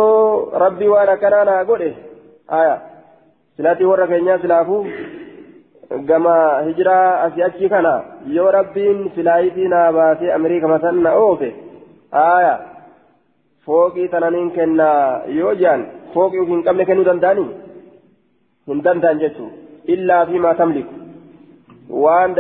ربي 0.55 0.89
وانا 0.89 1.15
كنانا 1.15 1.63
قوله 1.63 1.95
آية. 2.53 2.77
سلاتي 3.57 3.85
ورا 3.85 4.07
كينيا 4.07 4.37
سلافو. 4.37 4.85
gama 5.99 6.63
hijiraa 6.65 7.21
asii 7.23 7.43
achi 7.43 7.69
kana 7.69 8.03
yoo 8.27 8.51
rabbiin 8.51 9.11
filaayitii 9.15 9.69
naa 9.69 9.93
baasee 9.93 10.33
ameerikaa 10.33 10.69
masan 10.69 11.03
na 11.03 11.15
oofe 11.15 11.55
aya 12.11 12.59
fooqii 13.67 14.09
tananiin 14.15 14.51
kennaa 14.57 15.25
yoo 15.41 15.55
jean 15.65 15.85
fooqii 16.15 16.47
hin 16.53 16.65
qabne 16.69 16.85
kennuu 16.85 17.05
danda'anii? 17.11 17.51
Hin 18.71 18.85
danda'an 18.87 19.21
jechuu. 19.25 19.51
Illaa 19.97 20.25
fi 20.27 20.39
maa 20.47 20.55
tamliku? 20.55 20.95
Waan 21.91 22.35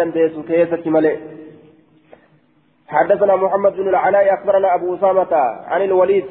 حدثنا 2.93 3.37
محمد 3.37 3.73
بن 3.77 3.89
العلاء 3.89 4.35
أخبرنا 4.35 4.75
أبو 4.75 4.95
أسامة 4.95 5.35
عن 5.73 5.83
الوليد 5.83 6.25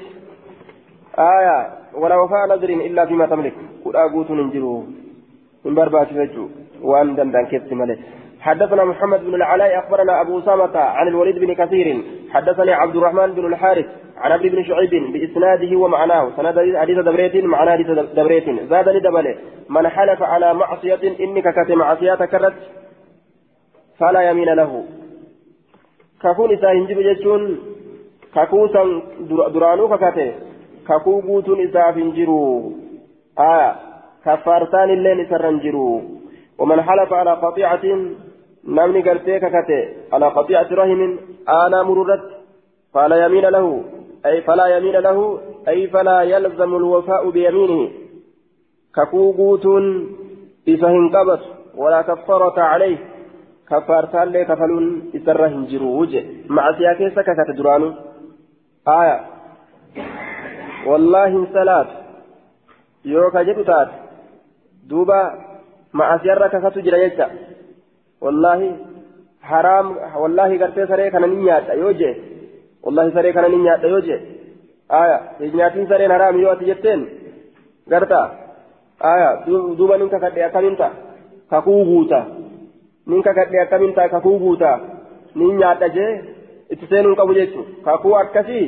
آية 1.18 1.58
ولا 1.94 2.16
وفاء 2.22 2.48
نذر 2.48 2.70
إلا 2.70 3.06
فيما 3.06 3.26
تملك 3.26 3.54
قل 3.86 3.96
أقوت 3.96 4.32
ننجره 4.32 4.84
من 5.66 5.76
بربات 5.76 6.08
فجو 6.08 6.46
وأن 6.82 7.16
دندن 7.16 7.46
كيف 7.46 7.64
حدثنا 8.42 8.84
محمد 8.84 9.20
بن 9.26 9.36
العلاء 9.36 9.80
أخبرنا 9.80 10.22
أبو 10.22 10.40
أسامة 10.40 10.78
عن 10.78 11.08
الوليد 11.08 11.40
بن 11.40 11.54
كثير 11.54 11.88
حدثني 12.34 12.74
عبد 12.74 12.96
الرحمن 12.96 13.34
بن 13.34 13.46
الحارث 13.46 13.86
عن 14.18 14.32
عبد 14.32 14.46
بن 14.46 14.64
شعيب 14.64 15.14
بإسناده 15.14 15.78
ومعناه. 15.78 16.30
سند 16.38 16.76
حديث 16.78 16.98
دبريت 16.98 17.36
معناه 17.36 17.72
حديث 17.72 17.88
دبريت. 17.90 18.48
زادني 18.70 19.00
دبله 19.00 19.36
من 19.70 19.88
حلف 19.88 20.24
على 20.24 20.54
معصية 20.54 21.04
إنك 21.20 21.46
كتم 21.56 21.78
معصية 21.78 22.16
كرت 22.16 22.54
فلا 24.00 24.22
يمين 24.22 24.50
له. 24.54 24.84
kakuun 26.22 26.52
isaa 26.52 26.72
hin 26.72 26.86
jiru 26.88 27.04
jechuun 27.04 27.44
kakuu 28.34 28.68
san 28.74 29.02
duraanuu 29.54 29.88
kakate 29.90 30.34
kakuu 30.84 31.22
guutuun 31.22 31.60
isaaf 31.60 31.96
hin 31.96 32.12
jiru 32.14 32.38
aya 33.36 33.76
kaffaarsaan 34.24 34.90
illeen 34.90 35.26
isarra 38.68 38.88
hin 38.88 38.98
jiru 38.98 39.02
ومن 39.02 39.02
حلف 39.02 39.02
على 39.02 39.02
قطيعة 39.02 39.02
نمني 39.02 39.10
قرتي 39.10 39.40
ككته 39.40 40.14
على 40.14 40.28
قطيعة 40.28 40.68
رحم 40.72 41.18
آنا 41.50 41.84
مررت 41.84 42.24
فلا 42.94 43.26
يمين 43.26 43.46
له 43.46 43.84
أي 44.26 44.42
فلا 44.42 44.78
يمين 44.78 44.96
له 44.96 45.40
أي 45.68 45.88
فلا 45.88 46.22
يلزم 46.22 46.76
الوفاء 46.76 47.30
بيمينه 47.30 47.92
ككوغوت 48.96 49.66
إفهم 50.70 51.10
قبط 51.16 51.40
ولا 51.76 52.02
كفارة 52.02 52.62
عليه 52.62 52.98
كفارتان 53.70 54.44
كفلون 54.44 55.12
إسره 55.16 55.48
هنجروج 55.48 56.18
مع 56.50 56.78
سياكيسة 56.78 57.22
كتدرانو 57.22 57.94
آية 58.88 59.20
والله 60.86 61.48
سلات 61.54 61.88
يوكا 63.06 63.44
جبتات 63.44 63.88
دوبا 64.90 65.22
مع 65.94 66.18
سيارة 66.18 66.70
كتو 66.70 66.82
جريجة 66.82 67.28
والله 68.22 68.60
حرام 69.42 69.88
والله 70.22 70.50
قرتي 70.62 70.86
سري 70.92 71.10
كان 71.14 71.24
نيات 71.30 71.70
يوجي 71.82 72.12
والله 72.84 73.06
سري 73.16 73.34
كان 73.34 73.46
نيا 73.52 73.76
يوجي 73.94 74.18
آية 75.02 75.18
نياتين 75.56 75.86
سري 75.92 76.06
حرام 76.14 76.36
يواتي 76.42 76.66
جتين 76.70 77.00
غرتا 77.92 78.22
آية 79.14 79.30
دوبا 79.78 79.98
نينكا 79.98 80.18
كدي 80.24 80.42
ta'a 83.96 84.10
kakuu 84.10 84.40
guuta 84.40 84.80
nin 85.36 85.58
nyaadha 85.58 85.88
jee 85.96 86.12
itti 86.74 86.86
seenuun 86.90 87.16
qabu 87.16 87.34
jechuun 87.34 87.66
kakuu 87.86 88.14
akkasii 88.16 88.66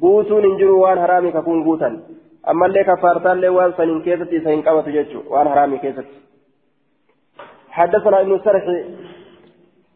guutuun 0.00 0.44
hin 0.46 0.58
jiru 0.60 0.80
waan 0.80 0.98
haraamii 1.04 1.32
kakuun 1.32 1.62
guutan 1.66 1.98
ammallee 2.52 2.84
kafaartaallee 2.84 3.52
waan 3.58 3.74
saniin 3.76 4.02
keessatti 4.06 4.36
isa 4.40 4.50
hin 4.50 4.62
qabatu 4.62 4.90
jechuun 4.96 5.24
waan 5.30 5.48
haraamii 5.48 5.78
keessatti. 5.84 6.27
حدثنا 7.70 8.20
ابن 8.20 8.38
سرح 8.44 8.64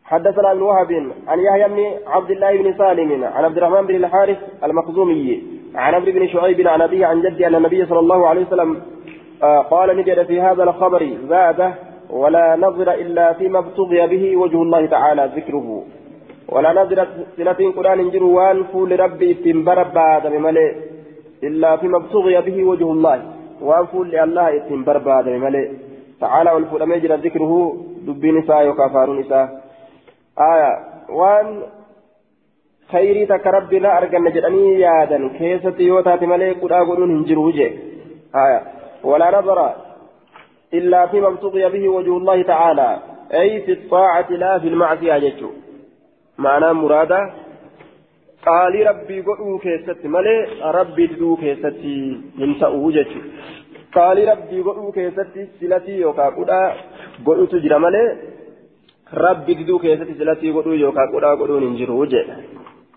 حدثنا 0.05 0.53
ابن 0.53 0.63
وهب 0.63 0.93
عن 1.29 1.39
يحيى 1.41 1.69
بن 1.69 1.81
عبد 2.07 2.31
الله 2.31 2.57
بن 2.63 2.75
سالم 2.79 3.25
عن 3.25 3.45
عبد 3.45 3.57
الرحمن 3.57 3.87
بن 3.87 3.95
الحارث 3.95 4.39
المخزومي 4.65 5.43
عن 5.75 5.95
عمرو 5.95 6.13
بن 6.13 6.29
شعيب 6.29 6.69
عن 6.69 6.81
أبيه 6.81 7.07
عن 7.07 7.23
جدي 7.23 7.47
أن 7.47 7.55
النبي 7.55 7.87
صلى 7.87 7.99
الله 7.99 8.27
عليه 8.29 8.43
وسلم 8.47 8.71
قال 9.71 9.97
نجد 9.97 10.23
في 10.23 10.41
هذا 10.41 10.63
الخبر 10.63 11.03
زاد 11.29 11.73
ولا 12.11 12.57
نظر 12.57 12.89
إلا 12.93 13.33
فيما 13.33 13.59
ابتغي 13.59 14.07
به 14.07 14.37
وجه 14.37 14.63
الله 14.63 14.87
تعالى 14.87 15.31
ذكره. 15.37 15.83
ولا 16.49 16.73
نظر 16.73 17.07
سنة 17.37 17.61
قرآن 17.77 18.11
جروان 18.11 18.65
فول 18.65 19.01
ربي 19.01 19.31
اتنبر 19.33 19.83
بعد 19.83 20.27
مملئ 20.27 20.73
إلا 21.43 21.77
فيما 21.77 21.97
ابتغي 21.97 22.41
به 22.41 22.65
وجه 22.65 22.89
الله. 22.93 23.19
وان 23.63 23.87
فول 23.87 24.11
لله 24.11 24.57
اتنبر 24.57 24.99
بعد 24.99 25.29
مملئ 25.29 25.67
تعالى 26.23 26.51
والفول 26.53 26.89
مجرى 26.89 27.17
ذكره 27.17 27.53
دبي 28.07 28.31
نساء 28.33 28.69
وكافار 28.69 29.09
نساء 29.21 29.47
آية 30.53 30.73
وان 31.19 31.47
خيري 32.93 33.27
تك 33.27 33.47
ربي 33.47 33.79
لا 33.79 33.99
أرجن 33.99 34.25
جدني 34.35 34.81
يادا 34.81 35.19
كيسة 35.39 35.79
يوتا 35.79 36.27
ملئ 36.33 36.53
قد 36.61 36.73
أقولون 36.73 37.11
هنجروا 37.17 37.53
آية 38.45 38.61
ولا 39.05 39.39
نظر 39.39 39.59
إلا 40.75 41.07
فيما 41.07 41.29
ابتغي 41.29 41.69
به 41.75 41.89
وجه 41.89 42.17
الله 42.17 42.43
تعالى 42.43 42.89
أي 43.41 43.61
في 43.65 43.73
الطاعة 43.73 44.31
لا 44.31 44.59
في 44.59 44.69
المعصية 44.69 45.19
جتشو 45.19 45.51
معنى 46.39 46.73
مرادة 46.73 47.21
قال 48.47 48.87
ربي 48.87 49.21
قلوا 49.21 49.59
كيستي 49.59 50.09
ملي 50.09 50.37
ربي 50.79 51.07
دو 51.07 51.37
كيستي 51.37 52.21
ينتأو 53.95 54.15
جتشو 54.15 54.29
قال 54.29 54.29
ربي 54.29 54.61
قلوا 54.61 54.93
كيستي 54.93 55.49
سلتي 55.61 55.93
يوكا 56.01 56.29
قدا 56.29 56.61
قلوا 57.27 57.47
تجرى 57.47 57.79
ملي 57.79 58.03
ربي 59.15 59.55
دو 59.55 59.79
كيستي 59.79 60.15
سلتي 60.15 60.51
قلوا 60.51 60.75
يوكا 60.75 61.05
قدا 61.13 61.31
قلوا 61.41 61.61
ننجروا 61.61 62.07
جي 62.07 62.23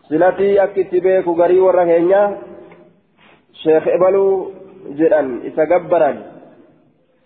سلتي 0.10 0.64
أكتي 0.64 1.00
بيكو 1.00 1.32
غري 1.39 1.60
ورهينيا 1.60 2.22
شيخ 3.64 3.88
إبلو 3.88 4.52
جدًا 4.98 5.22
إسا 5.48 5.64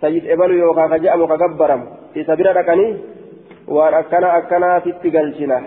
سيد 0.02 0.26
إبلو 0.28 0.54
يوكا 0.54 0.88
كجأم 0.88 1.22
كجبرم 1.26 1.82
إسا 2.18 2.36
بira 2.36 2.54
dhaqanii 2.54 2.98
waan 3.68 3.94
akkana 3.94 4.34
akkanaatitti 4.40 5.12
galchina. 5.12 5.58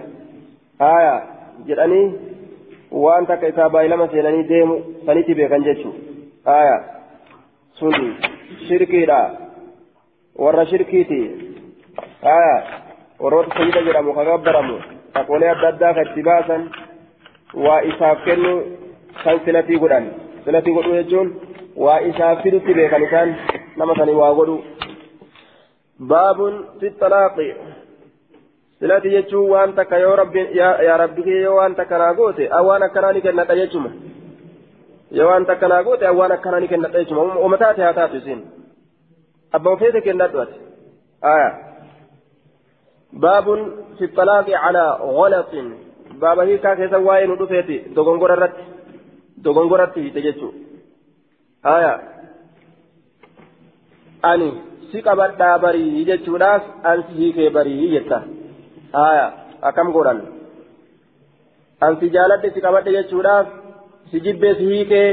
Haya 0.79 1.15
jedhanii 1.67 2.33
waan 2.93 3.27
takka 3.27 3.49
isaa 3.49 3.69
baay'ilama 3.69 4.09
seenanii 4.13 4.49
deemu 4.49 4.75
sanitti 5.07 5.35
beekan 5.35 5.65
jechuun 5.65 5.95
haya 6.45 6.77
gabbaramu 14.31 14.77
taqolee 15.15 15.51
adda 15.55 15.69
addaa 15.73 15.95
ka 15.97 16.03
itti 16.09 16.23
baasan 16.29 16.63
waa 17.65 17.81
isaaf 17.91 18.19
kennu 18.27 18.53
kan 19.25 19.41
silatii 19.45 19.79
godhan 19.83 20.05
silatii 20.45 20.75
godhuu 20.77 20.97
jechuun 21.01 21.29
waa 21.85 21.99
isaaf 22.11 22.43
fidutti 22.43 22.75
beekan 22.79 23.03
isaan 23.09 23.35
nama 23.77 23.95
sanii 23.99 24.19
waa 24.23 24.33
godhu 24.41 24.57
baabun 26.11 26.55
fi 26.81 26.91
xalaaqi 27.01 27.49
silati 28.79 29.11
jechuun 29.15 29.51
waan 29.51 29.75
takka 29.79 29.99
yoo 30.05 30.17
rabbi 30.23 30.43
yaa 30.59 30.97
rabbi 31.05 31.23
kee 31.27 31.41
yoo 31.43 31.57
waan 31.57 31.75
takka 31.81 31.99
naa 31.99 32.15
goote 32.15 32.49
awwaan 32.59 32.83
akkanaa 32.83 33.13
ni 33.13 33.21
kennadha 33.27 33.57
jechuma 33.61 33.91
yoo 35.19 35.29
waan 35.31 35.47
takka 35.51 35.69
naa 35.73 35.83
goote 35.89 36.07
awwaan 36.11 36.35
akkanaa 36.37 36.61
ni 36.65 36.73
kennadha 36.73 37.05
jechuma 37.05 37.23
uma 37.47 37.59
taate 37.63 37.83
haa 37.87 37.97
taatu 38.01 38.17
isiin 38.23 38.43
abbaan 39.59 39.79
feete 39.83 40.01
kennadhu 40.09 40.43
ati 40.45 40.59
aya 41.33 41.51
baabun 43.25 43.61
fi 43.99 44.11
xalaaqi 44.19 44.59
calaa 44.65 44.91
golatin 45.19 45.69
baaba 46.25 46.49
hiikaa 46.51 46.77
keessa 46.81 47.05
waa'ee 47.09 47.27
nu 47.31 47.39
dhufeeti 47.43 47.77
dogongora 47.97 48.39
irratti 48.39 48.65
dogongoratti 49.45 50.05
hiite 50.05 50.21
jechuu 50.27 50.53
aya 51.77 51.93
ani 54.31 54.51
si 54.93 55.03
qabadhaa 55.09 55.55
barii 55.65 56.05
jechuudhaaf 56.11 56.63
an 56.91 57.05
si 57.09 57.19
hiikee 57.21 57.51
barii 57.57 57.91
jetta 57.95 58.19
haya 58.99 59.27
akkam 59.71 59.93
godhan 59.97 60.21
an 61.87 61.99
si 62.01 62.11
jaaladhe 62.17 62.51
si 62.55 62.65
qabadhe 62.67 62.95
jechuudhaaf 62.99 63.47
si 64.11 64.21
jibbee 64.25 64.55
si 64.59 64.65
hiikee 64.73 65.09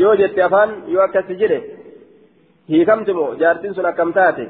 yoo 0.00 0.14
jette 0.20 0.40
afaan 0.48 0.70
yoo 0.92 1.02
akkas 1.06 1.26
si 1.28 1.40
jedhe 1.40 1.58
hiikamti 2.68 3.12
moo 3.18 3.30
jaartiin 3.40 3.74
sun 3.74 3.90
akkam 3.92 4.12
taate? 4.12 4.46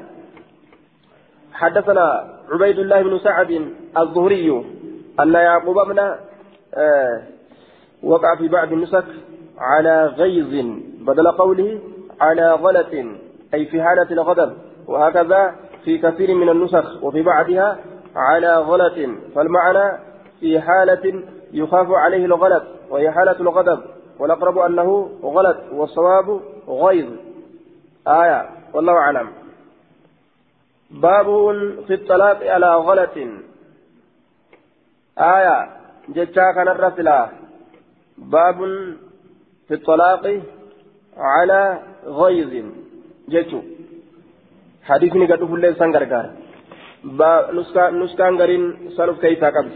حدثنا 1.55 2.05
عبيد 2.51 2.79
الله 2.79 3.01
بن 3.01 3.19
سعد 3.19 3.51
الظهري 3.97 4.49
أن 5.19 5.33
يعقوب 5.33 5.75
بن 5.87 5.99
آه 6.73 7.21
وقع 8.03 8.35
في 8.35 8.47
بعض 8.47 8.73
النسك 8.73 9.05
على 9.57 10.05
غيظ 10.05 10.65
بدل 11.07 11.31
قوله 11.31 11.79
على 12.21 12.51
غلط 12.51 12.93
أي 13.53 13.65
في 13.65 13.83
حالة 13.83 14.11
الغضب 14.11 14.53
وهكذا 14.87 15.55
في 15.85 15.97
كثير 15.97 16.35
من 16.35 16.49
النسخ 16.49 17.03
وفي 17.03 17.21
بعضها 17.21 17.77
على 18.15 18.57
غلط 18.57 18.93
فالمعنى 19.35 19.97
في 20.39 20.61
حالة 20.61 21.23
يخاف 21.53 21.87
عليه 21.91 22.25
الغلط 22.25 22.63
وهي 22.89 23.11
حالة 23.11 23.39
الغضب 23.39 23.79
والأقرب 24.19 24.57
أنه 24.57 24.89
غلط 25.23 25.57
والصواب 25.71 26.41
غيظ. 26.67 27.09
آية 28.07 28.49
والله 28.73 28.93
أعلم. 28.93 29.27
باب 30.91 31.27
في 31.87 31.93
الطلاق 31.93 32.39
على 32.43 32.75
غلط. 32.75 33.17
آية 35.17 35.57
جتا 36.09 36.51
كان 36.55 36.67
الرسلة 36.67 37.29
باب 38.17 38.59
في 39.67 39.73
الطلاق 39.73 40.41
على 41.17 41.79
غيظ. 42.05 42.53
جتو 43.29 43.61
حديثني 44.83 45.25
قد 45.31 45.43
فلين 45.45 45.73
سنغرغار 45.73 46.25
با 47.17 47.29
نسكان 48.01 48.33
غرين 48.41 48.63
سلف 48.97 49.19
كيسا 49.21 49.49
قبل 49.55 49.75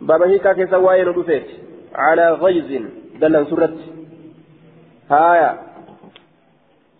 بابا 0.00 0.26
هيكا 0.30 0.52
كيسا 0.52 0.76
واين 0.76 1.08
ودفت 1.08 1.48
على 1.94 2.32
غيظ 2.32 2.70
دلن 3.20 3.44
سرت 3.50 3.76
هايا 5.10 5.50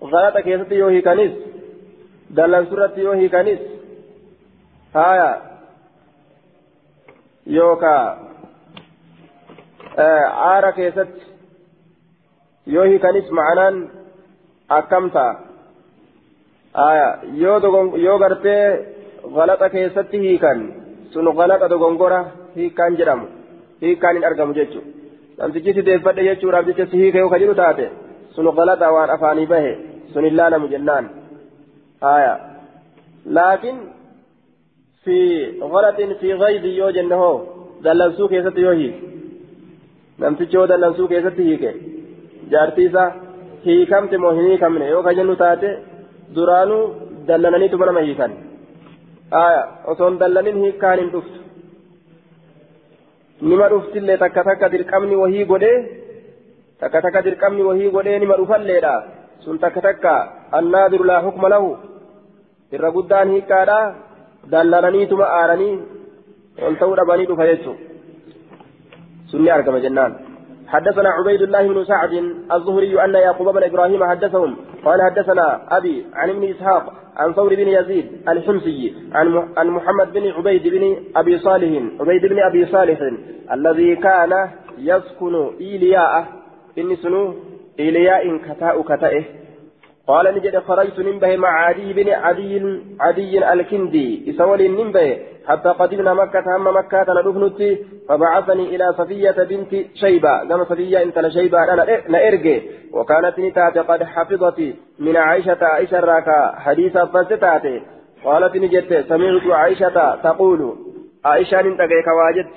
غلط 0.03 0.39
كيسا 0.39 0.75
يوهي 0.75 1.01
كنيس 1.01 1.33
دلن 2.31 2.67
سرت 2.71 2.99
يوهي 2.99 3.29
كنيس 3.29 3.61
هايا 4.95 5.31
يوكا 7.47 8.29
aara 9.99 10.73
keessatti 10.73 11.23
yoo 12.67 12.85
hiikanis 12.91 13.31
ma'anaan 13.39 13.79
akkamta 14.69 15.25
yoo 17.45 18.19
gartee 18.19 18.63
galaxa 19.37 19.69
keessatti 19.75 20.21
hiikan 20.25 20.61
sun 21.13 21.31
galaxa 21.41 21.71
dogongora 21.73 22.21
hiikaan 22.57 22.99
jedhamu 23.01 23.27
hiikaan 23.83 24.17
hin 24.21 24.29
argamu 24.31 24.57
jechuudha 24.61 25.43
namtichi 25.43 25.77
si 25.77 25.87
deeffadhe 25.89 26.27
jechuudhaaf 26.29 26.67
jecha 26.71 26.87
si 26.93 27.03
hiika 27.03 27.19
yoo 27.25 27.31
kajiru 27.35 27.55
taate 27.61 27.85
sun 28.37 28.51
galaxa 28.59 28.95
waan 28.97 29.15
afaanii 29.17 29.47
bahe 29.53 29.73
sun 30.15 30.29
hin 30.29 30.37
laalamu 30.41 30.71
jennaan 30.75 31.11
laakiin 33.39 33.79
fi 35.05 35.19
galaxin 35.75 36.17
fi 36.23 36.35
gaydi 36.43 36.77
yoo 36.81 36.91
jenne 36.99 37.21
hoo 37.23 37.37
dallansuu 37.85 38.29
keessatti 38.35 38.67
yoo 38.67 38.75
hiike 38.81 39.01
namtichi 40.25 40.57
yoo 40.61 40.67
dallansuu 40.73 41.09
keessatti 41.15 41.49
hiike 41.49 41.75
jaartiisa 42.53 43.05
hiikamte 43.67 44.19
moo 44.25 44.33
hin 44.39 44.51
hiikamne 44.51 44.89
yoo 44.95 45.03
kajennu 45.09 45.37
taate 45.43 45.75
duraanuu 46.37 46.85
dallananiitu 47.29 47.85
nama 47.91 48.07
hiikan 48.09 48.39
aya 49.43 49.63
osoon 49.93 50.19
dallanin 50.23 50.65
hiikkaan 50.65 50.99
hin 51.03 51.13
dhuftu 51.15 51.39
nima 53.43 53.69
dhuftillee 53.73 54.19
takka 54.25 54.45
takka 54.49 54.73
dirqamni 54.75 55.21
wahii 55.23 55.45
godhee 55.53 55.79
takka 56.81 57.03
takka 57.03 57.23
dirqamni 57.27 57.69
wahii 57.69 57.91
godhee 57.97 58.19
nima 58.19 58.41
dhufalleedha 58.41 58.95
sun 59.45 59.59
takka 59.65 59.81
takka 59.89 60.15
annaadiru 60.61 61.11
laa 61.11 61.21
hukma 61.27 61.53
lahu 61.55 61.77
irra 62.73 62.95
guddaan 62.97 63.35
hiikkaadha 63.35 63.79
dallananiituma 64.55 65.31
aaranii 65.41 65.77
ol 66.67 66.75
ta'uu 66.81 66.99
dhabanii 67.01 67.31
dhufa 67.31 67.51
jechuudha 67.53 67.89
سني 69.33 69.55
أرقم 69.55 69.77
جنان 69.85 70.13
حدثنا 70.73 71.09
عبيد 71.09 71.43
الله 71.43 71.69
بن 71.69 71.85
سعد 71.85 72.13
الظهري 72.57 73.05
أن 73.05 73.15
يعقوب 73.15 73.49
بن 73.57 73.63
إبراهيم 73.63 74.05
حدثهم 74.05 74.57
قال 74.89 75.03
حدثنا 75.03 75.77
أبي 75.77 76.07
عن 76.15 76.31
ابن 76.31 76.45
إسحاق 76.45 76.93
عن 77.17 77.33
ثور 77.33 77.55
بن 77.55 77.69
يزيد 77.69 78.07
الحمصي 78.29 78.95
عن 79.57 79.67
محمد 79.67 80.13
بن 80.13 80.31
عبيد 80.31 80.69
بن 80.69 80.97
أبي 81.17 81.39
صالح 81.39 81.83
عبيد 82.01 82.27
بن 82.27 82.39
أبي 82.43 82.67
صالح 82.67 82.99
الذي 83.53 83.97
كان 83.97 84.49
يسكن 84.79 85.51
إيلياء 85.61 86.27
إني 86.79 86.97
سنو 86.97 87.35
إيلياء 87.81 88.37
كتاء 88.37 88.83
كتائه. 88.83 89.25
قال 90.09 90.35
نجد 90.35 90.59
خرجت 90.59 90.99
ننبه 90.99 91.37
مع 91.37 91.49
عدي 91.49 91.93
بن 91.93 92.09
عدي 92.09 92.81
عدي 93.01 93.53
الكندي. 93.53 94.09
إسول 94.31 94.61
ننبه 94.71 95.19
حتى 95.49 95.69
قدمنا 95.69 96.15
مكة 96.15 96.57
هم 96.57 96.67
مكة 96.77 97.07
ندفنتي 97.17 97.71
فبعثني 98.09 98.65
إلى 98.77 98.93
صفية 98.99 99.39
بنت 99.51 99.73
شيبة. 99.95 100.45
كما 100.49 100.65
صفية 100.65 101.03
انت 101.03 101.19
لشيبة 101.19 101.59
أنا 101.65 101.85
نأرجي 102.09 102.63
وكانت 102.93 103.39
نتات 103.39 103.79
قد 103.79 104.03
حفظت 104.03 104.59
من 104.99 105.17
عائشة 105.17 105.59
عائشة 105.63 106.01
راكا 106.01 106.39
حديثا 106.65 107.05
فستاتي 107.05 107.83
قالت 108.25 108.57
نجت 108.57 108.91
سمعت 109.09 109.47
عائشة 109.61 110.17
تقول. 110.25 110.61
عائشة 111.25 111.63
ننتقيك 111.63 112.09
واجدت 112.19 112.57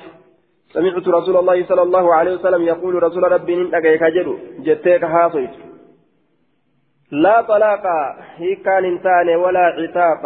سمعت 0.74 1.08
رسول 1.08 1.38
الله 1.38 1.66
صلى 1.66 1.82
الله 1.82 2.14
عليه 2.16 2.34
وسلم 2.36 2.62
يقول 2.62 3.04
رسول 3.04 3.24
ربي 3.32 3.56
ننتقيك 3.56 4.04
جدو 4.04 4.38
جتيك 4.66 5.06
حاصيت 5.06 5.71
لا 7.12 7.42
طلاق 7.42 7.84
هي 8.38 8.56
كان 8.56 8.86
انتاني 8.86 9.36
ولا 9.36 9.60
عتاق 9.60 10.24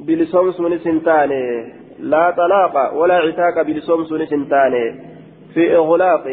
بلسوم 0.00 0.52
سونس 0.52 0.86
انتاني 0.86 1.72
لا 1.98 2.30
طلاق 2.30 2.94
ولا 2.94 3.14
عتاق 3.14 3.62
بلسوم 3.62 4.04
سونس 4.04 4.32
انتاني 4.32 4.84
في 5.54 5.76
إغلاق. 5.76 6.26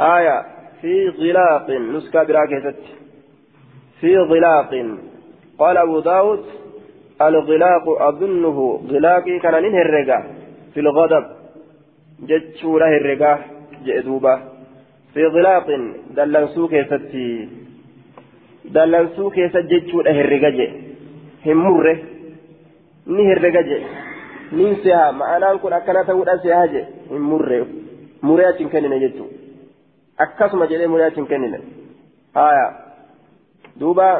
آية. 0.00 0.42
في 0.80 1.08
غلاق. 1.08 1.70
نسكا 1.70 2.22
براكزت 2.22 2.82
في 4.00 4.18
غلاق. 4.18 4.70
قال 5.58 5.76
أبو 5.76 6.00
داود 6.00 6.44
الغلاق 7.22 8.02
أظنه. 8.02 8.80
غلاقي 8.90 9.38
كان 9.38 9.62
ننهرقا 9.62 10.22
في 10.74 10.80
الغضب. 10.80 11.26
جتشو 12.22 12.78
له 12.78 12.96
الرقا 12.96 13.38
جئدوبة. 13.84 14.36
في 15.14 15.26
غلاق. 15.26 15.66
دلنسو 16.16 16.68
كيستي 16.68 17.48
dallansuu 18.74 19.30
keessa 19.30 19.62
jechuudha 19.72 20.12
herrega 20.18 20.50
je 20.50 20.68
hin 21.44 21.60
murre 21.64 21.94
ni 23.06 23.26
herrega 23.30 23.62
je 23.62 23.82
nin 24.52 24.76
seha 24.82 25.12
ma'anaan 25.12 25.58
kun 25.58 25.72
akkana 25.72 26.04
ta'uudha 26.04 26.38
seha 26.46 26.66
je 26.72 26.86
hin 27.10 27.28
murre 27.30 27.60
muree 28.22 28.48
achi 28.48 28.64
hin 28.64 28.70
kennine 28.70 29.00
jechuudha 29.04 29.34
akkasuma 30.26 30.66
jedhee 30.72 30.90
muree 30.94 31.06
achi 31.06 31.20
hin 31.22 31.30
kennine 31.34 31.60
haya 32.34 32.66
duuba 33.80 34.10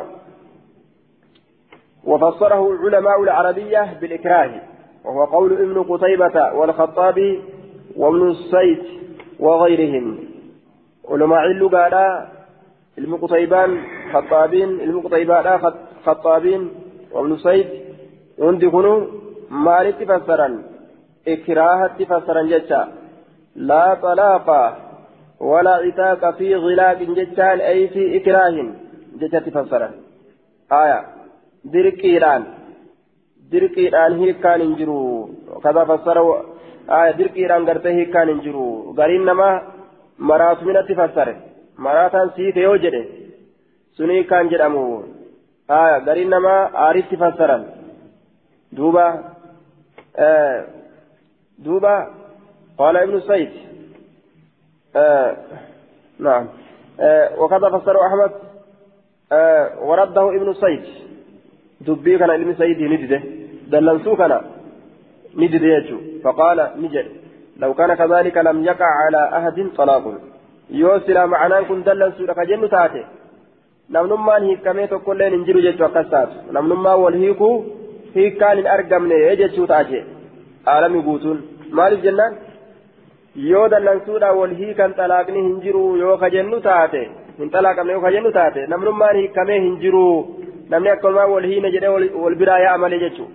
وفسره 2.09 2.79
علماء 2.85 3.23
العربية 3.23 3.99
بالإكراه 4.01 4.51
وهو 5.05 5.25
قول 5.25 5.53
ابن 5.53 5.83
قتيبة 5.83 6.55
والخطابي 6.55 7.43
وابن 7.97 8.31
السيد 8.31 8.83
وغيرهم 9.41 10.19
علماء 11.11 11.45
اللغة 11.45 12.38
ilmi 12.99 13.17
qutaybaan 13.23 13.71
khaxaabiin 14.13 14.71
ilmi 14.85 15.01
qutaybaadha 15.07 15.55
khaxaabiin 16.07 16.63
wabnu 17.15 17.37
sayd 17.47 17.69
hundi 18.45 18.69
kunu 18.75 18.93
maalitti 19.67 20.05
fassaran 20.11 20.55
ikraahatti 21.35 22.11
fassaran 22.11 22.51
jecha 22.53 22.81
laa 23.71 23.91
xalaaqa 24.05 24.61
walaa 25.51 25.81
itaaqa 25.91 26.29
fi 26.39 26.47
gilaaqin 26.67 27.17
jechaan 27.19 27.59
ay 27.71 27.81
fi 27.95 28.03
ikraahin 28.19 28.69
jechatti 29.21 29.51
fassaran 29.57 29.93
aya 30.83 30.99
dirqiidhaan 31.73 32.43
dirqiidhaan 33.53 34.13
hiikkaan 34.21 34.61
hin 34.65 34.73
jiru 34.81 34.99
kaza 35.65 35.83
fassara 35.91 36.23
aya 36.99 37.13
dirqiidhaan 37.19 37.69
gartee 37.69 37.95
hiikkaan 37.99 38.29
hin 38.33 38.41
jiru 38.47 38.65
gariin 38.99 39.25
namaa 39.31 39.55
maraatuminatti 40.31 40.99
fassare 41.01 41.35
maraataan 41.87 42.35
siite 42.37 42.61
yoo 42.67 42.77
jedhe 42.85 43.03
sunii 43.97 44.25
kan 44.31 44.51
jedhamu 44.53 44.85
haya 45.75 45.99
gariin 46.09 46.31
namaa 46.37 46.61
aaritti 46.85 47.21
fassaran 47.23 47.65
duuba 48.77 49.07
duuba 51.65 51.95
qaala 52.81 53.05
ibnu 53.09 53.21
sayd 53.31 53.53
نعم 56.27 56.47
وكذا 57.39 57.69
فسره 57.75 58.07
أحمد 58.07 58.33
ورده 59.89 60.29
ابن 60.37 60.55
سيد 60.55 60.85
دبي 61.81 62.19
كان 62.19 62.31
علم 62.31 62.55
سيد 62.55 62.81
ندده 62.93 63.21
دلنسو 63.73 64.17
كان 64.17 64.33
يجو 65.39 65.99
فقال 66.25 66.59
نجد 66.83 67.07
لو 67.57 67.75
كان 67.75 67.95
كذلك 67.95 68.37
لم 68.37 68.65
يقع 68.65 68.91
على 69.03 69.23
أحد 69.39 69.59
طلاق 69.77 70.05
yoo 70.71 70.99
silaa 71.07 71.27
ma'anaan 71.27 71.67
kun 71.67 71.85
dallansuudha 71.85 72.35
ka 72.35 72.45
jennu 72.47 72.69
taate. 72.69 73.05
Namnummaan 73.89 74.43
hiikamee 74.43 74.87
tokkolleen 74.89 75.33
hin 75.33 75.45
jiru 75.47 75.61
jechuu 75.67 75.87
akkas 75.87 76.09
taatu. 76.11 76.35
Namnummaan 76.53 77.01
wal 77.01 77.17
hiikuu 77.23 77.55
hiikkaan 78.15 78.57
hin 78.57 78.67
argamne 78.75 79.37
jechuu 79.37 79.67
taate. 79.67 80.05
Aalami 80.67 81.03
guutuun. 81.03 81.39
Maaliif 81.71 82.03
jennaan? 82.03 82.37
Yoo 83.51 83.69
dallansuudha 83.71 84.33
wal 84.41 84.55
hiikan 84.61 84.95
xalaaqni 84.99 85.43
hin 85.47 85.61
jiru 85.65 85.97
yoo 85.97 86.17
ka 86.19 86.31
jennu 86.31 86.61
taate 86.61 87.03
hin 87.39 87.51
xalaaqamne 87.55 87.93
yoo 87.93 88.01
ka 88.07 88.11
jennu 88.17 88.33
taate 88.33 88.67
namnummaan 88.67 89.17
hiikamee 89.17 89.61
hin 89.61 89.81
jiru. 89.81 90.05
Namni 90.71 90.91
akkanumaan 90.91 91.31
wal 91.31 91.47
hiine 91.51 91.71
jedhee 91.71 91.93
wal 92.23 92.35
biraa 92.35 92.59
yaa'a 92.65 92.79
malee 92.79 92.99
jechuu. 93.05 93.29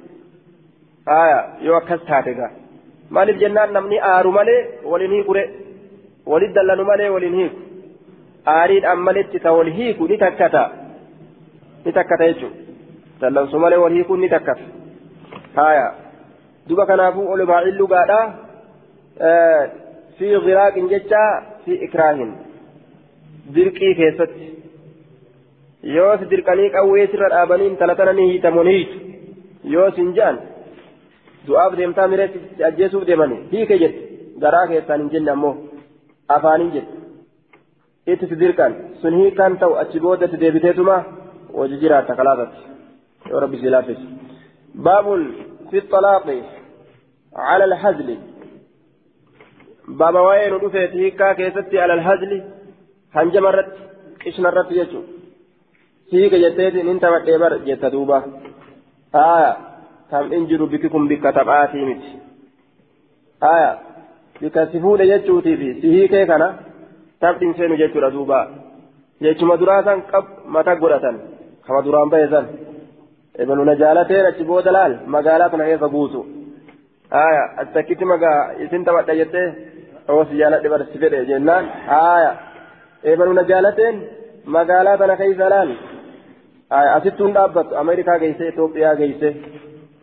Yoo 1.61 1.75
akkas 1.81 2.01
taate 2.09 2.33
gaa. 2.33 2.51
Maaliif 3.09 3.39
jennaan 3.39 3.73
namni 3.73 3.99
aaru 3.99 4.31
malee 4.31 4.59
waliin 4.91 5.11
hiikure. 5.11 5.49
Hiiku 9.79 10.07
ni 10.07 10.17
takkata 10.17 10.63
ni 11.85 11.91
takkata 11.91 12.27
jechuudha 12.27 12.55
dallansu 13.21 13.59
malee 13.59 13.81
wal 13.83 13.93
hiikuun 13.97 14.19
ni 14.19 14.29
takkata 14.29 14.61
haya 15.55 15.93
duba 16.67 16.85
kanaafuu 16.85 17.27
olumaa 17.31 17.61
illugaadha 17.71 18.19
fi 20.17 20.31
giraaqin 20.47 20.89
jecha 20.93 21.23
fi 21.65 21.73
ikraahin 21.87 22.31
dirqii 23.55 23.93
keessatti 23.99 24.47
yoo 25.95 26.17
si 26.17 26.29
dirqanii 26.31 26.69
qawwee 26.77 27.07
sirra 27.11 27.29
dhaabanii 27.35 27.69
intala 27.73 27.95
tana 27.99 28.13
ni 28.13 28.29
hiitamu 28.31 28.63
ni 28.63 28.73
hiitu 28.77 28.97
yoo 29.75 29.91
sin 29.95 30.13
jaan 30.19 30.39
du'aaf 31.47 31.77
deemtaa 31.77 32.07
mireetti 32.07 32.63
ajjeesuuf 32.69 33.05
deemanii 33.09 33.41
hiike 33.51 33.77
jette 33.83 34.01
garaa 34.45 34.67
keessaan 34.73 35.01
hin 35.01 35.13
jenne 35.15 35.31
ammoo 35.35 35.55
afaaniin 36.29 36.71
jedhe 36.75 36.91
itti 38.13 38.39
dirqan 38.41 38.73
sun 39.01 39.13
hiikaan 39.21 39.57
ta'u 39.61 39.73
achi 39.83 39.99
booda 39.99 40.25
itti 40.25 40.41
deebiteetuma 40.43 40.97
hojii 41.57 41.81
jiraata 41.83 42.15
kalaafatti 42.15 42.61
yoo 43.29 43.39
rabbi 43.39 43.57
si 43.61 43.69
laaffis 43.75 44.01
baabun 44.89 45.21
fi 45.71 45.77
xalaaqi 45.93 46.37
على 47.35 47.63
الهزل 47.63 48.17
بابا 49.87 50.19
وين 50.19 50.53
رفيت 50.53 50.91
هيكا 50.91 51.33
كيستي 51.33 51.79
على 51.79 51.93
الهزل 51.93 52.43
هنجم 53.13 53.45
الرت 53.47 53.73
إشنا 54.27 54.49
الرت 54.49 54.71
يجو 54.71 55.01
هيكا 56.13 56.37
جتيت 56.37 56.75
انت 56.75 57.03
والإبر 57.03 57.57
جت 57.57 57.85
دوبا 57.85 58.23
آية 59.15 59.57
كم 60.11 60.33
انجروا 60.33 60.67
بككم 60.67 61.07
بك 61.07 61.23
تبعاتي 61.23 61.85
مت 61.85 62.03
آية 63.43 63.79
bika 64.41 64.61
si 64.71 64.77
fuudhe 64.83 65.05
jechuutii 65.11 65.57
fi 65.61 65.69
si 65.81 65.87
hiikee 65.95 66.25
kana 66.31 66.47
taphni 67.21 67.53
seenu 67.57 67.75
jechuudha 67.81 68.09
duuba 68.15 68.39
jechuma 69.25 69.57
duraa 69.61 69.81
san 69.87 69.99
qab 70.11 70.25
mata 70.55 70.73
godhatan 70.83 71.15
kama 71.65 71.81
duraan 71.85 72.09
bahe 72.13 72.27
san 72.33 72.45
ebalu 73.41 73.63
na 73.69 73.75
jaalateen 73.81 74.25
achi 74.31 74.43
booda 74.49 74.71
laal 74.77 74.93
magaalaa 75.15 75.49
kana 75.53 75.65
keessa 75.69 75.89
buusu 75.95 76.21
aya 77.23 77.43
astakkiti 77.61 78.05
magaa 78.11 78.39
isin 78.63 78.83
taphadha 78.87 79.15
jettee 79.21 79.47
oo 80.11 80.21
si 80.29 80.33
jaaladhe 80.41 80.69
bar 80.73 80.81
si 80.91 80.97
fedhe 81.03 81.19
jennaan 81.31 81.65
aya 82.01 82.31
ebalu 83.11 83.33
na 83.39 83.43
jaalateen 83.51 83.95
magaalaa 84.55 84.97
tana 85.01 85.15
keessa 85.21 85.47
laal 85.53 85.71
aya 86.79 86.89
asittuun 86.97 87.31
dhaabbattu 87.37 87.73
ameerikaa 87.81 88.17
geesse 88.23 88.43
itoophiyaa 88.51 88.95
geesse 89.01 89.29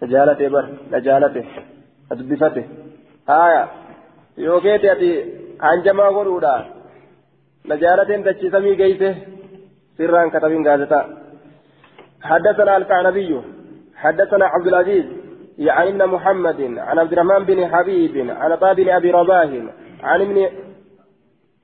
na 0.00 0.06
jaalate 0.14 0.46
bar 0.54 0.64
na 0.92 0.98
jaalate 1.06 1.42
na 2.08 2.12
dubbifate 2.20 2.62
yookeeti 4.36 4.90
ati 4.90 5.10
hanjamaa 5.58 6.12
godhuudha. 6.12 6.54
Najaalateen 7.64 8.24
dachii 8.24 8.50
samii 8.50 8.76
geeyse 8.76 9.16
sirraan 9.96 10.30
katabin 10.30 10.62
gaazexaa 10.62 11.20
حدثنا 12.22 12.76
الكعنبي 12.76 13.40
حدثنا 13.96 14.44
عبد 14.46 14.66
العزيز 14.66 15.04
يعني 15.58 15.90
ابن 15.90 16.06
محمد 16.06 16.60
عن 16.78 16.98
عبد 16.98 17.12
الرحمن 17.12 17.44
بن 17.44 17.66
حبيب 17.66 18.30
عن 18.30 18.56
طه 18.56 18.72
بن 18.72 18.88
ابي 18.88 19.10
رباه 19.10 19.62
عن 20.02 20.20
ابن 20.20 20.48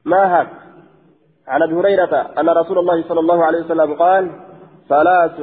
ماهك 0.04 0.48
عن 1.48 1.62
ابي 1.62 1.74
هريره 1.74 2.30
ان 2.40 2.48
رسول 2.48 2.78
الله 2.78 3.02
صلى 3.08 3.20
الله 3.20 3.44
عليه 3.44 3.58
وسلم 3.58 3.94
قال 3.94 4.30
ثلاث 4.88 5.40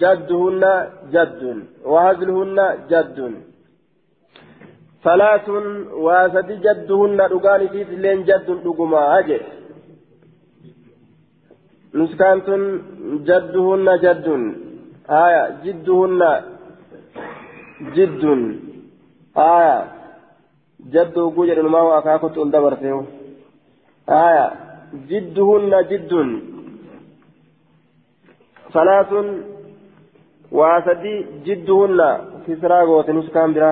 جدهن 0.00 0.88
جد 1.12 1.64
وهزلهن 1.84 2.58
جد 2.90 3.18
ثلاث 5.04 5.48
واسد 6.06 6.48
جدهن 6.64 7.20
رقان 7.34 7.68
في 7.72 7.84
لين 8.02 8.20
جد 8.28 8.48
رقما 8.66 9.00
أجل 9.18 9.40
نسكانت 11.94 12.48
جدهن 13.28 13.86
جد 14.04 14.26
آية 15.24 15.42
جدهن 15.64 16.22
جد 17.96 18.24
آية 19.36 19.78
جد 20.94 21.16
وجوجر 21.18 21.68
ما 21.74 21.80
وأكاكت 21.88 22.34
أندبرته 22.44 22.96
آية 24.08 24.46
جدهن 25.10 25.72
جد 25.90 26.12
ثلاث 28.74 29.10
واسدي 30.58 31.14
جدهن 31.46 32.00
كسرى 32.46 32.78
غوت 32.88 33.08
نسكان 33.10 33.50
برا 33.54 33.70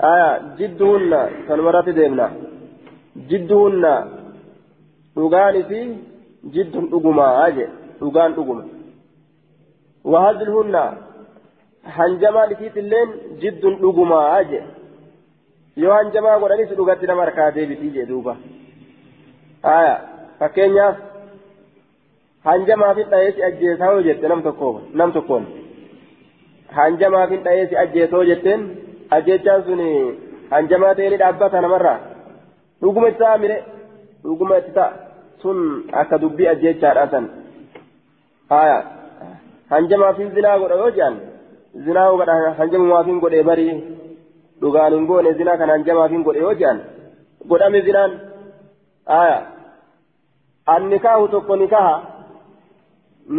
آية 0.00 0.30
جدهن 0.58 1.12
كالمرات 1.48 1.88
ديمنا 1.88 2.26
جدهن 3.30 3.84
dhugaani 5.18 5.62
fi 5.68 5.78
jiddun 6.54 6.84
dhugumaa 6.90 7.46
je 7.56 7.64
dhugaan 8.00 8.32
dhuguma 8.36 8.64
wahadluhunna 10.12 10.82
hanjamaan 11.96 12.52
isiitilleen 12.54 13.08
jiddun 13.42 13.74
dhugumaa 13.82 14.42
je 14.50 14.60
yoo 15.82 15.92
hanjamaa 15.98 16.36
godhanis 16.42 16.70
dhugatti 16.78 17.06
nama 17.10 17.22
harkaa 17.26 17.50
deebitii 17.56 17.90
je 17.96 18.06
duuba 18.10 18.34
aya 19.76 19.94
fakkeenyaaf 20.40 20.96
hanjamaafin 22.48 23.10
dhayeesi 23.14 23.40
ajjeesaa 23.48 23.92
yoo 23.94 24.02
jette 24.08 24.28
nam 25.00 25.12
tokkoon 25.18 25.44
hanjamaafin 26.78 27.42
dhayeesi 27.48 27.74
ajjeesoo 27.84 28.24
jetteen 28.30 28.62
ajjechaan 29.16 29.62
sun 29.66 29.82
hanjamaa 30.50 30.94
ta'ee 30.94 31.10
ni 31.10 31.20
dhaabbata 31.22 31.60
namarraa 31.66 31.98
dhuguma 32.82 33.08
itti 33.12 33.34
mire 33.42 33.56
dhuguma 34.24 34.58
itti 34.62 34.86
sun 35.42 35.58
akka 36.02 36.20
dubbii 36.22 36.48
ajjechaadha 36.52 37.10
san 37.12 37.28
haya 38.52 38.78
hanjamaafin 39.70 40.30
zinaa 40.36 40.58
godha 40.58 40.80
yoo 40.82 40.90
jedhan 40.98 41.16
zinaa 41.86 42.10
godha 42.20 42.36
hanjamaafin 42.58 43.20
godhee 43.24 43.42
barii 43.50 43.74
dhugaan 44.60 44.92
hin 44.96 45.06
goone 45.10 45.32
zinaa 45.40 45.58
kan 45.60 45.74
hanjamaafin 45.74 46.24
godhe 46.28 46.44
yoo 46.46 46.54
jedhan 46.62 46.80
godhame 47.52 47.80
zinaan 47.88 48.18
haya 49.14 49.38
annikaahu 50.74 51.28
tokko 51.34 51.56
nikaha 51.62 51.94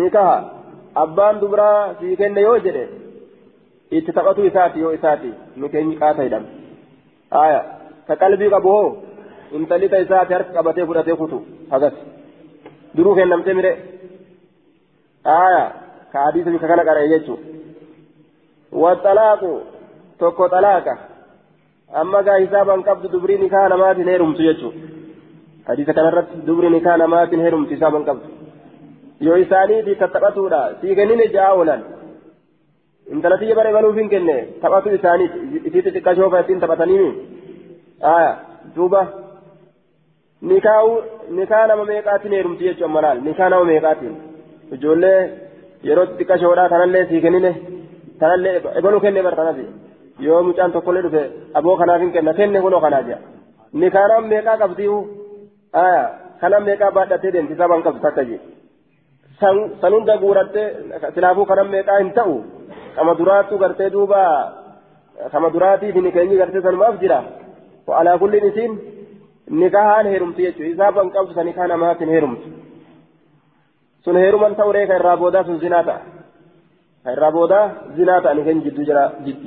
nikaha 0.01 0.37
abbaan 1.03 1.41
dubraa 1.41 1.93
sii 1.99 2.15
kenne 2.21 2.41
yoo 2.47 2.57
jedhe 2.65 2.85
itti 3.97 4.11
taphatu 4.17 4.41
isaati 4.49 4.77
yoo 4.83 4.93
isaati 4.97 5.29
nikeenyi 5.61 5.95
qaata 6.01 6.21
jedhama 6.27 6.49
haya 7.37 7.59
ka 8.07 8.13
qalbii 8.23 8.49
qabu 8.55 8.69
hoo 8.77 8.89
intalli 9.57 9.87
ta 9.93 9.97
isaati 10.05 10.31
harka 10.35 10.51
qabatee 10.57 10.85
fudhatee 10.89 11.15
kutu 11.21 11.37
hagas 11.73 11.95
duruu 12.95 13.15
kennamtee 13.19 13.55
mire 13.59 13.71
aya 15.39 15.63
ka 16.11 16.17
hadiisa 16.25 16.49
bika 16.55 16.67
kana 16.71 16.83
qara'e 16.89 17.07
jechu 17.13 17.33
waxalaaqu 18.83 19.51
tokko 20.19 20.43
xalaaqa 20.53 20.93
amma 22.01 22.19
gaa 22.27 22.39
hisaaban 22.43 22.81
qabdu 22.87 23.07
dubrii 23.13 23.39
nikaa 23.43 23.67
namaatiin 23.73 24.09
heerumtu 24.13 24.41
jechu 24.49 24.69
hadiisa 25.67 25.93
kanarratti 25.99 26.35
dubrii 26.47 26.71
nikaa 26.77 26.97
namaatiin 27.03 27.41
heerumtu 27.45 27.71
hisaaban 27.75 28.03
qabdu 28.09 28.27
yoo 29.27 29.37
isaaniitii 29.45 29.95
tattaphatuudha 30.01 30.59
sii 30.81 30.95
kennine 30.99 31.25
ja'a 31.37 31.51
oolan 31.59 31.81
intalatiyya 33.15 33.55
bara 33.59 33.71
baluuf 33.77 33.95
hin 34.01 34.09
kenne 34.13 34.35
taphatu 34.61 34.93
isaaniiti 34.97 35.37
isii 35.67 35.81
xixiqqashoo 35.85 36.29
fa 36.33 36.41
ittiin 36.43 36.61
taphataniimi 36.63 37.09
aya 38.13 38.31
duuba 38.75 39.01
nikaahu 40.51 40.91
nikaa 41.39 41.67
nama 41.67 41.85
meeqaatiin 41.91 42.33
heerumti 42.37 42.63
jechuun 42.69 42.91
malaal 42.97 43.17
nikaa 43.27 43.49
nama 43.53 43.65
meeqaatiin 43.71 44.15
ijoollee 44.77 45.19
yeroo 45.87 46.05
xixiqqashoodhaa 46.11 46.69
tanallee 46.73 47.03
sii 47.09 47.21
kennine 47.25 47.51
tanallee 48.21 48.55
ebaluu 48.81 49.01
kenne 49.05 49.25
bartanati 49.27 49.65
yoo 50.27 50.43
mucaan 50.49 50.71
tokkollee 50.75 51.03
dhufe 51.07 51.23
aboo 51.61 51.75
kanaaf 51.81 52.01
hin 52.05 52.11
kenna 52.15 52.33
kenne 52.39 52.61
kunoo 52.67 52.81
kanaa 52.85 53.03
jira 53.09 53.19
nikaa 53.83 54.07
nama 54.11 54.27
meeqaa 54.33 54.57
qabdiihu 54.63 54.97
aya 55.83 56.03
kana 56.41 56.59
meeqaa 56.69 56.91
baadhattee 56.99 57.33
deemti 57.35 57.59
saban 57.63 57.83
qabdu 57.85 57.99
takka 58.05 58.23
jee 58.29 58.39
san 59.81 59.93
hunda 59.97 60.17
guurattee 60.23 60.67
silaafuu 61.15 61.45
kana 61.51 61.63
meeqaa 61.75 61.99
hin 62.03 62.11
ta'u 62.19 62.35
kama 62.95 63.17
duraattu 63.19 63.57
gartee 63.63 63.89
duuba 63.95 64.21
kama 65.31 65.49
duraatiif 65.53 65.95
ni 65.95 66.11
keenyi 66.11 66.37
gartee 66.41 66.61
sanumaaf 66.61 66.99
jira 67.01 67.19
alaa 67.99 68.17
kulliin 68.21 68.45
isiin 68.51 68.73
nikahaan 69.61 70.07
heerumti 70.11 70.41
jechuudha 70.45 70.71
isaaban 70.73 71.11
qabdu 71.15 71.33
sa 71.33 71.43
nikaa 71.43 71.67
namaatiin 71.67 72.09
heerumtu 72.15 72.47
sun 74.03 74.17
heeruman 74.23 74.55
ta'uree 74.55 74.87
ka 74.87 74.95
irraa 74.99 75.17
boodaa 75.17 75.43
sun 75.43 75.59
zinaa 75.63 75.83
ta'a 75.83 76.01
ka 77.03 77.09
irraa 77.15 77.31
boodaa 77.37 77.65
zinaa 77.97 78.21
ta'a 78.21 78.33
nikeen 78.37 78.63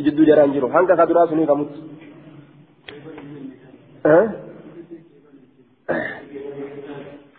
jidduu 0.05 0.27
jaraan 0.31 0.53
jiru 0.55 0.69
hanga 0.77 0.97
ka 0.97 1.09
duraa 1.09 1.27
sunii 1.31 1.47
kamutti. 1.47 1.79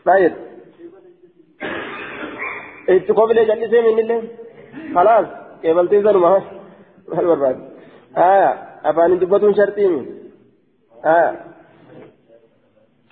baay'ee 0.06 0.32
itti 2.96 3.14
kofilee 3.20 3.46
jallisee 3.50 3.82
minnillee 3.88 4.22
khalaas 4.96 5.28
qeebaltii 5.28 5.43
sanuma 6.04 6.30
maal 7.10 7.26
barbaade 7.32 7.62
aya 8.16 8.50
afaanin 8.90 9.20
dubbatuun 9.20 9.56
sharxiimi 9.56 10.02
aya 11.04 11.30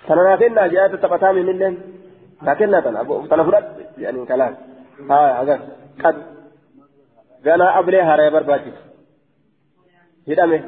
kana 0.06 0.22
naa 0.22 0.36
kennaa 0.42 0.68
jedhaa 0.68 1.00
taphataa 1.04 1.32
minnilleen 1.32 1.76
naa 2.44 2.54
kennaa 2.60 2.82
tana 2.82 3.04
tana 3.30 3.44
fudhadhe 3.44 3.84
jedhanii 3.98 4.26
kalaas 4.30 4.54
aya 5.18 5.32
agar 5.42 5.58
qad 6.02 6.16
ganaa 7.44 7.72
ablee 7.80 8.02
haaraya 8.08 8.34
barbaachisu 8.36 8.82
hidhame 10.26 10.58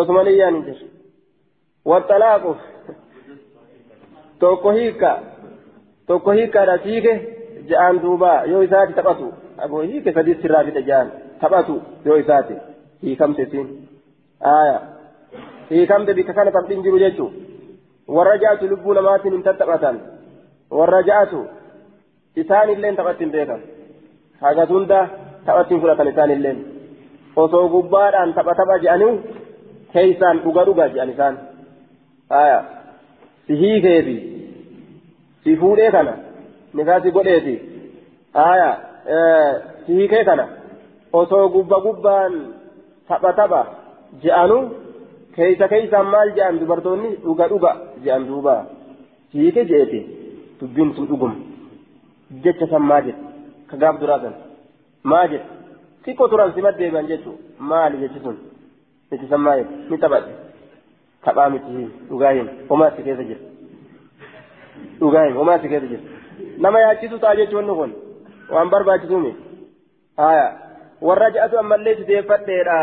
osuma 0.00 0.22
niyyaan 0.24 0.54
hin 0.54 0.64
jiru 0.66 0.86
waxalaaqu 1.92 2.52
tokko 6.06 6.32
yoo 8.52 8.62
isaati 8.68 8.92
taphatu 8.98 9.32
aboo 9.64 9.82
hiike 9.82 10.12
sadii 10.12 10.34
sirraa 10.42 10.64
fixe 10.64 10.82
ja'aan 10.90 11.08
taphatu 11.40 11.74
yoo 12.04 12.16
isaati 12.24 12.54
hiikamte 13.02 13.46
siin 13.52 13.68
aya 14.54 14.80
hiikamte 15.70 16.14
bika 16.18 16.32
kana 16.38 16.50
taphadhin 16.56 16.82
jiru 16.86 16.98
jechuu 17.04 17.30
warra 18.18 18.36
ja'atu 18.44 18.68
lubbuu 18.72 18.94
namaatiin 18.98 19.34
hin 19.34 19.42
tattaphatan 19.48 19.96
warra 20.80 21.00
ja'atu 21.10 21.40
isaan 22.44 22.70
illeen 22.74 22.96
taphattiin 23.00 23.32
beekan 23.36 23.60
hagas 24.44 24.68
hunda 24.76 25.00
taphattiin 25.46 25.80
fudhatan 25.80 26.08
isaan 26.12 26.30
illeen 26.36 26.58
osoo 27.44 27.64
gubbaadhaan 27.74 28.34
tapha 28.38 28.54
tapha 28.60 28.78
je'anii 28.84 29.12
keeysaan 29.92 30.36
dhuga 30.44 30.64
dhuga 30.68 30.88
je'an 30.94 31.10
isaan 31.14 31.34
aya 32.42 32.58
si 33.46 33.54
hiikeefi 33.62 34.16
si 35.44 35.56
fuudhee 35.62 35.90
kana 35.96 36.14
nikaasi 36.74 37.10
godheeti 37.10 37.54
aya 38.46 38.70
hiikee 39.86 40.24
kana 40.24 40.48
osoo 41.12 41.48
gubba 41.48 41.80
gubbaan 41.80 42.34
tapha 43.08 43.32
tapha 43.32 43.60
je'anu 44.22 44.58
keeysa 45.36 45.68
keeysaan 45.68 46.06
maal 46.14 46.32
je'an 46.38 46.58
dubartoonni 46.60 47.10
dhuga 47.24 47.48
dhuga 47.52 47.72
je'an 48.04 48.26
duuba 48.28 48.54
hiike 49.34 49.64
je'eti 49.70 50.00
dubbiin 50.60 50.94
sun 50.96 51.06
dhuguma 51.10 51.36
jecha 52.44 52.66
san 52.72 52.82
maa 52.90 53.00
jedhe 53.06 53.22
ka 53.70 53.76
gaaf 53.82 54.00
duraa 54.00 54.20
san 54.24 54.34
maa 55.12 55.26
jedhe 55.32 55.46
xiqqoo 56.04 56.28
turan 56.28 56.52
si 56.54 56.66
deebi'an 56.78 57.08
jechu 57.12 57.38
maali 57.70 58.02
jechi 58.02 58.20
sun 58.24 58.36
jechi 59.10 59.26
san 59.32 59.40
maa 59.46 59.56
jedhe 59.58 59.90
ni 59.90 59.98
taphadhe 60.04 60.32
taphaa 61.24 61.50
miti 61.50 61.88
dhugaa 62.08 62.32
hin 62.38 62.48
homaa 62.68 62.90
si 62.96 63.02
keessa 63.06 63.24
jira 63.30 63.40
dhugaa 65.00 65.24
hin 65.26 65.36
homaa 65.40 65.58
si 65.62 65.68
keessa 65.72 65.88
jira 65.92 66.15
nama 66.58 66.80
yaachisu 66.80 67.18
ta'a 67.18 67.36
jechuun 67.40 67.70
kun 67.80 67.92
waan 68.54 68.70
barbaachisuumi 68.74 69.32
haya 70.22 70.46
warra 71.08 71.30
ja'atu 71.36 71.58
ammallee 71.62 71.96
sideeffadheedha 72.00 72.78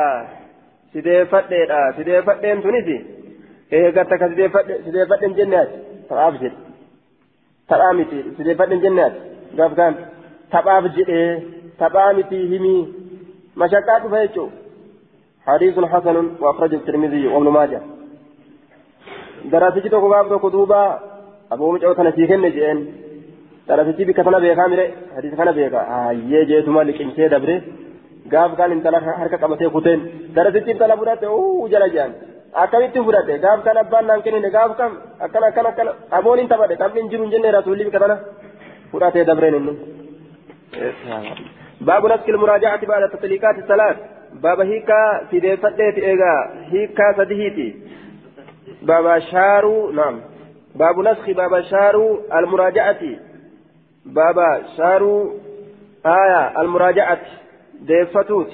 sideeffadheedha 0.93 1.79
sideeffadheen 1.97 2.63
tunis 2.65 2.89
eegatta 3.71 4.17
ka 4.17 4.29
sideeffadheen 4.33 5.37
jenne 5.39 5.57
ati 5.61 5.77
taphaaf 6.09 6.41
jedhe 6.41 6.57
taphaa 7.69 7.93
miti 7.99 8.25
sideeffadheen 8.37 8.83
jenne 8.87 9.05
ati 9.07 9.19
gaaf 9.61 9.79
kaan 9.79 10.01
taphaaf 10.55 10.91
jedhee 10.97 11.29
taphaa 11.77 12.09
miti 12.19 12.43
himii 12.55 12.81
mashaqqaa 13.63 14.03
dhufa 14.03 14.25
jechuu 14.25 14.51
حديث 15.47 15.79
حسن 15.79 16.17
وأخرجه 16.41 16.75
الترمذي 16.75 17.27
وابن 17.27 17.47
ماجه 17.47 17.81
دراسة 19.51 19.89
توكو 19.89 20.13
غاب 20.13 20.29
توكو 20.29 20.49
دوبا 20.49 20.99
أبو 21.51 21.71
مجعو 21.71 21.95
كان 21.95 22.11
في 22.11 22.27
كن 22.27 22.45
بك 23.67 24.15
كان 24.15 24.39
بيكا 24.41 24.67
ميري 24.67 24.85
حديث 25.17 25.33
كان 25.35 25.51
بيكا 25.51 25.81
آيه 26.09 26.43
جيتما 26.43 26.81
لكن 26.83 27.11
سي 27.15 27.27
دبري 27.27 27.61
غاب 28.33 28.51
كان 28.57 28.71
انتلا 28.71 28.99
حركة 28.99 29.37
قبتي 29.37 29.69
كتين 29.69 29.99
دراسة 30.35 30.71
انتلا 30.71 30.95
بدأت 30.95 31.23
أوه 31.23 31.69
جلا 31.69 31.87
جان 31.87 32.11
akkamitti 32.53 32.99
fudhate? 32.99 33.41
Gaaf 33.41 33.63
kan 33.65 33.77
abbaan 33.77 34.05
naan 34.07 34.21
kennine 34.21 34.49
gaaf 34.55 34.77
kam? 34.77 34.91
Akkana 35.19 35.47
akkana 35.49 35.69
akkana. 35.73 35.91
Aboon 36.11 36.39
hin 36.39 36.47
taphate 36.47 36.77
taphni 36.77 37.01
hin 37.01 37.09
jiru 37.09 37.23
hin 37.25 37.31
jenne 37.33 37.49
rasuulli 37.55 37.85
bika 37.87 37.99
tana? 37.99 38.17
Fudhatee 38.91 39.25
dabreen 39.25 39.55
inni. 39.59 39.73
باب 41.81 42.05
نسك 42.05 42.29
المراجعة 42.29 42.85
بعد 42.85 43.09
تطليقات 43.09 43.57
الثلاث 43.57 43.97
باب 44.33 44.59
هيكا 44.59 45.27
سيدي 45.31 45.57
فتيت 45.57 45.97
إيغا 45.97 46.33
هيكا 46.71 47.13
سدهيتي 47.17 47.75
باب 48.81 49.19
شارو 49.19 49.91
نعم 49.91 50.21
باب 50.75 50.99
نسخ 50.99 51.31
باب 51.31 51.61
شارو 51.61 52.19
المراجعة 52.33 53.03
باب 54.05 54.63
شارو 54.77 55.33
آية 56.05 56.61
المراجعة 56.61 57.19
ديفتوت 57.81 58.51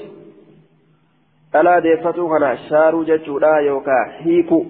ألا 1.55 1.79
ديفتو 1.79 2.29
كان 2.29 2.57
شارو 2.69 3.03
جتشودا 3.03 3.47
يوكا 3.47 4.11
هيكو 4.19 4.65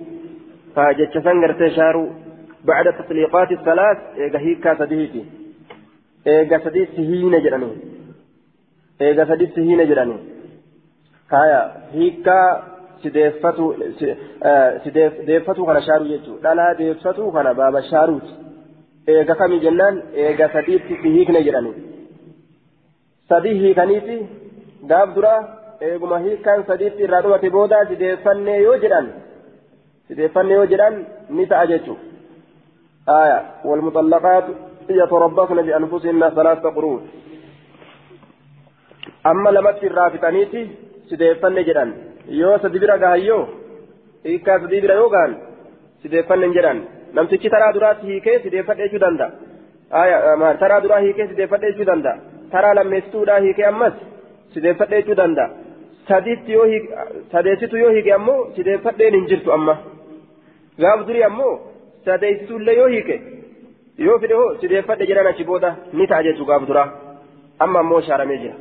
فجتش 0.76 1.24
سنغرت 1.24 1.72
شارو 1.76 2.10
بعد 2.66 2.86
تطليقات 3.00 3.52
الثلاث 3.52 3.98
إيغا 4.18 4.40
هيكا 4.40 4.76
سدهيتي 4.76 5.26
إيغا 6.28 6.58
سديت 6.58 7.00
هين 7.00 7.44
جراني 7.44 7.90
eega 9.00 9.26
saditti 9.26 9.62
hiina 9.66 9.84
jedhani 9.90 10.16
kaya 11.34 11.60
hiikkaa 11.92 12.48
sideeffatu 13.04 13.68
kana 15.66 15.82
shaaruu 15.82 16.08
jechuudha. 16.08 16.42
Dhalaa 16.44 16.74
deeffatu 16.80 17.32
kana 17.32 17.54
baaba 17.54 17.84
shaaruuti. 17.92 18.34
Eega 19.08 19.36
kami 19.36 19.60
jennaan 19.60 20.02
eega 20.26 20.50
sadiitti 20.54 20.98
si 21.02 21.10
hiikne 21.16 21.42
jedhani 21.48 21.74
sadii 23.30 23.58
hiikaniiti 23.62 24.18
gaaf 24.92 25.16
dura 25.16 25.34
eeguma 25.82 26.18
hiikkaan 26.26 26.64
sadiitti 26.68 27.04
irraa 27.04 27.22
dhumate 27.22 27.50
booda 27.50 27.86
sideeffannee 27.90 28.62
yoo 28.62 28.78
jedhan 28.84 29.08
sideeffannee 30.08 30.56
yoo 30.60 30.66
jedhan 30.74 31.06
ni 31.30 31.46
ta'a 31.48 31.66
jechuudha 31.72 32.02
aya 33.22 33.40
والمطلقات 33.66 34.46
يتربصن 34.90 35.62
بأنفسهن 35.62 36.30
ثلاثة 36.30 36.70
قروء 36.70 37.00
amma 39.24 39.52
lamatti 39.52 39.86
irraa 39.86 40.10
fixaniiti 40.10 40.62
sideeffanne 41.10 41.64
jedhan 41.70 41.94
yoo 42.42 42.58
sadi 42.62 42.80
bira 42.80 42.98
gahayyoo 42.98 43.44
hiikkaa 44.24 44.60
sadii 44.60 44.82
bira 44.82 44.96
namtichi 47.18 47.50
taraa 47.56 47.72
duraatti 47.78 48.12
hiikee 48.12 48.38
sideeffadhe 48.44 48.84
jechuu 48.88 49.02
danda'a 49.06 50.54
taraa 50.62 50.82
duraa 50.86 51.00
hiikee 51.06 51.28
sideeffadhe 51.32 51.72
jechuu 51.72 51.88
danda'a 51.92 52.18
taraa 52.54 52.76
lammeessituudhaa 52.80 53.40
hiikee 53.48 53.66
ammas 53.72 53.98
sideeffadhe 54.54 55.02
jechuu 55.02 55.18
danda'a 55.22 55.50
sadiitti 56.12 56.54
sadeessitu 57.32 57.82
yoo 57.84 57.92
hiike 57.98 58.14
ammoo 58.20 58.40
sideeffadheen 58.56 59.20
hin 59.20 59.28
jirtu 59.34 59.54
amma 59.58 59.78
gaaf 60.86 61.06
durii 61.12 61.28
ammoo 61.32 61.52
sadeessituullee 62.06 62.78
yoo 62.80 62.88
hiike 62.96 63.22
yoo 64.08 64.18
fide 64.24 64.42
hoo 64.42 64.50
sideeffadhe 64.64 65.12
jedhan 65.12 65.32
achi 65.34 65.50
booda 65.52 65.76
ni 65.94 66.08
ta'a 66.14 66.26
jechuu 66.30 66.50
gaaf 66.54 66.68
duraa 66.72 66.90
amma 67.68 67.86
ammoo 67.86 68.02
shaaramee 68.10 68.42
jira. 68.46 68.58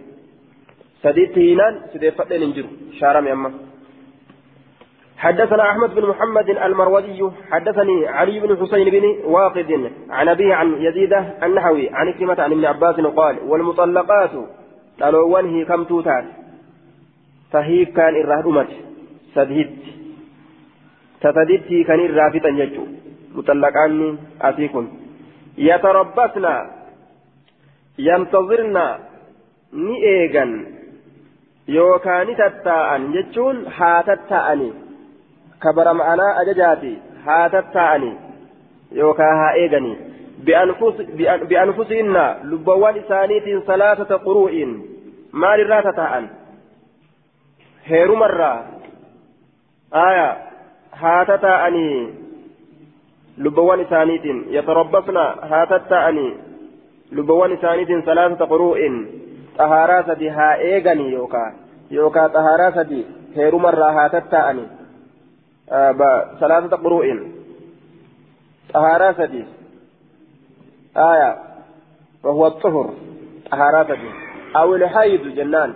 سديت 1.03 1.39
هينان 1.39 1.75
سديت 1.95 2.15
فتن 2.19 2.43
انجرو 2.47 2.69
شارم 3.01 3.27
يما 3.33 3.51
حدثنا 5.19 5.71
أحمد 5.71 5.95
بن 5.95 6.09
محمد 6.09 6.51
المروزي 6.51 7.31
حدثني 7.51 8.09
علي 8.09 8.41
بن 8.41 8.57
حسين 8.61 8.91
بن 8.91 9.05
واقد 9.25 9.91
عن 10.11 10.29
أبيه 10.29 10.55
عن 10.55 10.83
يزيد 10.83 11.13
النحوي 11.43 11.91
عن 11.93 12.13
كلمة 12.13 12.43
عن 12.43 12.53
ابن 12.53 12.65
عباس 12.65 12.95
قال 13.01 13.37
والمطلقات 13.47 14.31
قالوا 15.01 15.41
هي 15.41 15.65
كم 15.65 15.85
توتات 15.85 16.25
فهي 17.53 17.85
كان 17.85 18.15
الرهدمت 18.17 18.69
سديت 19.35 19.71
تتدت 21.21 21.69
كان 21.87 22.01
الرافتا 22.01 22.49
يجو. 22.49 22.85
مطلقان 23.35 24.19
أتيكم 24.43 24.89
يتربصن. 25.59 26.47
ينتظرن. 27.99 28.79
ni 29.73 30.01
eegan 30.01 30.53
yookaan 31.69 32.27
ni 32.27 32.35
tatta'an 32.41 33.13
jechuun 33.13 33.69
haa 35.63 35.79
tatta'ani 35.79 35.89
kabara 35.89 35.95
ma'anaa 35.95 36.37
ajajaati 36.37 36.99
haa 37.25 37.49
tatta'ani 37.49 38.19
yookaan 38.93 39.37
haa 39.37 39.53
eegani 39.53 39.99
bi'anfusiinna 41.49 42.37
lubbawwan 42.43 42.97
isaaniitiin 42.97 43.63
salaasata 43.67 44.19
quruu'in 44.19 44.89
maalirraa 45.33 45.83
tatta'an 45.83 46.31
heerumarraa 47.91 48.65
aya 49.91 50.37
haa 50.91 51.25
tatta'anii 51.25 52.15
lubbawwan 53.39 53.81
isaaniitiin 53.81 54.47
yatarabbasna 54.51 55.37
haa 55.49 55.67
tatta'anii 55.67 56.37
lubbawwan 57.11 57.53
isaaniitiin 57.53 58.03
salaasata 58.05 58.47
quruu'in 58.47 59.23
xahaaraa 59.57 60.03
sadi 60.03 60.29
haa 60.29 60.55
eeganii 60.55 61.13
yookaan 61.13 61.53
yookaan 61.91 62.31
xahaaraa 62.31 62.73
sadi 62.73 63.07
heerumarraa 63.37 63.93
haa 63.93 64.09
salaasata 66.41 66.77
quru'in 66.85 67.21
xahaaraa 68.73 69.13
sadi 69.21 69.45
aya 71.11 71.31
وهو 72.25 72.47
الطهر 72.47 72.87
طهارة 73.51 73.83
سدي 73.89 74.11
أو 74.57 74.75
الحيض 74.75 75.25
جنان 75.39 75.71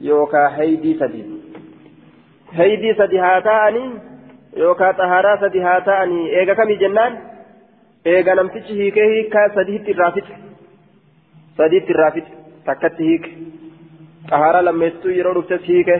يوكا 0.00 0.48
هيدي 0.58 0.98
سدي 1.00 1.22
هيدي 2.52 2.94
سدي 2.94 3.18
هاتاني 3.18 3.84
يوكا 4.56 4.92
طهارة 4.92 5.40
سدي 5.40 5.60
هاتاني 5.60 6.20
إيغا 6.36 6.54
كمي 6.54 6.74
جنان 6.74 7.12
إيغا 8.06 8.34
نمتشي 8.34 8.74
هيكي 8.82 9.00
هيكا 9.00 9.42
سدي 9.54 9.76
الرافت 9.92 10.26
سدي 11.58 11.78
الرافت 11.78 12.26
takkatti 12.66 13.04
hiike 13.08 13.30
xahaaraa 14.30 14.64
lammeessituu 14.64 15.12
yeroo 15.16 15.34
dhuftes 15.34 15.66
hiike 15.68 15.96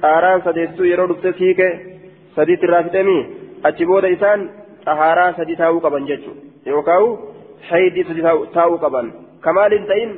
xahaaraan 0.00 0.42
sadeessituu 0.46 0.88
yeroo 0.90 1.06
dhuftes 1.10 1.38
hiike 1.42 1.68
sadiitti 2.40 2.68
irraa 2.68 2.82
fixemii 2.86 3.22
achi 3.70 3.88
booda 3.90 4.12
isaan 4.16 4.46
xahaaraa 4.86 5.32
sadii 5.40 5.58
taa'uu 5.62 5.82
qaban 5.86 6.08
jechuudha 6.10 6.72
yookaan 6.74 7.08
haydii 7.70 8.06
sadii 8.10 8.26
taa'uu 8.56 8.78
qaban 8.84 9.12
kamaaliin 9.46 9.86
ta'in 9.90 10.16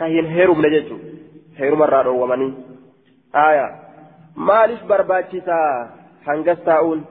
ka 0.00 0.10
hin 0.14 0.32
heerumne 0.36 0.72
jechuudha 0.76 1.06
heerumarraa 1.60 2.02
dhoowwamanii 2.08 2.50
aayaa 3.44 3.70
maaliif 4.50 4.82
barbaachisa 4.92 5.60
hangas 6.28 6.60
taa'uun 6.68 7.06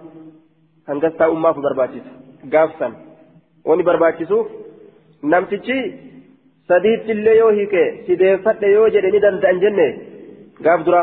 hangas 0.92 1.18
taa'uun 1.24 1.42
maaf 1.48 1.64
barbaachisa 1.70 2.12
gaafsan 2.58 2.94
wani 3.72 3.90
barbaachisuuf 3.90 4.48
namtichi. 5.34 5.80
sadiitti 6.70 7.12
illee 7.16 7.38
yoo 7.38 7.52
hiike 7.58 7.84
sideeffadhe 8.08 8.72
yoo 8.72 8.90
jedhe 8.96 9.12
ni 9.14 9.22
danda'an 9.26 9.62
jenne 9.64 9.86
gaaf 10.66 10.84
dura 10.88 11.02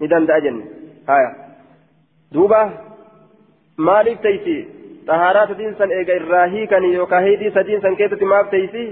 ni 0.00 0.10
danda'a 0.12 0.42
jenne 0.46 0.64
haya 1.10 1.30
duuba 2.34 2.60
maaliif 3.88 4.20
teeysi 4.26 4.56
xahaaraa 5.08 5.46
sadiin 5.50 5.74
san 5.80 5.90
eega 5.98 6.14
irraa 6.20 6.46
hiikanii 6.54 6.92
yookaan 6.98 7.24
heidii 7.28 7.50
sadiin 7.58 7.80
san 7.86 7.96
keessatti 8.00 8.28
maaf 8.32 8.46
teeysi 8.54 8.84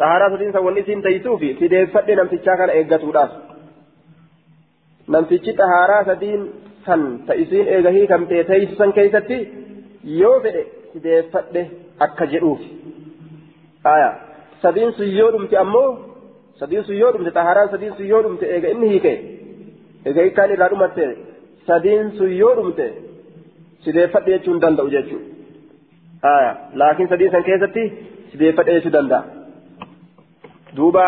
xahaaraa 0.00 0.30
sadiin 0.34 0.52
san 0.56 0.64
wanni 0.66 0.80
isiin 0.84 1.02
teeysuufi 1.06 1.48
sideeffadhe 1.60 2.14
namtichaa 2.20 2.56
kana 2.62 2.72
eeggatuudhaaf 2.80 3.32
namtichi 5.14 5.52
xahaaraa 5.60 6.02
sadiin 6.10 6.42
san 6.86 7.02
ta 7.26 7.32
isiin 7.44 7.66
eega 7.76 7.90
hiikamtee 7.96 8.42
teeysu 8.50 8.74
san 8.80 8.92
keessatti 8.98 9.38
yoo 10.20 10.36
fedhe 10.46 10.62
sideeffadhe 10.92 11.62
akka 12.06 12.24
jedhuufi 12.32 12.68
haya 13.88 14.10
sadiin 14.64 14.92
sun 14.98 15.10
yoo 15.18 15.30
dhumte 15.36 15.56
ammoo 15.64 15.88
sadiin 16.60 16.84
sun 16.88 16.96
yoo 17.02 17.12
dhumte 17.14 17.30
xahaaraan 17.38 17.70
sadiin 17.74 17.94
sun 17.96 18.06
yoo 18.12 18.22
dhumte 18.26 18.44
eega 18.56 18.68
inni 18.74 18.88
hiike 18.92 19.12
eega 20.06 20.20
hiikkaan 20.26 20.54
irraa 20.56 20.70
dhumatte 20.74 21.04
sadiin 21.68 22.10
sun 22.18 22.32
yoo 22.40 22.52
dhumte 22.58 22.86
sideeffadhe 23.84 24.32
jechuu 24.34 24.52
hin 24.54 24.62
danda'u 24.64 24.92
jechuudha 24.96 26.34
laakiin 26.82 27.08
sadii 27.14 27.30
san 27.34 27.44
keessatti 27.48 27.84
sideeffadhe 28.32 28.76
jechuu 28.76 28.92
danda'a 28.98 29.22
duuba 30.76 31.04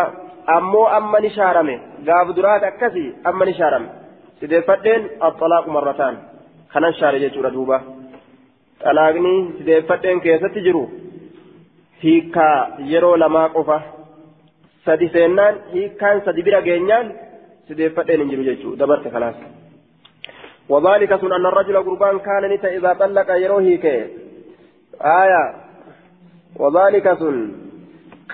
ammoo 0.57 0.85
amma 0.97 1.19
ni 1.25 1.29
shaarame 1.37 1.75
gaaf 2.09 2.27
duraati 2.39 2.65
akkasii 2.71 3.07
amma 3.31 3.45
ni 3.49 3.53
shaarame 3.59 3.87
sideeffadheen 4.41 5.03
axalaaqu 5.29 5.69
marrataan 5.77 6.15
kanan 6.73 6.93
shaare 6.99 7.19
jechuudha 7.25 7.51
duuba 7.57 7.77
xalaaqni 8.83 9.33
sideeffadheen 9.59 10.21
keessatti 10.25 10.65
jiru 10.67 10.83
hiikkaa 12.03 12.57
yeroo 12.91 13.15
lamaa 13.23 13.47
qofa 13.55 13.77
sadi 14.85 15.07
seennaan 15.15 15.55
hiikkaan 15.73 16.21
sadi 16.27 16.41
bira 16.49 16.61
geenyaan 16.67 17.07
sideeffadheen 17.67 18.21
hin 18.23 18.31
jiru 18.35 18.43
jechuudha 18.49 18.79
dabarte 18.83 19.09
kanaas 19.15 19.37
وذلك 20.69 21.21
سن 21.21 21.33
أن 21.33 21.45
الرجل 21.45 21.77
قربان 21.77 22.19
كان 22.19 22.53
نتا 22.53 22.67
إذا 22.67 22.93
طلق 22.93 23.29
يروهيك. 23.31 23.85
آية. 25.01 25.43
وذلك 26.59 27.13
سن 27.13 27.51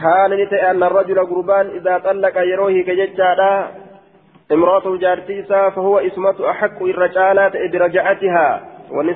كان 0.01 0.31
نتا 0.41 0.71
أن 0.71 0.83
الرجل 0.83 1.25
قربان 1.25 1.65
إذا 1.67 1.97
طلق 1.97 2.37
يروهيك 2.37 2.89
ججالا 2.89 3.67
امرأته 4.51 4.97
جارتيسا 4.97 5.69
فهو 5.69 5.99
إسمة 5.99 6.49
أحق 6.49 6.83
الرجالات 6.83 7.53
برجعتها. 7.71 8.49
وني 8.91 9.13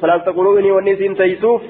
ثلاثة 0.00 0.32
قروئني 0.32 0.70
وني 0.72 0.96
سين 0.96 1.16
تيسوف. 1.16 1.62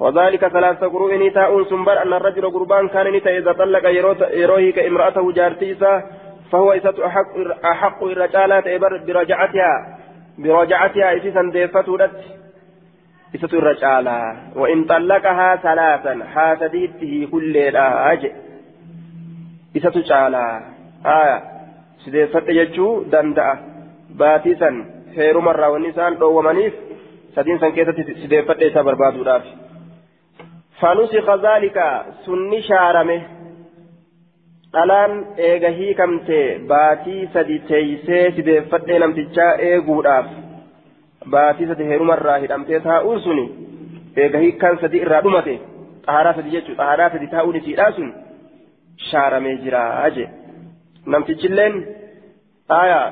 وذلك 0.00 0.48
ثلاثة 0.48 0.86
قروئني 0.86 1.30
تاء 1.30 1.62
سنبر 1.64 2.02
أن 2.02 2.12
الرجل 2.12 2.50
قربان 2.50 2.88
كان 2.88 3.12
نتا 3.12 3.38
إذا 3.38 3.52
طلق 3.52 3.84
يروهيك 4.32 4.78
امرأته 4.78 5.32
جارتيسا 5.32 6.19
فهو 6.52 6.72
إسات 6.72 6.98
أحق 6.98 7.36
أحق 7.64 8.04
الرجالات 8.04 8.64
برجعتها 9.06 9.98
برجعتها 10.38 11.16
إسيسا 11.16 11.50
ديفتولت 11.52 12.10
إسات 13.34 13.54
الرجالة 13.54 14.36
وإن 14.56 14.84
طلقها 14.84 15.56
ثلاثا 15.56 16.24
حاسديته 16.24 17.28
كل 17.32 17.56
أجل 17.76 18.32
إسات 19.76 19.96
الرجالة 19.96 20.60
آية. 21.06 21.42
سديفت 22.04 22.48
يجو 22.48 23.02
دندأ. 23.02 23.58
باتيسا 24.10 24.84
خير 25.16 25.40
مرة 25.40 25.68
والنسان 25.68 26.18
دومانيف 26.18 26.74
سدين 27.36 27.58
سن 27.58 27.68
كيسة 27.68 27.92
سديفت 28.22 28.62
إسا 28.62 28.82
بربادو 28.82 29.40
فنسخ 30.80 31.26
ذلك 31.46 32.02
سني 32.26 32.62
شارمه 32.62 33.22
dhalaan 34.74 35.12
eega 35.48 35.70
hiikamte 35.78 36.38
baatii 36.72 37.28
sadi 37.34 37.58
teeysee 37.70 38.24
sideeffadhee 38.36 38.98
namtichaa 39.02 39.52
eeguudhaaf 39.68 40.28
baatii 41.34 41.66
sadi 41.70 41.88
heerumarraa 41.92 42.36
hidhamtee 42.44 42.80
taa'uun 42.88 43.20
suni 43.24 43.46
eega 44.24 44.42
hiikkaan 44.44 44.78
sadi 44.82 45.02
irraa 45.06 45.22
dhumate 45.24 45.54
xaharaa 46.06 46.34
sadi 46.38 46.54
jechuudha 46.56 46.84
xaharaa 46.84 47.10
sadi 47.14 47.30
taa'uun 47.34 47.58
isiidhaa 47.60 47.90
sun 47.96 48.12
shaaramee 49.08 49.56
jira 49.64 49.82
je 50.18 50.28
namtichilleen 51.14 51.80
aayaa 52.78 53.06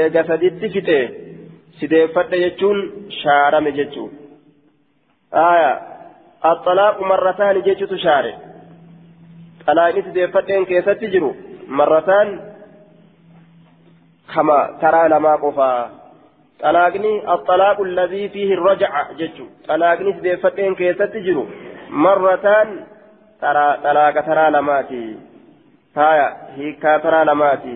eega 0.00 0.24
saditti 0.32 0.72
fixe 0.74 0.98
sideeffadhe 1.80 2.42
jechuun 2.44 2.82
shaarame 3.20 3.72
jechuudha 3.78 5.46
aayaa 5.46 5.76
axxalaaqu 6.50 7.10
marrataani 7.12 7.66
jechuutu 7.70 7.98
shaare. 8.04 8.34
Xalaaqni 9.68 10.02
sideeffadheen 10.08 10.66
keessatti 10.72 11.12
jiru 11.14 11.30
marrataan 11.80 12.28
kama 14.34 14.58
taraa 14.82 15.08
lamaa 15.14 15.38
qofaa 15.44 15.80
xalaaqni 16.62 17.12
axxalaaqu 17.34 17.82
alladii 17.88 18.28
fiihi 18.34 18.56
rajaca 18.66 19.02
jechu 19.20 19.44
xalaaqni 19.68 20.10
sideeffadheen 20.18 20.74
keessatti 20.80 21.24
jiru 21.28 21.44
marrataan 22.06 22.68
xalaaqa 23.42 24.22
taraa 24.28 24.50
lamaati 24.56 25.02
haya 26.00 26.26
hiikkaa 26.56 26.98
taraa 27.06 27.24
lamaati 27.30 27.74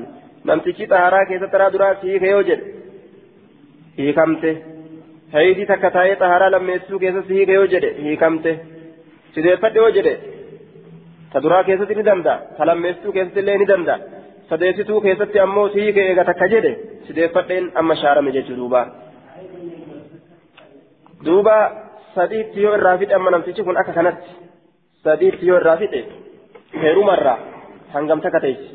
namtichi 0.51 0.85
xaharaa 0.93 1.25
keessa 1.31 1.49
taraa 1.55 1.73
duraa 1.75 1.95
hiike 2.03 2.29
yoo 2.35 2.43
jedhe 2.51 2.67
hiikamte 3.99 4.51
heeyidii 5.35 5.67
takka 5.73 5.91
taa'ee 5.97 6.17
xaharaa 6.23 6.51
lammeessuu 6.55 6.99
keessatti 7.05 7.35
hiike 7.39 7.55
yoo 7.59 7.67
jedhe 7.75 7.91
hiikamte 8.07 8.53
sideeffadhe 9.35 9.79
yoo 9.83 9.91
jedhe 9.99 10.15
ta 11.33 11.43
duraa 11.45 11.63
keessatti 11.69 11.95
ni 11.99 12.05
danda'a 12.11 12.37
ta 12.57 12.63
lammeessituu 12.71 13.13
keessatti 13.17 13.41
illee 13.43 13.59
ni 13.63 13.67
danda'a 13.73 13.99
sadeessituu 14.51 15.01
keessatti 15.07 15.39
ammoo 15.45 15.69
sii 15.75 15.89
eega 16.07 16.25
takka 16.31 16.47
jedhe 16.55 16.73
sideeffadheen 17.07 17.71
amma 17.83 17.95
shaarame 18.03 18.31
jechuu 18.37 18.57
duuba 18.61 18.81
duuba 21.27 21.57
sadiitti 22.15 22.63
yoo 22.65 22.75
irraa 22.79 22.97
fidhe 23.03 23.15
amma 23.19 23.31
namtichi 23.35 23.63
kun 23.67 23.77
akka 23.83 23.93
kanatti 23.99 24.31
sadiitti 25.05 25.45
yoo 25.51 25.59
irraa 25.63 25.77
fidhe 25.83 26.01
heerumarraa 26.83 27.39
hangam 27.95 28.21
takka 28.25 28.41
teessi 28.45 28.69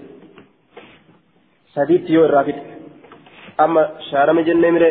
sadiitti 1.75 2.11
yoo 2.17 2.25
irraa 2.29 2.43
fidhe 2.49 2.61
amma 3.65 3.83
shaarame 4.09 4.41
jennee 4.49 4.71
mire 4.77 4.89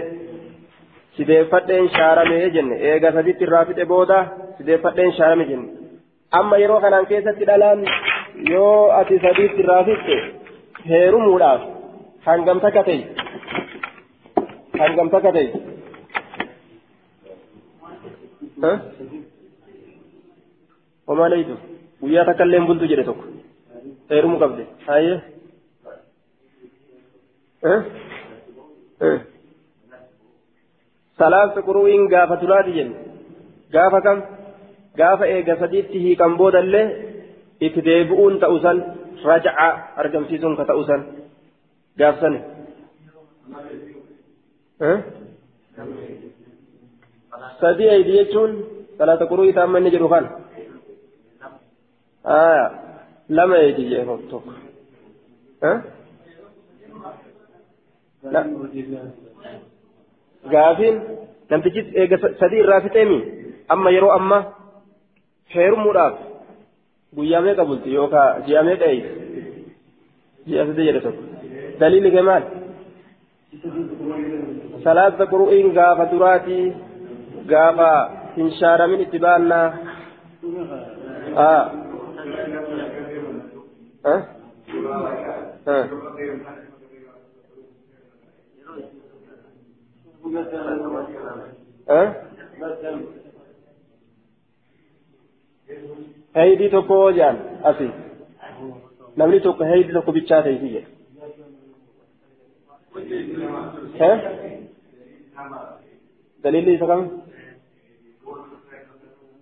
sideeffadheen 1.17 1.89
shaaramee 1.97 2.45
jenne 2.59 2.77
eega 2.93 3.13
sadiitti 3.19 3.45
irraa 3.49 3.65
fidhe 3.71 3.85
booda 3.95 4.19
sideeffadheen 4.59 5.13
shaarame 5.19 5.45
jenne 5.51 5.69
amma 6.39 6.57
yeroo 6.63 6.81
kanaan 6.85 7.07
keessatti 7.13 7.45
dhalaan 7.51 7.81
yoo 8.53 8.75
ati 9.01 9.15
sadiitti 9.25 9.61
irraa 9.65 9.83
fidhe 9.89 10.17
heerumuudhaaf 10.91 11.63
hangam 12.29 12.59
takka 12.67 12.83
ta'e 12.89 12.99
hangam 14.83 15.09
takka 15.17 15.31
ta'e 15.37 15.47
homaa 21.11 21.29
leeytu 21.33 21.55
guyyaa 22.03 22.25
takka 22.29 22.45
illee 22.49 22.61
bultu 22.71 22.91
jedhe 22.93 23.05
tokko 23.09 23.25
heerumuu 24.13 24.41
qabde 24.45 24.63
hayyee 24.89 25.19
salaasa 31.19 31.61
quru'iin 31.69 32.05
gaafa 32.15 32.37
turaati 32.43 32.73
jenne 32.79 32.97
gaafa 33.77 34.01
kam 34.07 34.19
gaafa 34.99 35.25
eega 35.35 35.55
sadiitti 35.63 35.99
hiikan 36.05 36.37
boodallee 36.41 36.87
itti 37.67 37.81
deebi'uun 37.89 38.35
ta'usan 38.45 38.79
raja'a 39.31 39.69
argamsiisuun 40.03 40.57
ka 40.57 40.65
ta'usan 40.71 41.01
gaafsani. 41.99 42.41
sadii 47.61 47.89
eegi 47.95 48.13
jechuun 48.19 48.53
salaata 48.99 49.27
quruu 49.31 49.49
isaa 49.51 49.65
amma 49.69 49.79
inni 49.79 49.91
jedhu 49.95 50.09
kan 50.15 50.25
lama 53.37 53.57
eegi 53.67 53.85
jee 53.91 54.05
tokko. 54.31 54.53
gaafiin 60.53 60.97
namtichi 61.51 61.81
eega 62.01 62.17
sadii 62.41 62.61
irraa 62.65 62.81
fixeemi 62.87 63.19
amma 63.75 63.91
yeroo 63.97 64.13
amma 64.19 64.39
heerumuudhaaf 65.55 66.15
guyyaa 67.17 67.43
meeqa 67.47 67.65
bulti 67.69 67.89
yookaan 67.99 68.43
ji'a 68.47 68.63
meeqa 68.69 68.87
eegi 68.93 69.11
ji'a 70.49 70.63
sadii 70.69 70.87
jedhe 70.89 71.01
tokko 71.07 71.23
daliilli 71.81 72.11
kee 72.15 72.25
maal 72.29 72.45
salaata 74.85 75.25
quru'iin 75.33 75.69
gaafa 75.79 76.05
duraatii 76.13 76.65
gaafa 77.53 77.91
hin 78.37 78.49
shaaramin 78.61 79.01
itti 79.07 79.19
baannaa 79.27 79.67
haa 81.39 81.63
heydii 96.39 96.71
tokko 96.75 96.97
jedhan 97.19 97.37
asi 97.71 97.87
namni 99.23 99.41
tokko 99.47 99.65
heydii 99.73 99.95
tokko 99.99 100.13
bichaa 100.19 100.43
ta'isi 100.47 100.69
jedha 100.75 100.95
dalilli 106.45 106.73
isa 106.79 106.87
kam 106.91 107.03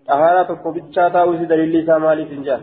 xahaaraa 0.08 0.44
tokko 0.50 0.68
bichaa 0.76 1.08
taa'uu 1.16 1.34
isi 1.38 1.46
dalilli 1.52 1.78
isaa 1.84 1.98
maaliif 2.04 2.30
hin 2.36 2.44
jedhan 2.48 2.62